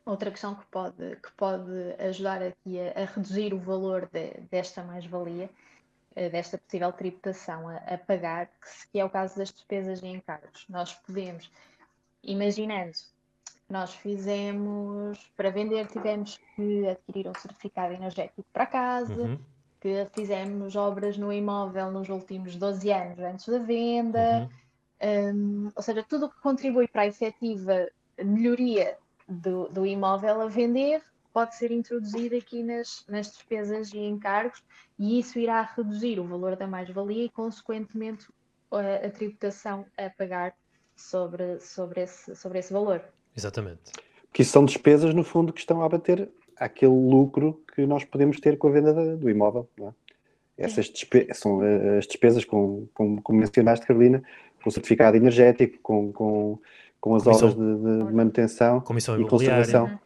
outra 0.05 0.31
questão 0.31 0.55
que 0.55 0.67
pode, 0.67 1.17
que 1.17 1.33
pode 1.33 1.73
ajudar 1.99 2.43
aqui 2.43 2.79
a, 2.79 3.03
a 3.03 3.05
reduzir 3.07 3.55
o 3.55 3.59
valor 3.59 4.09
de, 4.13 4.33
desta 4.51 4.83
mais-valia, 4.83 5.49
eh, 6.15 6.29
desta 6.29 6.59
possível 6.59 6.93
tributação 6.93 7.69
a, 7.69 7.77
a 7.77 7.99
pagar, 7.99 8.51
que, 8.93 9.01
é 9.01 9.05
o 9.05 9.11
caso 9.11 9.39
das 9.39 9.51
despesas 9.51 10.03
e 10.03 10.09
encargos. 10.09 10.67
Nós 10.69 10.93
podemos, 10.93 11.51
imaginando, 12.23 12.93
nós 13.69 13.95
fizemos, 13.95 15.19
para 15.35 15.51
vender, 15.51 15.87
tivemos 15.87 16.39
que 16.55 16.87
adquirir 16.87 17.29
um 17.29 17.35
certificado 17.35 17.95
energético 17.95 18.45
para 18.53 18.67
casa. 18.67 19.15
Uhum 19.15 19.54
que 19.85 20.09
fizemos 20.15 20.75
obras 20.77 21.19
no 21.19 21.31
imóvel 21.31 21.93
nos 21.93 22.09
últimos 22.09 22.57
12 22.57 22.91
anos 22.91 23.19
antes 23.19 23.47
da 23.47 23.59
venda, 23.59 24.49
uhum. 25.03 25.67
um, 25.67 25.73
ou 25.77 25.83
seja, 25.83 26.03
tudo 26.03 26.25
o 26.27 26.31
que 26.31 26.41
contribui 26.41 26.89
para 26.89 27.03
a 27.03 27.07
efetiva 27.07 27.87
melhoria 28.19 28.97
do, 29.29 29.69
do 29.69 29.85
imóvel 29.85 30.41
a 30.41 30.47
vender 30.47 31.03
pode 31.35 31.55
ser 31.57 31.71
introduzido 31.71 32.35
aqui 32.35 32.63
nas, 32.63 33.05
nas 33.07 33.31
despesas 33.31 33.93
e 33.93 33.99
encargos 33.99 34.63
e 34.99 35.19
isso 35.19 35.39
irá 35.39 35.61
reduzir 35.61 36.19
o 36.19 36.27
valor 36.27 36.57
da 36.57 36.67
mais-valia 36.67 37.25
e, 37.25 37.29
consequentemente, 37.29 38.27
a, 38.71 39.07
a, 39.07 39.11
tributação 39.11 39.85
a 39.99 40.09
pagar 40.09 40.55
sobre, 40.97 41.61
sobre, 41.61 42.03
esse, 42.03 42.35
sobre 42.35 42.61
esse 42.61 42.73
valor. 42.73 43.05
Exatamente. 43.37 43.93
Que 44.33 44.43
isso 44.43 44.53
são 44.53 44.65
despesas, 44.65 45.13
no 45.13 45.25
fundo, 45.25 45.53
que 45.53 45.61
estão 45.61 45.83
a 45.83 45.89
bater 45.89 46.31
aquele 46.57 46.93
lucro 46.93 47.63
que 47.75 47.87
nós 47.87 48.05
podemos 48.05 48.41
ter 48.41 48.57
com 48.59 48.69
a 48.69 48.71
venda 48.71 49.17
do 49.17 49.31
imóvel. 49.31 49.69
É? 49.81 49.93
Essas 50.57 50.93
são 51.33 51.65
eh, 51.65 51.99
as 51.99 52.07
despesas, 52.07 52.45
com, 52.45 52.87
com, 52.95 53.21
como 53.21 53.39
mencionaste, 53.39 53.87
Carolina, 53.87 54.23
com 54.63 54.69
o 54.69 54.73
certificado 54.73 55.17
energético, 55.17 55.79
com, 55.83 56.13
com, 56.13 56.59
com 57.01 57.15
as 57.17 57.25
Comissão, 57.25 57.49
obras 57.51 57.81
de, 57.81 58.07
de 58.07 58.13
manutenção 58.15 58.85
e 59.19 59.25
conservação. 59.25 59.99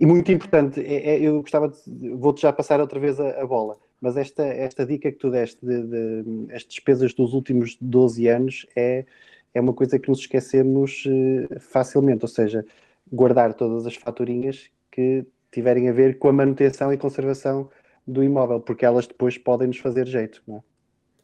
E 0.00 0.06
muito 0.06 0.32
importante, 0.32 0.80
é, 0.80 1.10
é, 1.10 1.20
eu 1.20 1.42
gostava 1.42 1.68
de. 1.68 2.08
Vou-te 2.14 2.40
já 2.40 2.50
passar 2.50 2.80
outra 2.80 2.98
vez 2.98 3.20
a, 3.20 3.42
a, 3.42 3.46
bola, 3.46 3.76
mas 4.00 4.16
esta, 4.16 4.42
esta 4.42 4.86
dica 4.86 5.12
que 5.12 5.18
tu 5.18 5.30
deste, 5.30 5.64
de, 5.64 5.82
de, 5.82 6.54
as 6.54 6.64
despesas 6.64 7.12
dos 7.12 7.34
últimos 7.34 7.76
12 7.78 8.26
anos, 8.26 8.66
é, 8.74 9.04
é 9.52 9.60
uma 9.60 9.74
coisa 9.74 9.98
que 9.98 10.08
nos 10.08 10.20
esquecemos 10.20 11.04
uh, 11.04 11.60
facilmente, 11.60 12.24
ou 12.24 12.28
seja, 12.28 12.64
guardar 13.12 13.52
todas 13.52 13.86
as 13.86 13.94
faturinhas 13.94 14.70
que 14.90 15.26
tiverem 15.50 15.88
a 15.88 15.92
ver 15.92 16.18
com 16.18 16.28
a 16.28 16.32
manutenção 16.32 16.92
e 16.92 16.98
conservação 16.98 17.70
do 18.06 18.22
imóvel, 18.22 18.60
porque 18.60 18.84
elas 18.84 19.06
depois 19.06 19.38
podem 19.38 19.68
nos 19.68 19.78
fazer 19.78 20.06
jeito, 20.06 20.42
não 20.46 20.58
é? 20.58 20.70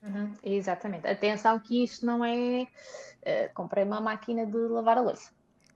Uhum, 0.06 0.32
exatamente. 0.44 1.06
Atenção 1.06 1.58
que 1.58 1.82
isto 1.82 2.06
não 2.06 2.24
é. 2.24 2.62
Uh, 2.62 3.54
comprei 3.54 3.82
uma 3.82 4.00
máquina 4.00 4.46
de 4.46 4.56
lavar 4.56 4.98
a 4.98 5.00
louça. 5.00 5.30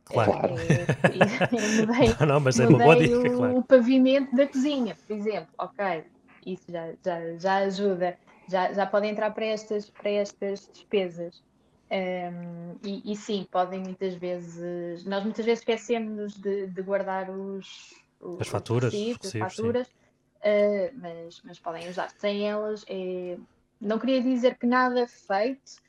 Claro. 0.05 0.55
É, 0.59 0.86
é, 1.57 1.86
mudei, 1.86 2.16
não, 2.20 2.26
não, 2.26 2.40
mas 2.40 2.59
é 2.59 2.66
uma 2.66 2.78
boa 2.78 2.96
dica, 2.96 3.16
o, 3.16 3.36
claro. 3.36 3.59
o 3.59 3.64
pavimento 3.64 4.34
da 4.34 4.46
cozinha, 4.46 4.96
por 5.07 5.16
exemplo. 5.16 5.48
Ok, 5.59 6.05
isso 6.46 6.70
já, 6.70 6.92
já, 7.05 7.36
já 7.36 7.57
ajuda. 7.57 8.16
Já, 8.48 8.72
já 8.72 8.86
pode 8.86 9.07
entrar 9.07 9.30
para 9.32 9.46
estas, 9.46 9.90
para 9.90 10.11
estas 10.11 10.68
despesas. 10.72 11.42
Um, 11.90 12.76
e, 12.84 13.12
e, 13.12 13.16
sim, 13.16 13.46
podem 13.51 13.80
muitas 13.80 14.14
vezes. 14.14 15.05
Nós 15.05 15.24
muitas 15.24 15.44
vezes 15.44 15.61
esquecemos 15.61 16.34
de, 16.34 16.68
de 16.68 16.82
guardar 16.82 17.30
os, 17.30 17.94
as 18.40 18.48
faturas, 18.48 18.92
os 18.92 18.98
recibos, 18.98 19.34
as 19.34 19.56
faturas, 19.56 19.88
uh, 19.88 20.90
mas, 20.94 21.40
mas 21.44 21.58
podem 21.58 21.88
usar. 21.88 22.10
Sem 22.18 22.48
elas, 22.48 22.84
é... 22.88 23.36
não 23.80 23.98
queria 23.98 24.22
dizer 24.22 24.56
que 24.58 24.66
nada 24.66 25.00
é 25.00 25.06
feito, 25.06 25.80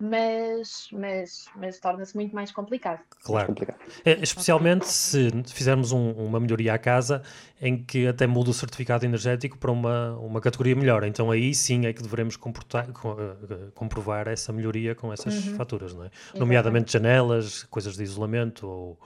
mas, 0.00 0.88
mas, 0.92 1.44
mas 1.54 1.78
torna-se 1.78 2.16
muito 2.16 2.34
mais 2.34 2.50
complicado. 2.50 3.00
Claro. 3.22 3.48
complicado. 3.48 3.78
É, 4.02 4.12
especialmente 4.22 4.86
se 4.86 5.30
fizermos 5.52 5.92
um, 5.92 6.12
uma 6.12 6.40
melhoria 6.40 6.72
à 6.72 6.78
casa 6.78 7.22
em 7.60 7.84
que 7.84 8.06
até 8.06 8.26
muda 8.26 8.48
o 8.48 8.54
certificado 8.54 9.04
energético 9.04 9.58
para 9.58 9.70
uma, 9.70 10.16
uma 10.16 10.40
categoria 10.40 10.74
melhor. 10.74 11.04
Então 11.04 11.30
aí 11.30 11.54
sim 11.54 11.84
é 11.84 11.92
que 11.92 12.02
devemos 12.02 12.36
eh, 12.36 13.56
comprovar 13.74 14.26
essa 14.26 14.54
melhoria 14.54 14.94
com 14.94 15.12
essas 15.12 15.46
uhum. 15.46 15.56
faturas, 15.56 15.94
não 15.94 16.04
é? 16.04 16.10
Nomeadamente 16.34 16.90
janelas, 16.90 17.64
coisas 17.64 17.94
de 17.94 18.02
isolamento 18.02 18.66
ou 18.66 18.98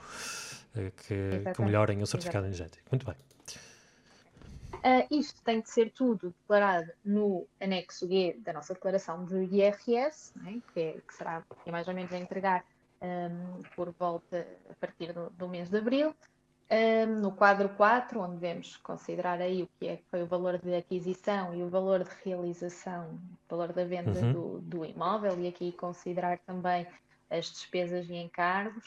que, 0.91 1.53
que 1.53 1.61
melhorem 1.61 2.01
o 2.01 2.07
certificado 2.07 2.47
Exatamente. 2.47 2.79
energético. 2.79 2.89
Muito 2.91 3.05
bem. 3.05 3.15
Uh, 4.85 5.07
isto 5.09 5.41
tem 5.43 5.61
de 5.61 5.69
ser 5.69 5.91
tudo 5.91 6.33
declarado 6.41 6.91
no 7.03 7.47
anexo 7.59 8.07
G 8.07 8.37
da 8.39 8.53
nossa 8.53 8.73
declaração 8.73 9.25
de 9.25 9.43
IRS, 9.45 10.31
né, 10.35 10.61
que, 10.73 10.79
é, 10.79 10.91
que, 11.07 11.13
será 11.13 11.43
é 11.65 11.71
mais 11.71 11.87
ou 11.87 11.93
menos 11.93 12.13
a 12.13 12.17
entregar 12.17 12.63
um, 13.01 13.61
por 13.75 13.91
volta 13.93 14.45
a 14.69 14.73
partir 14.75 15.11
do, 15.11 15.31
do 15.31 15.47
mês 15.47 15.69
de 15.69 15.77
abril. 15.77 16.15
Um, 16.69 17.19
no 17.19 17.31
quadro 17.31 17.69
4, 17.69 18.19
onde 18.19 18.35
devemos 18.35 18.77
considerar 18.77 19.39
aí 19.39 19.63
o 19.63 19.69
que 19.79 19.87
é 19.87 19.97
que 19.97 20.03
foi 20.09 20.23
o 20.23 20.27
valor 20.27 20.57
de 20.57 20.75
aquisição 20.75 21.55
e 21.55 21.63
o 21.63 21.69
valor 21.69 22.03
de 22.03 22.09
realização, 22.23 23.19
o 23.47 23.49
valor 23.49 23.71
da 23.73 23.85
venda 23.85 24.19
uhum. 24.19 24.33
do, 24.33 24.59
do 24.61 24.85
imóvel, 24.85 25.39
e 25.39 25.47
aqui 25.47 25.71
considerar 25.71 26.39
também 26.39 26.87
as 27.29 27.51
despesas 27.51 28.09
e 28.09 28.15
encargos. 28.15 28.83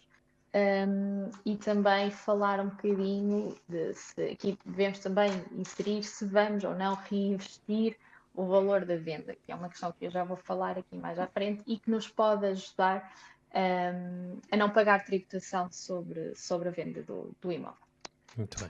Um, 0.54 1.30
e 1.44 1.56
também 1.56 2.10
falar 2.10 2.58
um 2.58 2.70
bocadinho 2.70 3.54
de 3.68 3.92
se 3.92 4.30
aqui 4.30 4.58
devemos 4.64 4.98
também 4.98 5.30
inserir 5.52 6.02
se 6.02 6.24
vamos 6.24 6.64
ou 6.64 6.74
não 6.74 6.94
reinvestir 6.94 7.98
o 8.34 8.46
valor 8.46 8.86
da 8.86 8.96
venda, 8.96 9.34
que 9.34 9.52
é 9.52 9.54
uma 9.54 9.68
questão 9.68 9.92
que 9.92 10.06
eu 10.06 10.10
já 10.10 10.24
vou 10.24 10.38
falar 10.38 10.78
aqui 10.78 10.96
mais 10.96 11.18
à 11.18 11.26
frente 11.26 11.62
e 11.66 11.76
que 11.76 11.90
nos 11.90 12.08
pode 12.08 12.46
ajudar 12.46 13.12
um, 13.54 14.38
a 14.50 14.56
não 14.56 14.70
pagar 14.70 15.04
tributação 15.04 15.68
sobre, 15.70 16.34
sobre 16.34 16.68
a 16.68 16.70
venda 16.70 17.02
do, 17.02 17.34
do 17.40 17.52
imóvel. 17.52 17.76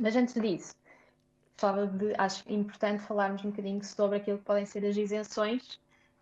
Mas 0.00 0.16
antes 0.16 0.34
disso, 0.34 0.74
de, 1.96 2.14
acho 2.16 2.50
importante 2.50 3.02
falarmos 3.02 3.44
um 3.44 3.50
bocadinho 3.50 3.84
sobre 3.84 4.16
aquilo 4.16 4.38
que 4.38 4.44
podem 4.44 4.64
ser 4.64 4.84
as 4.84 4.96
isenções. 4.96 5.78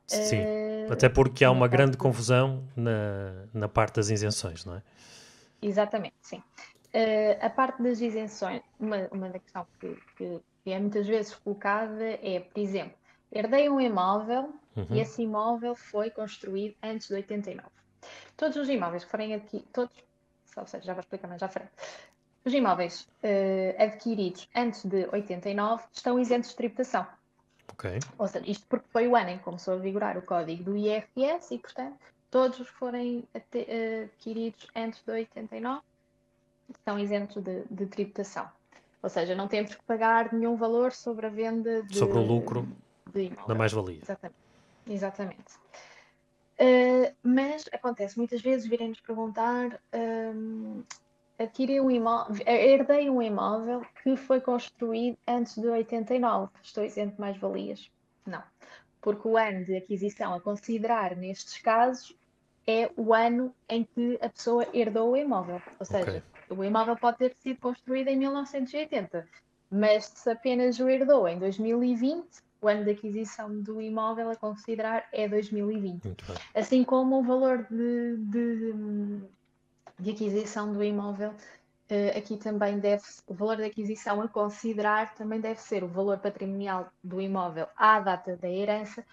Sim, 0.07 0.41
uh, 0.41 0.93
até 0.93 1.09
porque 1.09 1.45
há 1.45 1.51
uma 1.51 1.69
grande 1.69 1.97
confusão 1.97 2.65
na, 2.77 3.47
na 3.55 3.69
parte 3.69 3.97
das 3.97 4.11
isenções, 4.11 4.65
não 4.65 4.77
é? 4.77 4.83
Exatamente, 5.61 6.17
sim. 6.21 6.43
Uh, 6.95 7.45
a 7.45 7.51
parte 7.51 7.83
das 7.83 8.01
isenções, 8.01 8.63
uma, 8.79 9.09
uma 9.11 9.29
da 9.29 9.39
questão 9.39 9.67
que, 9.79 9.95
que, 10.17 10.41
que, 10.65 10.71
é 10.71 10.79
muitas 10.79 11.07
vezes 11.07 11.35
colocada 11.35 12.05
é, 12.05 12.41
por 12.41 12.59
exemplo, 12.59 12.97
herdei 13.31 13.69
um 13.69 13.81
imóvel 13.81 14.55
uhum. 14.77 14.87
e 14.91 15.01
esse 15.01 15.23
imóvel 15.23 15.75
foi 15.75 16.11
construído 16.11 16.75
antes 16.83 17.09
de 17.09 17.15
89. 17.15 17.69
Todos 18.37 18.57
os 18.57 18.69
imóveis 18.69 19.05
que 19.05 19.11
forem 19.11 19.35
adquiridos, 19.35 19.71
todos, 19.73 19.95
ou 20.57 20.67
seja, 20.67 20.85
já 20.85 20.93
vou 20.95 21.01
explicar 21.01 21.29
mais 21.29 21.43
à 21.43 21.49
frente, 21.49 21.71
os 22.45 22.55
imóveis 22.55 23.03
uh, 23.03 23.83
adquiridos 23.83 24.49
antes 24.55 24.85
de 24.85 25.07
89 25.13 25.85
estão 25.93 26.19
isentos 26.19 26.51
de 26.51 26.57
tributação. 26.57 27.07
Ok. 27.73 27.99
Ou 28.17 28.29
seja, 28.29 28.49
isto 28.49 28.65
porque 28.69 28.87
foi 28.89 29.09
o 29.09 29.17
ano 29.17 29.31
em 29.31 29.39
que 29.39 29.45
começou 29.45 29.75
a 29.75 29.79
vigorar 29.79 30.17
o 30.17 30.23
código 30.23 30.63
do 30.63 30.77
IRS 30.77 31.53
e, 31.53 31.59
portanto, 31.59 31.99
todos 32.37 32.61
os 32.61 32.69
que 32.69 32.77
forem 32.77 33.25
adquiridos 33.33 34.67
antes 34.77 35.03
de 35.03 35.11
89 35.11 35.81
estão 36.69 36.99
isentos 36.99 37.43
de, 37.43 37.65
de, 37.71 37.87
tributação. 37.87 38.47
Ou 39.03 39.09
seja, 39.09 39.35
não 39.35 39.49
temos 39.49 39.75
que 39.75 39.83
pagar 39.85 40.35
nenhum 40.35 40.55
valor 40.55 40.93
sobre 40.93 41.25
a 41.25 41.31
venda 41.31 41.83
de, 41.85 41.97
sobre 41.97 42.19
o 42.19 42.23
lucro 42.23 42.69
da 43.49 43.55
mais-valia. 43.55 44.01
Exatamente. 44.03 44.37
Exatamente. 44.87 45.55
Uh, 46.61 47.15
mas 47.23 47.65
acontece 47.73 48.19
muitas 48.19 48.43
vezes 48.43 48.69
virem-nos 48.69 49.01
perguntar: 49.01 49.81
um, 49.95 50.83
adquiri 51.39 51.81
um 51.81 51.91
imóvel, 51.91 52.47
herdei 52.47 53.09
um 53.09 53.23
imóvel 53.23 53.81
que 54.03 54.15
foi 54.15 54.43
construído 54.43 55.17
antes 55.27 55.57
de 55.57 55.69
89, 55.69 56.51
estou 56.63 56.85
isento 56.85 57.15
de 57.15 57.21
mais-valias? 57.21 57.91
Não 58.27 58.43
porque 59.07 59.29
o 59.29 59.37
ano 59.37 59.65
de 59.65 59.77
aquisição 59.77 60.35
a 60.35 60.41
considerar 60.41 61.15
nestes 61.15 61.59
casos 61.59 62.13
é 62.67 62.91
o 62.97 63.15
ano 63.15 63.55
em 63.69 63.85
que 63.85 64.19
a 64.21 64.29
pessoa 64.29 64.67
herdou 64.75 65.13
o 65.13 65.17
imóvel. 65.17 65.63
Ou 65.79 65.87
seja, 65.87 66.23
okay. 66.49 66.57
o 66.57 66.65
imóvel 66.65 66.97
pode 66.97 67.19
ter 67.19 67.37
sido 67.41 67.61
construído 67.61 68.09
em 68.09 68.17
1980, 68.17 69.27
mas 69.71 70.05
se 70.07 70.31
apenas 70.31 70.79
o 70.81 70.89
herdou 70.89 71.29
em 71.29 71.39
2020, 71.39 72.25
o 72.61 72.69
ano 72.69 72.85
de 72.85 72.91
aquisição 72.91 73.61
do 73.61 73.81
imóvel 73.81 74.31
a 74.31 74.37
considerar 74.37 75.07
é 75.13 75.29
2020. 75.29 76.17
Assim 76.55 76.83
como 76.83 77.21
o 77.21 77.23
valor 77.23 77.67
de, 77.71 78.17
de, 78.17 78.75
de 80.01 80.11
aquisição 80.11 80.73
do 80.73 80.83
imóvel 80.83 81.35
Uh, 81.89 82.19
aqui 82.19 82.37
também 82.37 82.81
deve 82.81 83.05
o 83.29 83.33
valor 83.33 83.59
da 83.59 83.67
aquisição 83.67 84.21
a 84.21 84.27
considerar 84.27 85.15
também 85.15 85.41
deve 85.41 85.61
ser 85.61 85.85
o 85.85 85.87
valor 85.87 86.19
patrimonial 86.19 86.91
do 87.01 87.21
imóvel 87.21 87.69
à 87.77 88.01
data 88.01 88.37
da 88.37 88.51
herança 88.51 89.05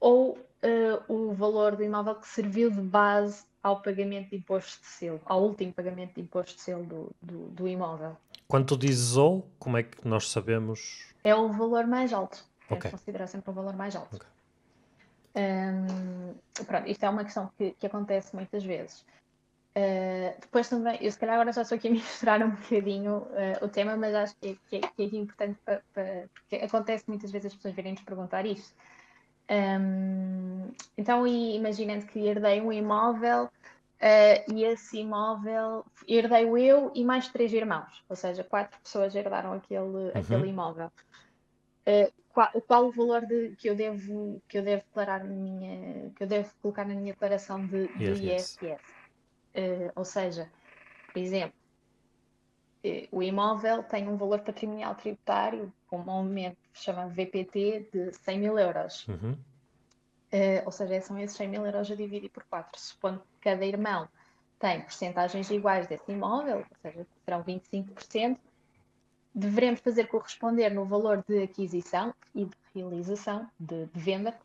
ou 0.00 0.38
uh, 0.64 1.12
o 1.12 1.32
valor 1.32 1.76
do 1.76 1.82
imóvel 1.82 2.14
que 2.16 2.28
serviu 2.28 2.70
de 2.70 2.80
base 2.80 3.44
ao 3.62 3.82
pagamento 3.82 4.30
de 4.30 4.36
imposto 4.36 4.80
de 4.80 4.86
selo, 4.86 5.20
ao 5.24 5.42
último 5.42 5.72
pagamento 5.72 6.14
de 6.14 6.20
imposto 6.22 6.56
de 6.56 6.62
selo 6.62 6.84
do, 6.84 7.10
do, 7.20 7.48
do 7.48 7.68
imóvel. 7.68 8.16
Quando 8.48 8.66
tu 8.66 8.76
dizes 8.76 9.16
ou, 9.16 9.46
como 9.58 9.76
é 9.76 9.82
que 9.82 10.06
nós 10.06 10.30
sabemos? 10.30 11.14
É 11.22 11.34
o 11.34 11.48
valor 11.52 11.86
mais 11.86 12.12
alto. 12.12 12.44
Okay. 12.68 12.88
É 12.88 12.90
considerar 12.90 13.26
sempre 13.26 13.50
o 13.50 13.52
valor 13.52 13.74
mais 13.74 13.94
alto. 13.94 14.16
Okay. 14.16 14.28
Um, 15.36 16.34
pronto, 16.64 16.88
isto 16.88 17.04
é 17.04 17.08
uma 17.08 17.24
questão 17.24 17.50
que, 17.56 17.72
que 17.72 17.86
acontece 17.86 18.34
muitas 18.34 18.64
vezes. 18.64 19.04
Uh, 19.76 20.34
depois 20.40 20.68
também, 20.68 20.98
eu 21.00 21.12
se 21.12 21.18
calhar 21.18 21.36
agora 21.36 21.52
já 21.52 21.62
estou 21.62 21.76
aqui 21.76 21.88
a 21.88 21.90
misturar 21.92 22.42
um 22.42 22.50
bocadinho 22.50 23.18
uh, 23.18 23.64
o 23.64 23.68
tema, 23.68 23.96
mas 23.96 24.14
acho 24.14 24.36
que, 24.40 24.58
que, 24.68 24.76
é, 24.76 24.80
que 24.80 25.02
é 25.02 25.18
importante 25.18 25.58
para, 25.64 25.82
para, 25.92 26.28
porque 26.34 26.56
acontece 26.56 27.04
muitas 27.06 27.30
vezes 27.30 27.46
as 27.46 27.54
pessoas 27.54 27.74
virem-nos 27.74 28.02
perguntar 28.02 28.44
isto. 28.46 28.74
Um, 29.50 30.70
então, 30.96 31.26
imaginando 31.26 32.06
que 32.06 32.20
herdei 32.20 32.60
um 32.60 32.72
imóvel 32.72 33.46
uh, 33.46 34.54
e 34.54 34.64
esse 34.64 34.98
imóvel 34.98 35.84
herdei 36.06 36.46
eu 36.70 36.92
e 36.94 37.04
mais 37.04 37.28
três 37.28 37.52
irmãos, 37.52 38.04
ou 38.08 38.14
seja, 38.14 38.44
quatro 38.44 38.78
pessoas 38.80 39.14
herdaram 39.14 39.52
aquele, 39.52 39.80
uhum. 39.80 40.12
aquele 40.14 40.48
imóvel. 40.48 40.92
Qual, 42.32 42.48
qual, 42.68 42.86
o 42.86 42.92
valor 42.92 43.26
de, 43.26 43.56
que 43.56 43.68
eu 43.68 43.74
devo 43.74 44.40
que 44.48 44.56
eu 44.56 44.62
devo 44.62 44.84
declarar 44.84 45.24
na 45.24 45.34
minha 45.34 46.10
que 46.10 46.22
eu 46.22 46.28
devo 46.28 46.48
colocar 46.62 46.84
na 46.86 46.94
minha 46.94 47.12
declaração 47.12 47.66
de, 47.66 47.88
de 47.98 48.04
IRS? 48.04 48.56
Uh, 48.62 49.90
ou 49.96 50.04
seja, 50.04 50.48
por 51.12 51.18
exemplo, 51.18 51.58
uh, 52.84 53.08
o 53.10 53.20
imóvel 53.20 53.82
tem 53.82 54.08
um 54.08 54.16
valor 54.16 54.40
patrimonial 54.40 54.94
tributário, 54.94 55.72
com 55.90 55.98
um 55.98 56.10
aumento 56.10 56.56
que 56.72 56.78
se 56.78 56.84
chama 56.84 57.08
VPT, 57.08 57.88
de 57.92 58.12
100 58.12 58.38
mil 58.38 58.58
euros. 58.58 59.06
Uhum. 59.08 59.32
Uh, 60.32 60.62
ou 60.64 60.70
seja, 60.70 61.00
são 61.00 61.18
esses 61.18 61.36
100 61.36 61.48
mil 61.48 61.66
euros 61.66 61.90
a 61.90 61.94
dividir 61.96 62.30
por 62.30 62.44
4. 62.44 62.80
Supondo 62.80 63.18
que 63.18 63.50
cada 63.50 63.66
irmão 63.66 64.08
tem 64.60 64.80
porcentagens 64.82 65.50
iguais 65.50 65.88
desse 65.88 66.12
imóvel, 66.12 66.58
ou 66.58 66.76
seja, 66.80 67.06
serão 67.24 67.42
25%, 67.42 68.38
deveremos 69.34 69.80
fazer 69.80 70.06
corresponder 70.06 70.70
no 70.70 70.84
valor 70.84 71.24
de 71.26 71.42
aquisição 71.42 72.14
e 72.34 72.44
de 72.44 72.56
realização, 72.74 73.48
de, 73.58 73.86
de 73.86 74.00
venda, 74.00 74.38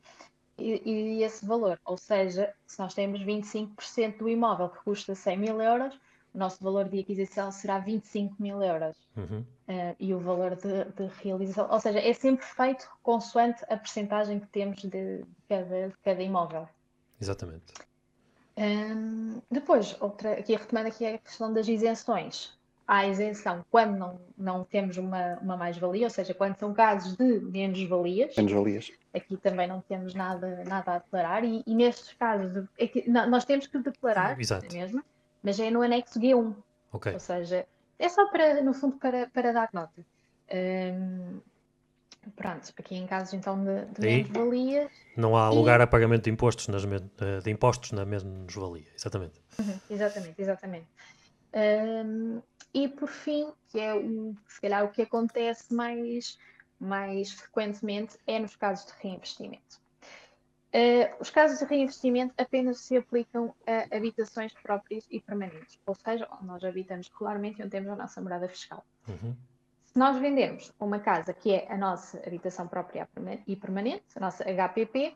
e, 0.58 0.82
e, 0.90 1.24
esse 1.24 1.46
valor. 1.46 1.80
Ou 1.86 1.98
seja, 1.98 2.54
se 2.66 2.80
nós 2.80 2.94
temos 2.94 3.22
25% 3.22 4.18
do 4.18 4.30
imóvel 4.30 4.70
que 4.70 4.84
custa 4.84 5.14
100 5.14 5.38
mil 5.38 5.62
euros, 5.62 6.00
o 6.36 6.38
nosso 6.38 6.62
valor 6.64 6.90
de 6.90 7.00
aquisição 7.00 7.52
será 7.52 7.80
25 7.80 8.36
mil 8.40 8.62
euros. 8.62 8.98
Uhum. 9.16 9.40
Uh, 9.68 9.96
e 10.00 10.14
o 10.14 10.20
valor 10.20 10.56
de, 10.56 10.84
de, 10.96 11.10
realização, 11.24 11.68
ou 11.72 11.80
seja, 11.80 12.00
é 12.00 12.14
sempre 12.14 12.46
feito 12.46 12.88
consoante 13.02 13.64
a 13.70 13.78
percentagem 13.78 14.40
que 14.40 14.48
temos 14.48 14.82
de 14.82 15.24
cada, 15.48 15.88
de 15.88 15.96
cada 16.04 16.22
imóvel. 16.22 16.68
Exatamente. 17.20 17.74
Um, 18.58 19.42
depois, 19.50 19.96
outra, 20.00 20.34
aqui 20.34 20.56
retomando 20.56 20.90
aqui 20.90 21.06
a 21.06 21.18
questão 21.18 21.54
das 21.54 21.68
isenções. 21.68 22.54
há 22.88 23.08
isenção 23.08 23.66
quando 23.72 23.98
não, 23.98 24.20
não 24.38 24.64
temos 24.64 24.98
uma, 24.98 25.40
uma 25.42 25.58
mais-valia, 25.58 26.06
ou 26.06 26.10
seja, 26.10 26.34
quando 26.34 26.58
são 26.58 26.74
casos 26.74 27.16
de 27.16 27.40
menos-valias. 27.40 28.36
Menos-valias. 28.36 28.92
Aqui 29.14 29.38
também 29.38 29.68
não 29.68 29.82
temos 29.82 30.14
nada, 30.14 30.64
nada 30.66 30.96
a 30.96 30.98
declarar, 31.00 31.44
e, 31.44 31.64
e 31.66 31.74
nestes 31.74 32.14
casos, 32.14 32.66
é 32.78 32.88
que, 32.88 33.10
não, 33.10 33.30
nós 33.30 33.46
temos 33.46 33.68
que 33.68 33.80
declarar, 33.80 34.40
Exato. 34.40 34.72
mesmo, 34.74 35.04
mas 35.46 35.60
é 35.60 35.70
no 35.70 35.84
anexo 35.84 36.20
G1. 36.20 36.56
Okay. 36.92 37.14
Ou 37.14 37.20
seja, 37.20 37.68
é 38.00 38.10
só 38.10 38.30
para, 38.32 38.62
no 38.64 38.74
fundo, 38.74 38.98
para, 38.98 39.28
para 39.28 39.54
dar 39.54 39.70
nota. 39.72 40.04
Um, 40.52 41.40
pronto, 42.36 42.74
aqui 42.78 42.96
em 42.96 43.06
casos 43.06 43.34
então 43.36 43.64
de, 43.64 43.86
de 43.86 44.02
menos-valias. 44.02 44.92
Não 45.16 45.38
há 45.38 45.50
lugar 45.50 45.80
a 45.80 45.88
pagamento 45.88 46.24
de 46.24 46.32
impostos, 46.32 46.68
nas, 46.68 46.82
de 46.84 47.52
impostos 47.52 47.92
na 47.92 48.04
menos-valia, 48.04 48.88
exatamente. 48.96 49.40
Uhum, 49.60 49.80
exatamente, 49.90 50.42
exatamente. 50.42 50.88
Um, 51.54 52.42
e 52.74 52.88
por 52.88 53.08
fim, 53.08 53.54
que 53.70 53.80
é 53.80 53.94
o, 53.94 54.36
se 54.48 54.60
calhar 54.60 54.84
o 54.84 54.90
que 54.90 55.04
acontece 55.04 55.74
mais, 55.74 56.40
mais 56.80 57.32
frequentemente, 57.32 58.18
é 58.26 58.40
nos 58.40 58.56
casos 58.56 58.88
de 58.88 58.94
reinvestimento. 59.00 59.80
Uh, 60.76 61.16
os 61.22 61.30
casos 61.30 61.60
de 61.60 61.64
reinvestimento 61.64 62.34
apenas 62.38 62.80
se 62.80 62.98
aplicam 62.98 63.56
a 63.66 63.96
habitações 63.96 64.54
próprias 64.62 65.08
e 65.10 65.22
permanentes, 65.22 65.80
ou 65.86 65.96
seja, 65.96 66.28
onde 66.34 66.46
nós 66.48 66.66
habitamos 66.66 67.08
regularmente 67.08 67.62
e 67.62 67.64
onde 67.64 67.72
temos 67.72 67.90
a 67.92 67.96
nossa 67.96 68.20
morada 68.20 68.50
fiscal. 68.50 68.86
Uhum. 69.08 69.34
Se 69.86 69.98
nós 69.98 70.18
vendermos 70.18 70.74
uma 70.78 71.00
casa 71.00 71.34
que 71.34 71.54
é 71.54 71.72
a 71.72 71.78
nossa 71.78 72.18
habitação 72.28 72.68
própria 72.68 73.08
e 73.48 73.56
permanente, 73.56 74.04
a 74.18 74.20
nossa 74.20 74.44
HPP, 74.44 75.16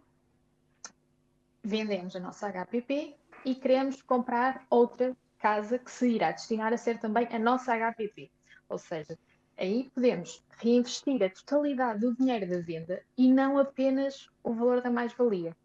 vendemos 1.62 2.16
a 2.16 2.22
nossa 2.22 2.50
HPP 2.50 3.18
e 3.44 3.54
queremos 3.54 4.02
comprar 4.02 4.66
outra 4.70 5.14
casa 5.40 5.78
que 5.78 5.92
se 5.92 6.08
irá 6.08 6.32
destinar 6.32 6.72
a 6.72 6.78
ser 6.78 7.00
também 7.00 7.28
a 7.34 7.38
nossa 7.38 7.74
HPP. 7.76 8.32
Ou 8.70 8.78
seja, 8.78 9.20
aí 9.60 9.90
podemos 9.94 10.42
reinvestir 10.58 11.22
a 11.24 11.30
totalidade 11.30 12.00
do 12.00 12.16
dinheiro 12.16 12.48
da 12.48 12.60
venda 12.60 13.02
e 13.18 13.32
não 13.32 13.58
apenas 13.58 14.28
o 14.44 14.54
valor 14.54 14.82
da 14.82 14.90
mais-valia. 14.90 15.56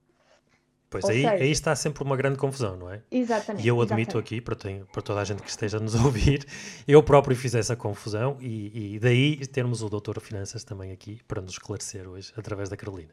Pois 0.90 1.04
aí, 1.06 1.22
seja, 1.22 1.30
aí 1.30 1.50
está 1.50 1.74
sempre 1.74 2.04
uma 2.04 2.16
grande 2.16 2.38
confusão, 2.38 2.76
não 2.76 2.88
é? 2.88 3.02
Exatamente. 3.10 3.64
E 3.64 3.68
eu 3.68 3.80
admito 3.80 4.18
exatamente. 4.18 4.34
aqui, 4.34 4.40
para, 4.40 4.56
para, 4.92 5.02
toda 5.02 5.20
a 5.20 5.24
gente 5.24 5.42
que 5.42 5.50
esteja 5.50 5.78
a 5.78 5.80
nos 5.80 5.94
ouvir, 6.04 6.46
eu 6.86 7.02
próprio 7.02 7.36
fiz 7.36 7.54
essa 7.54 7.74
confusão 7.74 8.36
e, 8.40 8.94
e 8.94 8.98
daí 9.00 9.44
termos 9.48 9.82
o 9.82 9.88
doutor 9.88 10.20
Finanças 10.20 10.62
também 10.62 10.92
aqui 10.92 11.20
para 11.26 11.40
nos 11.40 11.52
esclarecer 11.52 12.08
hoje, 12.08 12.32
através 12.36 12.68
da 12.68 12.76
Carolina. 12.76 13.12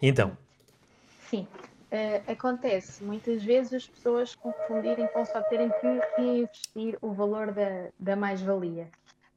Então. 0.00 0.36
Sim 1.28 1.48
uh, 1.90 2.30
acontece 2.30 3.02
muitas 3.02 3.42
vezes 3.42 3.72
as 3.72 3.86
pessoas 3.86 4.34
confundirem 4.34 5.06
com 5.08 5.24
só 5.24 5.42
terem 5.42 5.68
que 5.68 6.00
reinvestir 6.16 6.98
o 7.00 7.12
valor 7.12 7.52
da, 7.52 7.88
da 7.98 8.16
mais-valia. 8.16 8.88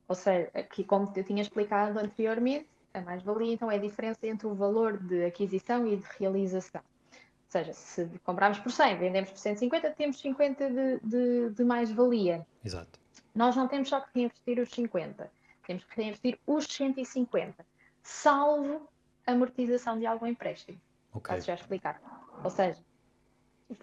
Ou 0.08 0.16
seja, 0.16 0.49
aqui, 0.54 0.84
como 0.84 1.12
eu 1.16 1.24
tinha 1.24 1.41
explicado 1.41 1.99
anteriormente, 1.99 2.68
a 2.93 3.01
mais-valia 3.01 3.54
então 3.54 3.72
é 3.72 3.76
a 3.76 3.80
diferença 3.80 4.28
entre 4.28 4.45
o 4.45 4.54
valor 4.54 4.97
de 4.97 5.26
aquisição 5.26 5.88
e 5.88 5.97
de 5.97 6.06
realização. 6.20 6.82
Ou 7.12 7.49
seja, 7.49 7.74
se 7.74 8.10
comprarmos 8.24 8.60
por 8.60 8.72
100, 8.72 8.97
vendemos 8.97 9.30
por 9.32 9.38
150, 9.38 9.91
temos 9.91 10.20
50 10.20 10.70
de, 10.70 10.99
de, 10.99 11.49
de 11.51 11.64
mais-valia. 11.64 12.45
Exato. 12.64 12.99
Nós 13.34 13.56
não 13.56 13.68
temos 13.68 13.89
só 13.89 13.99
que 13.99 14.10
reinvestir 14.14 14.60
os 14.60 14.70
50, 14.70 15.32
temos 15.66 15.84
que 15.84 15.95
reinvestir 15.95 16.39
os 16.45 16.66
150, 16.66 17.66
salvo 18.01 18.88
amortização 19.26 19.97
de 19.97 20.06
algum 20.06 20.28
empréstimo. 20.28 20.80
Ok. 21.14 21.36
Posso 21.36 21.47
já 21.47 21.54
explicar. 21.56 22.01
Ou 22.43 22.49
seja, 22.49 22.80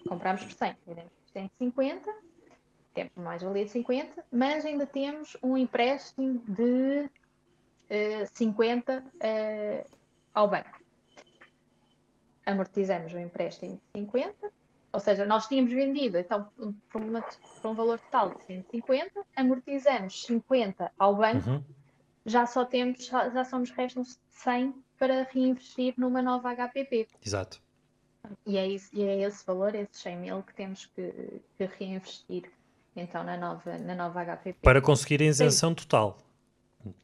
compramos 0.09 0.45
por 0.45 0.53
100, 0.53 0.77
vendemos 0.87 1.13
por 1.13 1.33
150, 1.33 2.15
temos 2.95 3.13
mais 3.17 3.43
valia 3.43 3.65
de 3.65 3.71
50, 3.71 4.25
mas 4.33 4.65
ainda 4.65 4.87
temos 4.87 5.37
um 5.43 5.57
empréstimo 5.57 6.43
de 6.47 7.09
uh, 7.91 8.27
50 8.33 8.99
uh, 8.99 9.91
ao 10.35 10.49
banco. 10.49 10.81
Amortizamos 12.45 13.13
o 13.13 13.19
empréstimo 13.19 13.81
de 13.95 14.01
50, 14.01 14.53
ou 14.93 15.01
seja, 15.01 15.25
nós 15.25 15.47
tínhamos 15.47 15.73
vendido 15.73 16.19
então 16.19 16.49
por, 16.91 17.01
uma, 17.01 17.23
por 17.23 17.71
um 17.71 17.75
valor 17.75 17.99
total 18.01 18.35
de 18.35 18.45
150, 18.45 19.25
amortizamos 19.37 20.25
50 20.25 20.91
ao 20.99 21.15
banco, 21.15 21.49
uhum. 21.49 21.65
já 22.27 22.45
só 22.47 22.65
temos, 22.65 23.07
já, 23.07 23.45
só 23.45 23.59
nos 23.59 23.71
restam 23.71 24.03
100 24.31 24.75
para 24.99 25.23
reinvestir 25.31 25.95
numa 25.97 26.21
nova 26.21 26.53
HPP. 26.53 27.09
Exato. 27.25 27.63
E 28.47 28.59
é, 28.59 28.67
isso, 28.67 28.91
e 28.93 29.03
é 29.03 29.23
esse 29.23 29.45
valor, 29.47 29.75
esses 29.75 29.97
100 30.03 30.17
mil, 30.19 30.43
que 30.43 30.55
temos 30.55 30.87
que, 30.87 31.41
que 31.57 31.65
reinvestir 31.65 32.51
então 32.97 33.23
na 33.25 33.37
nova, 33.37 33.79
na 33.79 33.95
nova 33.95 34.25
HPP. 34.25 34.59
Para 34.63 34.81
conseguir 34.81 35.23
a 35.23 35.27
isenção 35.27 35.71
Sim. 35.71 35.77
total. 35.77 36.19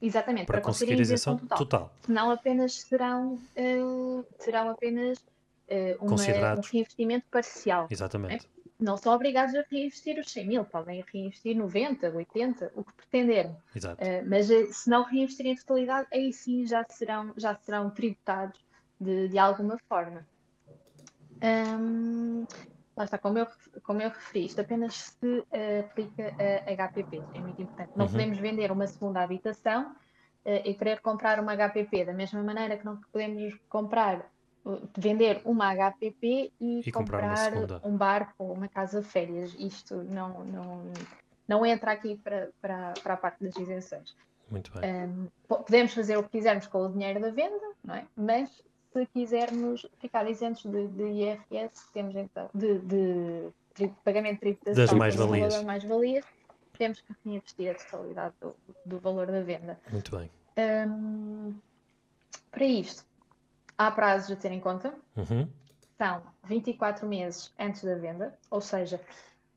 Exatamente, 0.01 0.47
para, 0.47 0.59
para 0.59 0.64
conseguir, 0.64 0.93
conseguir 0.93 1.01
a 1.01 1.03
isenção, 1.03 1.37
total. 1.37 1.59
total. 1.59 1.95
Não 2.09 2.30
apenas 2.30 2.74
serão, 2.74 3.34
uh, 3.34 4.24
serão 4.39 4.70
apenas 4.70 5.18
uh, 5.18 5.97
uma, 6.01 6.14
um 6.14 6.61
reinvestimento 6.61 7.26
parcial. 7.30 7.87
Exatamente. 7.91 8.47
É? 8.47 8.57
Não 8.78 8.97
são 8.97 9.14
obrigados 9.14 9.55
a 9.55 9.64
reinvestir 9.70 10.18
os 10.18 10.30
100 10.30 10.47
mil, 10.47 10.64
podem 10.64 11.05
reinvestir 11.12 11.57
90, 11.57 12.11
80, 12.11 12.72
o 12.74 12.84
que 12.84 12.93
pretenderem. 12.95 13.57
Exato. 13.74 14.03
Uh, 14.03 14.28
mas 14.28 14.47
se 14.47 14.89
não 14.89 15.03
reinvestirem 15.05 15.53
em 15.53 15.57
totalidade, 15.57 16.09
aí 16.12 16.32
sim 16.32 16.66
já 16.66 16.84
serão, 16.89 17.32
já 17.37 17.55
serão 17.57 17.91
tributados 17.91 18.59
de, 19.01 19.28
de 19.28 19.39
alguma 19.39 19.78
forma. 19.89 20.26
Um, 21.43 22.47
lá 22.97 23.05
está, 23.05 23.18
como 23.18 23.38
eu, 23.38 23.47
como 23.82 24.01
eu 24.01 24.09
referi, 24.09 24.47
isto 24.47 24.61
apenas 24.61 24.94
se 24.94 25.38
uh, 25.38 25.80
aplica 25.80 26.34
a 26.38 26.88
HPP, 26.88 27.22
é 27.34 27.40
muito 27.40 27.61
importante. 27.61 27.92
Não 27.94 28.07
uhum. 28.07 28.12
podemos 28.12 28.38
vender 28.38 28.72
uma 28.72 28.86
segunda 28.86 29.20
habitação 29.20 29.92
uh, 29.92 30.62
e 30.64 30.74
querer 30.74 31.01
comprar 31.01 31.38
uma 31.38 31.55
HPP, 31.55 32.07
da 32.07 32.14
mesma 32.14 32.42
maneira 32.42 32.76
que 32.76 32.84
não 32.84 32.97
podemos 33.12 33.55
comprar, 33.68 34.30
vender 34.97 35.40
uma 35.44 35.72
HPP 35.74 36.53
e, 36.61 36.80
e 36.80 36.92
comprar, 36.92 37.53
comprar 37.53 37.80
um 37.84 37.97
barco 37.97 38.34
ou 38.38 38.53
uma 38.55 38.68
casa 38.68 39.01
de 39.01 39.07
férias. 39.07 39.55
Isto 39.59 40.03
não, 40.03 40.44
não, 40.44 40.92
não 41.47 41.66
entra 41.66 41.92
aqui 41.92 42.16
para, 42.16 42.51
para, 42.61 42.94
para 43.03 43.14
a 43.14 43.16
parte 43.16 43.44
das 43.44 43.57
isenções. 43.57 44.16
Muito 44.51 44.72
bem. 44.72 45.07
Um, 45.07 45.28
podemos 45.49 45.92
fazer 45.92 46.16
o 46.16 46.22
que 46.22 46.30
quisermos 46.30 46.66
com 46.66 46.78
o 46.78 46.88
dinheiro 46.88 47.20
da 47.20 47.30
venda, 47.30 47.74
não 47.84 47.94
é? 47.94 48.07
mas 48.16 48.62
se 48.97 49.07
quisermos 49.12 49.86
ficar 49.99 50.28
isentos 50.28 50.64
de, 50.64 50.88
de 50.88 51.03
IRS, 51.05 51.92
temos 51.92 52.16
então 52.16 52.49
de, 52.55 52.78
de, 52.78 53.49
de 53.74 53.88
pagamento 54.03 54.36
de 54.36 54.40
tributação 54.40 54.84
das 54.86 54.92
mais-valias, 54.94 55.62
mais 55.64 55.84
temos 56.78 57.01
que 57.01 57.14
reinvestir 57.24 57.70
a 57.70 57.74
totalidade 57.74 58.34
do, 58.40 58.55
do 58.86 58.99
valor 58.99 59.26
da 59.26 59.42
venda. 59.42 59.78
Muito 59.90 60.16
bem. 60.16 60.30
Um, 60.59 61.55
para 62.51 62.64
isto, 62.64 63.05
há 63.76 63.90
prazos 63.90 64.30
a 64.30 64.36
ter 64.36 64.53
em 64.53 64.61
conta. 64.61 64.94
Uhum. 65.16 65.49
São 65.99 66.22
24 66.44 67.07
meses 67.07 67.53
antes 67.59 67.82
da 67.82 67.94
venda, 67.94 68.38
ou 68.51 68.61
seja, 68.61 69.01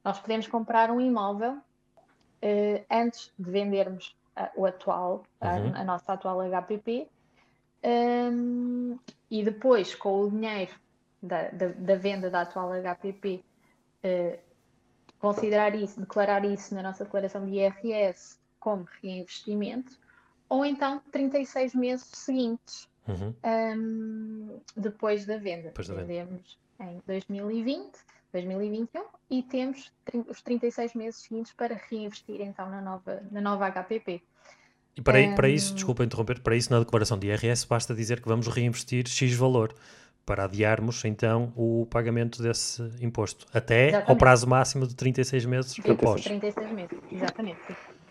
nós 0.04 0.20
podemos 0.20 0.48
comprar 0.48 0.90
um 0.90 1.00
imóvel 1.00 1.54
uh, 1.54 2.86
antes 2.90 3.32
de 3.38 3.52
vendermos 3.52 4.18
uh, 4.38 4.62
o 4.62 4.66
atual, 4.66 5.24
uhum. 5.42 5.74
a, 5.76 5.82
a, 5.82 5.84
nossa 5.84 6.14
atual 6.14 6.40
HPP, 6.42 7.10
um, 7.84 8.98
e 9.30 9.44
depois, 9.44 9.96
com 9.96 10.22
o 10.22 10.30
dinheiro 10.30 10.74
da, 11.22 11.50
da, 11.50 11.68
da 11.68 11.96
venda 11.96 12.30
da 12.30 12.42
atual 12.42 12.72
HPP, 12.72 13.36
uh, 13.36 13.44
eh, 14.04 14.40
considerar 15.20 15.76
isso, 15.76 16.00
declarar 16.00 16.46
isso 16.46 16.74
na 16.74 16.82
nossa 16.82 17.04
declaração 17.04 17.46
de 17.46 17.52
IRS 17.56 18.40
como 18.60 18.88
reinvestimento, 19.02 19.98
ou 20.48 20.66
então 20.66 21.02
36 21.12 21.76
meses 21.76 22.10
seguintes 22.14 22.90
uhum. 23.08 23.36
um, 23.46 24.60
depois 24.76 25.26
da 25.26 25.38
venda. 25.38 25.70
Depois 25.70 25.88
da 25.88 25.96
Vendemos 25.96 26.58
em 26.80 27.02
2020, 27.06 27.94
2021 28.32 29.06
e 29.30 29.44
temos 29.44 29.92
os 30.28 30.42
36 30.42 30.94
meses 30.96 31.22
seguintes 31.22 31.54
para 31.54 31.76
reinvestir 31.90 32.42
então 32.42 32.70
na 32.70 32.82
nova, 32.82 33.24
na 33.32 33.42
nova 33.42 33.70
HPP. 33.70 34.24
E 35.00 35.02
para, 35.02 35.34
para 35.34 35.48
isso, 35.48 35.74
desculpa 35.74 36.04
interromper, 36.04 36.42
para 36.42 36.58
isso 36.58 36.72
na 36.74 36.80
declaração 36.80 37.18
de 37.18 37.28
IRS 37.28 37.66
basta 37.66 37.96
dizer 37.96 38.22
que 38.22 38.28
vamos 38.28 38.48
reinvestir 38.48 39.08
X 39.08 39.34
valor 39.34 39.74
para 40.26 40.44
adiarmos 40.44 41.04
então 41.06 41.54
o 41.56 41.88
pagamento 41.90 42.44
desse 42.44 42.84
imposto 43.02 43.48
até 43.54 43.88
exatamente. 43.88 44.10
ao 44.12 44.18
prazo 44.18 44.48
máximo 44.48 44.86
de 44.86 44.94
36 44.94 45.46
meses 45.46 45.80
após. 45.90 46.22
36 46.22 46.72
meses, 46.72 47.00
exatamente. 47.10 47.62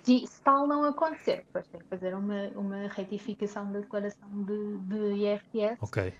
E 0.07 0.26
se 0.26 0.41
tal 0.41 0.66
não 0.66 0.84
acontecer, 0.84 1.45
depois 1.47 1.66
tem 1.68 1.80
que 1.80 1.86
fazer 1.86 2.14
uma, 2.14 2.49
uma 2.57 2.89
retificação 2.89 3.70
da 3.70 3.80
declaração 3.80 4.28
de, 4.45 4.78
de 4.78 4.97
IRS. 5.22 5.76
Ok. 5.82 6.09
Uh, 6.09 6.12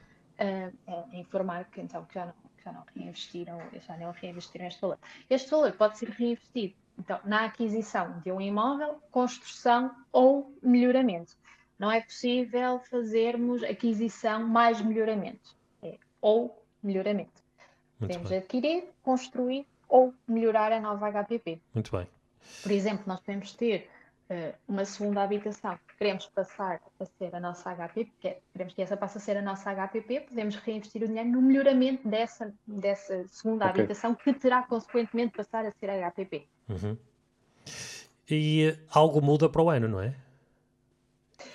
é, 0.87 1.19
informar 1.19 1.65
que 1.65 1.81
então 1.81 2.05
que 2.05 2.15
já 2.15 2.27
não, 2.27 2.33
que 2.57 2.65
já 2.65 2.73
não 2.73 2.85
reinvestiram, 2.95 3.59
já 3.85 3.97
não 3.97 4.13
reinvestiram 4.13 4.67
este 4.67 4.81
valor. 4.81 4.99
Este 5.31 5.51
valor 5.51 5.73
pode 5.73 5.99
ser 5.99 6.11
reinvestido 6.11 6.75
então, 6.99 7.21
na 7.25 7.45
aquisição 7.45 8.19
de 8.21 8.33
um 8.33 8.41
imóvel, 8.41 9.01
construção 9.11 9.95
ou 10.11 10.53
melhoramento. 10.61 11.35
Não 11.79 11.91
é 11.91 12.01
possível 12.01 12.81
fazermos 12.81 13.63
aquisição 13.63 14.47
mais 14.47 14.81
melhoramento. 14.81 15.57
É 15.83 15.97
ou 16.21 16.61
melhoramento. 16.83 17.41
Muito 18.01 18.13
Podemos 18.13 18.31
bem. 18.31 18.39
adquirir, 18.39 18.85
construir 19.03 19.67
ou 19.89 20.13
melhorar 20.27 20.73
a 20.73 20.81
nova 20.81 21.09
HPP. 21.11 21.61
Muito 21.73 21.97
bem. 21.97 22.07
Por 22.63 22.73
exemplo, 22.73 23.05
nós 23.07 23.21
podemos 23.21 23.55
ter 23.55 23.89
uh, 24.31 24.55
uma 24.67 24.85
segunda 24.85 25.23
habitação 25.23 25.79
que 25.87 25.97
queremos 25.97 26.27
passar 26.27 26.81
a 26.99 27.05
ser 27.05 27.35
a 27.35 27.41
nossa 27.41 27.73
HPP, 27.75 28.13
que 28.21 28.29
é, 28.29 28.41
queremos 28.53 28.75
que 28.75 28.83
essa 28.83 28.97
passe 28.97 29.19
a 29.19 29.21
ser 29.21 29.37
a 29.37 29.43
nossa 29.43 29.73
HPP, 29.73 30.21
podemos 30.29 30.57
reinvestir 30.57 31.03
o 31.03 31.07
dinheiro 31.07 31.31
no 31.31 31.43
melhoramento 31.43 32.09
dessa, 32.09 32.53
dessa 32.67 33.27
segunda 33.29 33.69
okay. 33.69 33.83
habitação 33.83 34.15
que 34.15 34.33
terá 34.35 34.63
consequentemente 34.63 35.37
passar 35.37 35.65
a 35.65 35.71
ser 35.73 35.91
a 35.91 36.11
HPP. 36.11 36.49
Uhum. 36.69 36.97
E 38.31 38.77
algo 38.91 39.23
muda 39.23 39.49
para 39.49 39.63
o 39.63 39.71
ano, 39.71 39.89
não 39.89 40.01
é? 40.01 40.15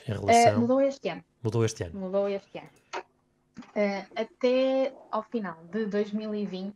Relação... 0.05 0.57
Uh, 0.57 0.59
mudou 0.61 0.81
este 0.81 1.09
ano. 1.09 1.23
Mudou 1.43 1.65
este 1.65 1.83
ano. 1.83 1.99
Mudou 1.99 2.29
este 2.29 2.57
ano. 2.57 2.69
Uh, 2.95 4.07
até 4.15 4.93
ao 5.11 5.23
final 5.23 5.63
de 5.71 5.85
2020, 5.85 6.75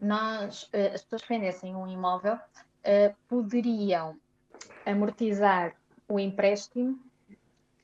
nós, 0.00 0.64
uh, 0.64 0.94
as 0.94 1.02
pessoas 1.02 1.22
que 1.22 1.28
vendessem 1.28 1.76
um 1.76 1.86
imóvel 1.86 2.38
poderiam 3.28 4.16
amortizar 4.86 5.76
o 6.08 6.18
empréstimo 6.18 6.98
que 7.28 7.36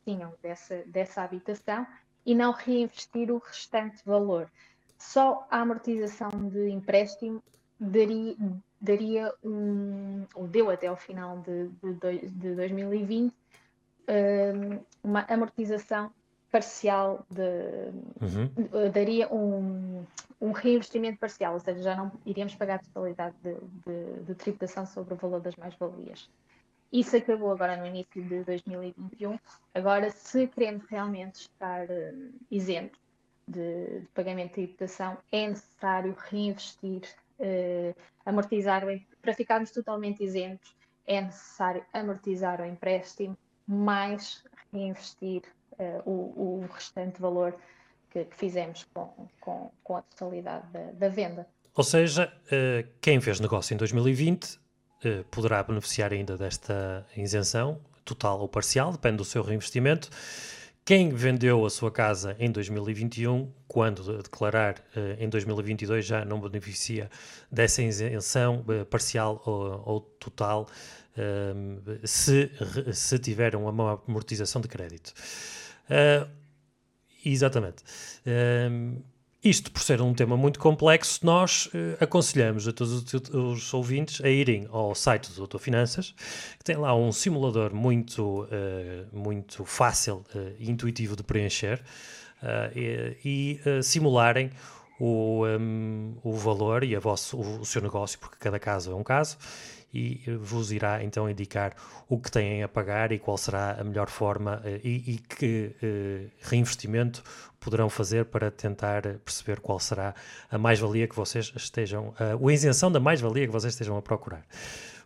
tinham 0.06 0.32
dessa, 0.42 0.82
dessa 0.86 1.20
habitação 1.20 1.86
e 2.24 2.34
não 2.34 2.52
reinvestir 2.52 3.30
o 3.30 3.36
restante 3.36 4.02
valor. 4.06 4.50
Só 4.98 5.46
a 5.50 5.60
amortização 5.60 6.30
de 6.48 6.70
empréstimo 6.70 7.42
daria, 7.78 8.34
daria 8.80 9.32
um, 9.42 10.24
ou 10.34 10.46
deu 10.46 10.70
até 10.70 10.86
ao 10.86 10.96
final 10.96 11.38
de, 11.38 11.68
de, 11.68 12.28
de 12.28 12.54
2020 12.54 13.34
um, 14.08 14.80
uma 15.02 15.20
amortização 15.28 16.10
parcial 16.50 17.26
de 17.30 17.42
uhum. 18.20 18.90
daria 18.92 19.32
um, 19.32 20.04
um 20.40 20.52
reinvestimento 20.52 21.18
parcial, 21.18 21.54
ou 21.54 21.60
seja, 21.60 21.82
já 21.82 21.96
não 21.96 22.12
iríamos 22.24 22.54
pagar 22.54 22.76
a 22.76 22.78
totalidade 22.78 23.36
de, 23.42 24.22
de, 24.22 24.34
tributação 24.34 24.86
sobre 24.86 25.14
o 25.14 25.16
valor 25.16 25.40
das 25.40 25.56
mais-valias. 25.56 26.30
Isso 26.92 27.16
acabou 27.16 27.50
agora 27.50 27.76
no 27.76 27.86
início 27.86 28.22
de 28.22 28.44
2021. 28.44 29.38
Agora, 29.74 30.10
se 30.10 30.46
queremos 30.46 30.84
realmente 30.86 31.40
estar 31.40 31.84
uh, 31.86 32.32
isento 32.50 32.98
de, 33.46 34.00
de, 34.00 34.06
pagamento 34.14 34.48
de 34.50 34.54
tributação, 34.54 35.18
é 35.32 35.48
necessário 35.48 36.16
reinvestir, 36.30 37.02
amortizar, 38.24 38.84
o, 38.86 39.00
para 39.22 39.34
ficarmos 39.34 39.70
totalmente 39.70 40.22
isentos, 40.22 40.74
é 41.06 41.20
necessário 41.20 41.84
amortizar 41.92 42.60
o 42.60 42.64
empréstimo, 42.64 43.36
mais 43.66 44.42
reinvestir 44.72 45.42
uh, 45.72 46.02
o, 46.04 46.60
o, 46.62 46.66
restante 46.72 47.20
valor 47.20 47.54
que, 48.10 48.24
que 48.24 48.36
fizemos 48.36 48.84
com, 48.92 49.28
com, 49.40 49.70
com, 49.82 49.96
a 49.96 50.02
totalidade 50.02 50.66
da, 50.72 50.92
da 50.92 51.08
venda. 51.08 51.46
Ou 51.74 51.84
seja, 51.84 52.32
uh, 52.46 52.88
quem 53.00 53.20
fez 53.20 53.40
negócio 53.40 53.74
em 53.74 53.76
2020 53.76 54.44
uh, 54.54 55.24
poderá 55.30 55.62
beneficiar 55.62 56.12
ainda 56.12 56.36
desta 56.36 57.06
isenção, 57.16 57.80
total 58.04 58.40
ou 58.40 58.48
parcial, 58.48 58.92
depende 58.92 59.16
do 59.18 59.24
seu 59.24 59.42
reinvestimento. 59.42 60.10
Quem 60.86 61.08
vendeu 61.08 61.66
a 61.66 61.68
sua 61.68 61.90
casa 61.90 62.36
em 62.38 62.48
2021, 62.48 63.52
quando 63.66 64.22
declarar 64.22 64.76
uh, 64.96 65.20
em 65.20 65.28
2022, 65.28 66.06
já 66.06 66.24
não 66.24 66.40
beneficia 66.40 67.10
dessa 67.50 67.82
isenção 67.82 68.64
uh, 68.68 68.86
parcial 68.86 69.42
ou, 69.44 70.00
total, 70.00 70.68
uh, 71.18 72.06
se, 72.06 72.52
se 72.92 73.18
tiver 73.18 73.56
uma 73.56 74.00
amortização 74.06 74.62
de 74.62 74.68
crédito. 74.68 75.12
exatamente. 77.24 77.82
Isto, 79.46 79.70
por 79.70 79.80
ser 79.80 80.02
um 80.02 80.12
tema 80.12 80.36
muito 80.36 80.58
complexo, 80.58 81.24
nós 81.24 81.66
uh, 81.66 81.96
aconselhamos 82.00 82.66
a 82.66 82.72
todos 82.72 83.14
os, 83.32 83.72
ouvintes 83.72 84.20
a 84.24 84.28
irem 84.28 84.66
ao 84.72 84.92
site 84.92 85.30
do 85.30 85.36
Doutor 85.36 85.60
Finanças, 85.60 86.12
que 86.58 86.64
tem 86.64 86.74
lá 86.74 86.92
um 86.96 87.12
simulador 87.12 87.72
muito, 87.72 88.42
uh, 88.42 89.16
muito 89.16 89.64
fácil 89.64 90.24
e 90.58 90.68
intuitivo 90.68 91.14
de 91.14 91.22
preencher, 91.22 91.80
e, 92.74 93.60
simularem 93.84 94.50
o, 94.98 95.46
um, 95.46 96.16
o 96.24 96.32
valor 96.32 96.82
e 96.82 96.96
a 96.96 96.98
vosso, 96.98 97.36
o, 97.36 97.60
o 97.60 97.64
seu 97.64 97.80
negócio, 97.80 98.18
porque 98.18 98.36
cada 98.40 98.58
caso 98.58 98.90
é 98.90 98.94
um 98.96 99.04
caso, 99.04 99.38
e 99.94 100.22
vos 100.40 100.72
irá 100.72 101.04
então 101.04 101.30
indicar 101.30 101.72
o 102.08 102.18
que 102.18 102.32
têm 102.32 102.64
a 102.64 102.68
pagar 102.68 103.12
e 103.12 103.18
qual 103.20 103.38
será 103.38 103.76
a 103.80 103.84
melhor 103.84 104.10
forma 104.10 104.60
e, 104.82 105.14
e 105.14 105.18
que 105.18 105.72
reinvestimento 106.42 107.22
poderão 107.66 107.90
fazer 107.90 108.26
para 108.26 108.48
tentar 108.48 109.02
perceber 109.24 109.58
qual 109.58 109.80
será 109.80 110.14
a 110.48 110.56
mais-valia 110.56 111.08
que 111.08 111.16
vocês 111.16 111.52
estejam, 111.56 112.14
a, 112.16 112.34
a 112.34 112.52
isenção 112.52 112.92
da 112.92 113.00
mais-valia 113.00 113.44
que 113.44 113.52
vocês 113.52 113.72
estejam 113.72 113.96
a 113.96 114.02
procurar. 114.02 114.46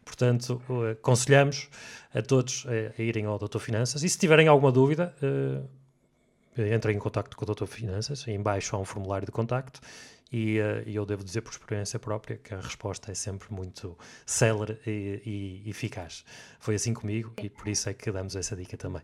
Portanto, 0.04 0.60
uh, 0.68 0.90
aconselhamos 0.90 1.70
a 2.14 2.20
todos 2.20 2.66
a, 2.66 3.00
a 3.00 3.02
irem 3.02 3.24
ao 3.24 3.38
Doutor 3.38 3.60
Finanças 3.60 4.02
e 4.02 4.08
se 4.10 4.18
tiverem 4.18 4.46
alguma 4.46 4.70
dúvida, 4.70 5.14
entrem 6.74 6.96
em 6.96 6.98
contato 6.98 7.34
com 7.34 7.44
o 7.44 7.46
Doutor 7.46 7.66
Finanças, 7.66 8.28
em 8.28 8.38
baixo 8.42 8.76
há 8.76 8.78
um 8.78 8.84
formulário 8.84 9.24
de 9.24 9.32
contacto 9.32 9.80
e, 10.30 10.56
eu 10.86 11.06
devo 11.06 11.24
dizer 11.24 11.40
por 11.40 11.52
experiência 11.52 11.98
própria 11.98 12.36
que 12.36 12.52
a 12.52 12.60
resposta 12.60 13.10
é 13.10 13.14
sempre 13.14 13.50
muito 13.50 13.96
célere 14.26 14.78
e, 14.86 15.62
e 15.64 15.70
eficaz. 15.70 16.26
Foi 16.58 16.74
assim 16.74 16.92
comigo 16.92 17.32
e 17.42 17.48
por 17.48 17.68
isso 17.68 17.88
é 17.88 17.94
que 17.94 18.12
damos 18.12 18.36
essa 18.36 18.54
dica 18.54 18.76
também. 18.76 19.02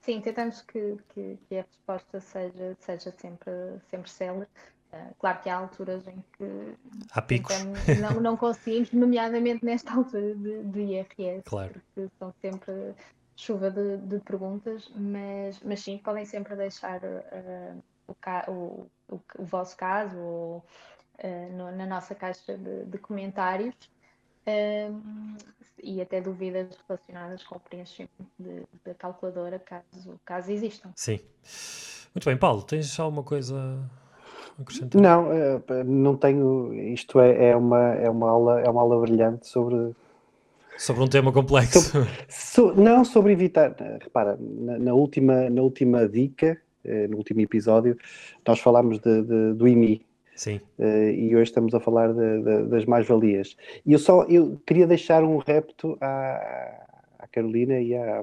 Sim, 0.00 0.20
tentamos 0.20 0.62
que, 0.62 0.96
que, 1.12 1.38
que, 1.48 1.58
a 1.58 1.62
resposta 1.62 2.20
seja, 2.20 2.76
seja 2.80 3.12
sempre, 3.12 3.52
sempre 3.90 4.10
célere. 4.10 4.48
Uh, 4.92 5.14
claro 5.18 5.40
que 5.42 5.50
há 5.50 5.56
alturas 5.56 6.06
em 6.08 6.24
que 6.36 6.74
há 7.10 7.20
picos. 7.20 7.54
não, 8.00 8.20
não 8.20 8.36
conseguimos, 8.36 8.90
nomeadamente 8.92 9.64
nesta 9.64 9.92
altura 9.92 10.34
de, 10.34 10.64
de 10.64 10.80
IRS, 10.80 11.42
claro. 11.44 11.74
porque 11.94 12.10
são 12.18 12.32
sempre 12.40 12.94
chuva 13.36 13.70
de, 13.70 13.98
de, 13.98 14.18
perguntas, 14.20 14.90
mas, 14.96 15.60
mas 15.62 15.80
sim, 15.80 15.98
podem 15.98 16.24
sempre 16.24 16.56
deixar 16.56 17.00
uh, 17.04 17.82
o, 18.06 18.50
o, 18.50 18.90
o, 19.10 19.20
o, 19.38 19.44
vosso 19.44 19.76
caso 19.76 20.18
ou, 20.18 20.64
uh, 21.22 21.52
no, 21.52 21.70
na 21.70 21.86
nossa 21.86 22.14
caixa 22.14 22.56
de, 22.56 22.86
de 22.86 22.98
comentários 22.98 23.74
e 25.82 26.00
até 26.00 26.20
dúvidas 26.20 26.68
relacionadas 26.88 27.42
com 27.44 27.56
o 27.56 27.60
preenchimento 27.60 28.12
da 28.84 28.94
calculadora, 28.94 29.58
caso, 29.58 30.20
caso 30.24 30.50
existam. 30.50 30.90
Sim. 30.94 31.20
Muito 32.14 32.24
bem, 32.24 32.36
Paulo, 32.36 32.62
tens 32.62 32.98
alguma 32.98 33.22
coisa 33.22 33.78
a 34.58 34.62
acrescentar? 34.62 35.00
Não, 35.00 35.32
eh, 35.32 35.84
não 35.84 36.16
tenho. 36.16 36.72
Isto 36.74 37.20
é, 37.20 37.50
é, 37.50 37.56
uma, 37.56 37.94
é, 37.94 38.10
uma 38.10 38.30
aula, 38.30 38.60
é 38.60 38.68
uma 38.68 38.80
aula 38.80 39.00
brilhante 39.00 39.46
sobre. 39.46 39.94
Sobre 40.76 41.02
um 41.02 41.08
tema 41.08 41.32
complexo. 41.32 41.80
Sobre, 41.80 42.08
so, 42.28 42.74
não, 42.74 43.04
sobre 43.04 43.32
evitar. 43.32 43.74
Repara, 44.00 44.36
na, 44.40 44.78
na, 44.78 44.94
última, 44.94 45.50
na 45.50 45.60
última 45.60 46.08
dica, 46.08 46.60
eh, 46.84 47.08
no 47.08 47.16
último 47.16 47.40
episódio, 47.40 47.96
nós 48.46 48.60
falámos 48.60 49.00
de, 49.00 49.22
de, 49.22 49.54
do 49.54 49.66
IMI, 49.66 50.06
Sim. 50.38 50.60
Uh, 50.78 51.10
e 51.10 51.34
hoje 51.34 51.50
estamos 51.50 51.74
a 51.74 51.80
falar 51.80 52.12
de, 52.12 52.42
de, 52.42 52.62
das 52.68 52.84
mais-valias. 52.84 53.56
E 53.84 53.92
eu 53.92 53.98
só 53.98 54.22
eu 54.28 54.56
queria 54.64 54.86
deixar 54.86 55.24
um 55.24 55.38
repto 55.38 55.98
à, 56.00 56.86
à 57.18 57.26
Carolina 57.26 57.80
e 57.80 57.92
à, 57.96 58.22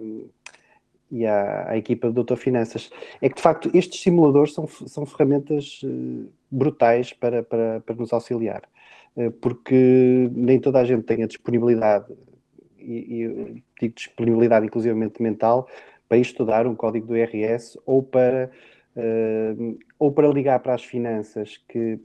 e 1.12 1.26
à, 1.26 1.72
à, 1.72 1.78
equipa 1.78 2.08
do 2.08 2.14
Doutor 2.14 2.38
Finanças. 2.38 2.90
É 3.22 3.28
que, 3.28 3.36
de 3.36 3.42
facto, 3.42 3.70
estes 3.74 4.02
simuladores 4.02 4.54
são, 4.54 4.66
são 4.66 5.06
ferramentas 5.06 5.82
uh, 5.84 6.32
brutais 6.50 7.12
para, 7.12 7.44
para, 7.44 7.82
para 7.82 7.96
nos 7.96 8.14
auxiliar, 8.14 8.62
uh, 9.18 9.30
porque 9.32 10.30
nem 10.32 10.58
toda 10.58 10.80
a 10.80 10.86
gente 10.86 11.04
tem 11.04 11.22
a 11.22 11.28
disponibilidade, 11.28 12.06
e, 12.80 13.24
e 13.24 13.64
digo 13.78 13.94
disponibilidade 13.94 14.66
inclusivamente 14.66 15.22
mental, 15.22 15.68
para 16.08 16.18
estudar 16.18 16.66
um 16.66 16.76
código 16.76 17.08
do 17.08 17.18
IRS 17.18 17.78
ou 17.86 18.02
para 18.02 18.50
uh, 18.96 19.78
ou 20.00 20.12
para 20.12 20.28
ligar 20.28 20.60
para 20.60 20.74
as 20.74 20.84
finanças 20.84 21.58
que 21.68 22.00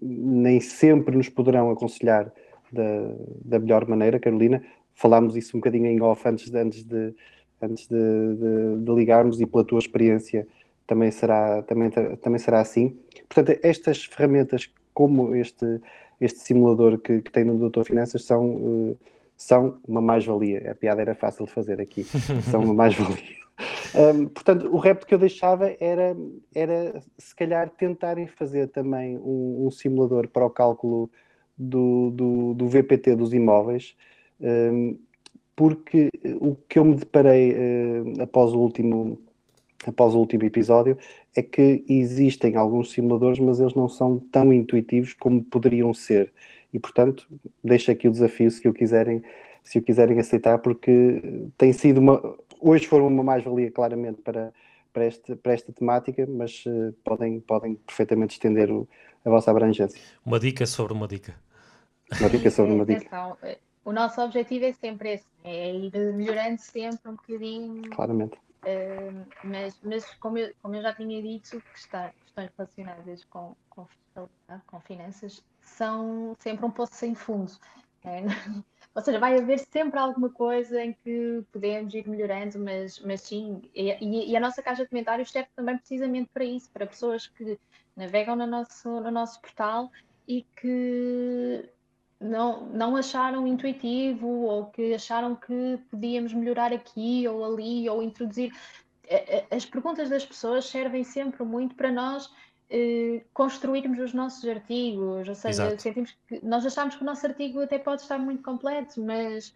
nem 0.00 0.60
sempre 0.60 1.16
nos 1.16 1.28
poderão 1.28 1.70
aconselhar 1.70 2.32
da, 2.72 3.14
da 3.44 3.58
melhor 3.58 3.86
maneira, 3.86 4.18
Carolina. 4.18 4.62
Falámos 4.94 5.36
isso 5.36 5.56
um 5.56 5.60
bocadinho 5.60 5.86
em 5.86 6.00
off 6.00 6.26
antes 6.28 6.50
de, 6.50 6.58
antes 6.58 6.84
de, 6.84 7.14
antes 7.60 7.88
de, 7.88 7.96
de, 7.96 8.84
de 8.84 8.92
ligarmos 8.92 9.40
e 9.40 9.46
pela 9.46 9.64
tua 9.64 9.78
experiência 9.78 10.46
também 10.86 11.10
será, 11.10 11.62
também, 11.62 11.90
também 11.90 12.38
será 12.38 12.60
assim. 12.60 12.96
Portanto, 13.28 13.58
estas 13.62 14.04
ferramentas 14.04 14.70
como 14.92 15.34
este, 15.34 15.80
este 16.20 16.40
simulador 16.40 16.98
que, 16.98 17.22
que 17.22 17.30
tem 17.30 17.44
no 17.44 17.58
Doutor 17.58 17.84
Finanças 17.84 18.24
são, 18.24 18.56
uh, 18.56 18.98
são 19.36 19.78
uma 19.86 20.00
mais-valia. 20.00 20.70
A 20.70 20.74
piada 20.74 21.00
era 21.00 21.14
fácil 21.14 21.46
de 21.46 21.52
fazer 21.52 21.80
aqui. 21.80 22.04
são 22.50 22.62
uma 22.62 22.74
mais-valia. 22.74 23.42
Um, 23.94 24.26
portanto, 24.28 24.68
o 24.72 24.78
repto 24.78 25.06
que 25.06 25.14
eu 25.14 25.18
deixava 25.18 25.74
era, 25.78 26.16
era 26.54 27.02
se 27.18 27.34
calhar 27.34 27.68
tentarem 27.70 28.26
fazer 28.26 28.68
também 28.68 29.18
um, 29.18 29.66
um 29.66 29.70
simulador 29.70 30.28
para 30.28 30.46
o 30.46 30.50
cálculo 30.50 31.10
do, 31.56 32.10
do, 32.10 32.54
do 32.54 32.68
VPT 32.68 33.16
dos 33.16 33.32
imóveis, 33.34 33.94
um, 34.40 34.96
porque 35.54 36.08
o 36.40 36.56
que 36.68 36.78
eu 36.78 36.84
me 36.84 36.96
deparei 36.96 37.52
uh, 37.52 38.22
após, 38.22 38.52
o 38.52 38.58
último, 38.58 39.18
após 39.86 40.14
o 40.14 40.18
último 40.18 40.44
episódio 40.44 40.96
é 41.36 41.42
que 41.42 41.84
existem 41.88 42.56
alguns 42.56 42.92
simuladores, 42.92 43.38
mas 43.38 43.60
eles 43.60 43.74
não 43.74 43.88
são 43.88 44.18
tão 44.18 44.52
intuitivos 44.52 45.12
como 45.12 45.44
poderiam 45.44 45.92
ser. 45.92 46.32
E, 46.72 46.78
portanto, 46.78 47.28
deixo 47.62 47.90
aqui 47.90 48.08
o 48.08 48.10
desafio, 48.10 48.50
se 48.50 48.66
o 48.66 48.72
quiserem 48.72 49.22
se 49.62 49.78
o 49.78 49.82
quiserem 49.82 50.18
aceitar, 50.18 50.58
porque 50.58 51.50
tem 51.56 51.72
sido 51.72 51.98
uma. 51.98 52.20
Hoje 52.60 52.86
foi 52.86 53.00
uma 53.00 53.22
mais-valia, 53.22 53.70
claramente, 53.70 54.20
para, 54.22 54.52
para, 54.92 55.06
este, 55.06 55.34
para 55.36 55.52
esta 55.52 55.72
temática, 55.72 56.26
mas 56.28 56.64
uh, 56.66 56.92
podem, 57.04 57.40
podem 57.40 57.74
perfeitamente 57.74 58.34
estender 58.34 58.70
o, 58.70 58.88
a 59.24 59.30
vossa 59.30 59.50
abrangência. 59.50 60.00
Uma 60.24 60.38
dica 60.38 60.66
sobre 60.66 60.92
uma 60.92 61.08
dica. 61.08 61.34
Uma 62.20 62.30
dica 62.30 62.50
sobre 62.50 62.72
uma 62.72 62.84
dica. 62.84 63.00
Atenção, 63.00 63.38
eh, 63.42 63.58
o 63.84 63.92
nosso 63.92 64.20
objetivo 64.20 64.64
é 64.66 64.72
sempre 64.72 65.14
esse, 65.14 65.26
é 65.44 65.74
ir 65.74 65.92
melhorando 66.14 66.60
sempre 66.60 67.10
um 67.10 67.16
bocadinho. 67.16 67.90
Claramente. 67.90 68.36
Uh, 68.64 69.26
mas, 69.42 69.80
mas 69.82 70.04
como, 70.14 70.38
eu, 70.38 70.52
como 70.62 70.76
eu 70.76 70.82
já 70.82 70.94
tinha 70.94 71.20
dito, 71.20 71.60
questões, 71.72 72.12
questões 72.24 72.50
relacionadas 72.56 73.24
com, 73.24 73.56
com 73.68 73.86
com 74.66 74.80
finanças, 74.80 75.42
são 75.60 76.36
sempre 76.38 76.66
um 76.66 76.70
poço 76.70 76.94
sem 76.94 77.14
fundo. 77.14 77.52
É? 78.04 78.22
Ou 78.94 79.02
seja, 79.02 79.18
vai 79.18 79.38
haver 79.38 79.58
sempre 79.58 79.98
alguma 79.98 80.28
coisa 80.28 80.82
em 80.84 80.92
que 80.92 81.42
podemos 81.50 81.94
ir 81.94 82.06
melhorando, 82.06 82.58
mas, 82.58 82.98
mas 83.00 83.22
sim, 83.22 83.62
e, 83.74 84.30
e 84.30 84.36
a 84.36 84.40
nossa 84.40 84.62
caixa 84.62 84.82
de 84.82 84.90
comentários 84.90 85.30
serve 85.30 85.48
também 85.56 85.78
precisamente 85.78 86.28
para 86.32 86.44
isso, 86.44 86.70
para 86.70 86.86
pessoas 86.86 87.26
que 87.26 87.58
navegam 87.96 88.36
no 88.36 88.46
nosso, 88.46 88.88
no 89.00 89.10
nosso 89.10 89.40
portal 89.40 89.90
e 90.28 90.42
que 90.60 91.70
não, 92.20 92.66
não 92.66 92.96
acharam 92.96 93.46
intuitivo 93.46 94.26
ou 94.26 94.66
que 94.66 94.94
acharam 94.94 95.34
que 95.34 95.78
podíamos 95.90 96.34
melhorar 96.34 96.72
aqui 96.72 97.26
ou 97.26 97.44
ali 97.44 97.88
ou 97.88 98.02
introduzir. 98.02 98.52
As 99.50 99.64
perguntas 99.64 100.08
das 100.10 100.24
pessoas 100.24 100.66
servem 100.66 101.02
sempre 101.02 101.42
muito 101.44 101.74
para 101.74 101.90
nós 101.90 102.30
eh, 102.74 103.22
construirmos 103.34 103.98
os 103.98 104.14
nossos 104.14 104.48
artigos, 104.48 105.28
ou 105.28 105.34
seja, 105.34 105.78
sentimos 105.78 106.16
que 106.26 106.40
nós 106.42 106.64
achamos 106.64 106.94
que 106.96 107.02
o 107.02 107.04
nosso 107.04 107.26
artigo 107.26 107.60
até 107.60 107.78
pode 107.78 108.00
estar 108.00 108.16
muito 108.16 108.42
completo, 108.42 108.98
mas 108.98 109.54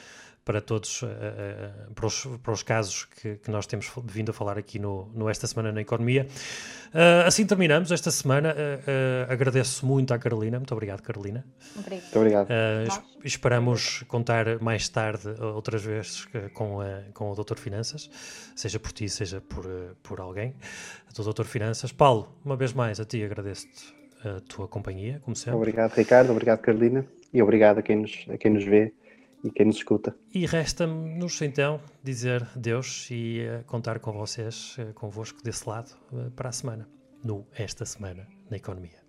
para 0.45 0.61
todos, 0.61 1.03
uh, 1.03 1.07
uh, 1.07 1.95
para, 1.95 2.07
os, 2.07 2.27
para, 2.43 2.53
os, 2.53 2.63
casos 2.63 3.05
que, 3.05 3.37
que, 3.37 3.51
nós 3.51 3.67
temos 3.67 3.91
vindo 4.05 4.31
a 4.31 4.33
falar 4.33 4.59
aqui 4.59 4.79
no, 4.79 5.09
no 5.15 5.29
Esta 5.29 5.47
Semana 5.47 5.71
na 5.71 5.81
Economia. 5.81 6.27
Uh, 6.93 7.27
assim 7.27 7.47
terminamos 7.47 7.91
esta 7.91 8.11
semana. 8.11 8.55
agradeço 9.29 9.87
muito 9.87 10.13
à 10.13 10.19
Carolina. 10.19 10.59
Muito 10.59 10.73
obrigado, 10.73 11.01
Carolina. 11.01 11.45
Obrigado. 11.77 12.03
Muito 12.03 12.17
obrigado. 12.19 12.49
esperamos 13.25 14.03
contar 14.09 14.61
mais 14.61 14.89
tarde, 14.89 15.29
outras 15.41 15.83
vezes, 15.85 16.27
com, 16.53 16.81
a, 16.81 17.03
com 17.15 17.31
o 17.31 17.35
Doutor 17.35 17.59
Finanças, 17.59 18.11
seja 18.55 18.79
por 18.79 18.93
ti, 18.93 19.09
seja 19.09 19.41
por, 19.41 19.65
por 20.03 20.21
alguém 20.21 20.55
do 21.15 21.23
Doutor 21.23 21.47
Finanças. 21.47 21.93
Paulo, 21.93 22.29
uma 22.45 22.57
vez 22.57 22.73
mais, 22.73 23.01
a 23.01 23.05
ti 23.05 23.23
agradeço-te 23.23 23.95
a 24.25 24.41
tua 24.41 24.69
companhia, 24.69 25.21
como 25.25 25.35
sempre. 25.35 25.55
Obrigado, 25.55 25.95
Ricardo. 25.95 26.31
Obrigado, 26.31 26.61
Carolina. 26.61 27.07
E 27.33 27.43
obrigado 27.43 27.79
a 27.79 27.83
quem 27.83 27.97
nos, 27.97 28.27
a 28.29 28.37
quem 28.37 28.53
nos 28.53 28.65
vê 28.65 28.93
e 29.43 29.51
quem 29.51 29.67
nos 29.67 29.77
escuta. 29.77 30.17
E 30.33 30.47
resta-nos 30.47 31.43
então 31.43 31.81
dizer 32.03 32.47
Deus 32.55 33.09
e 33.11 33.41
uh, 33.47 33.65
contar 33.65 33.99
com 33.99 34.13
vocês, 34.13 34.77
uh, 34.79 34.93
convosco 34.95 35.43
desse 35.43 35.69
lado, 35.69 35.91
uh, 36.13 36.31
para 36.31 36.49
a 36.49 36.53
semana, 36.53 36.89
no 37.25 37.47
Esta 37.53 37.85
Semana 37.85 38.27
na 38.51 38.57
Economia. 38.57 39.02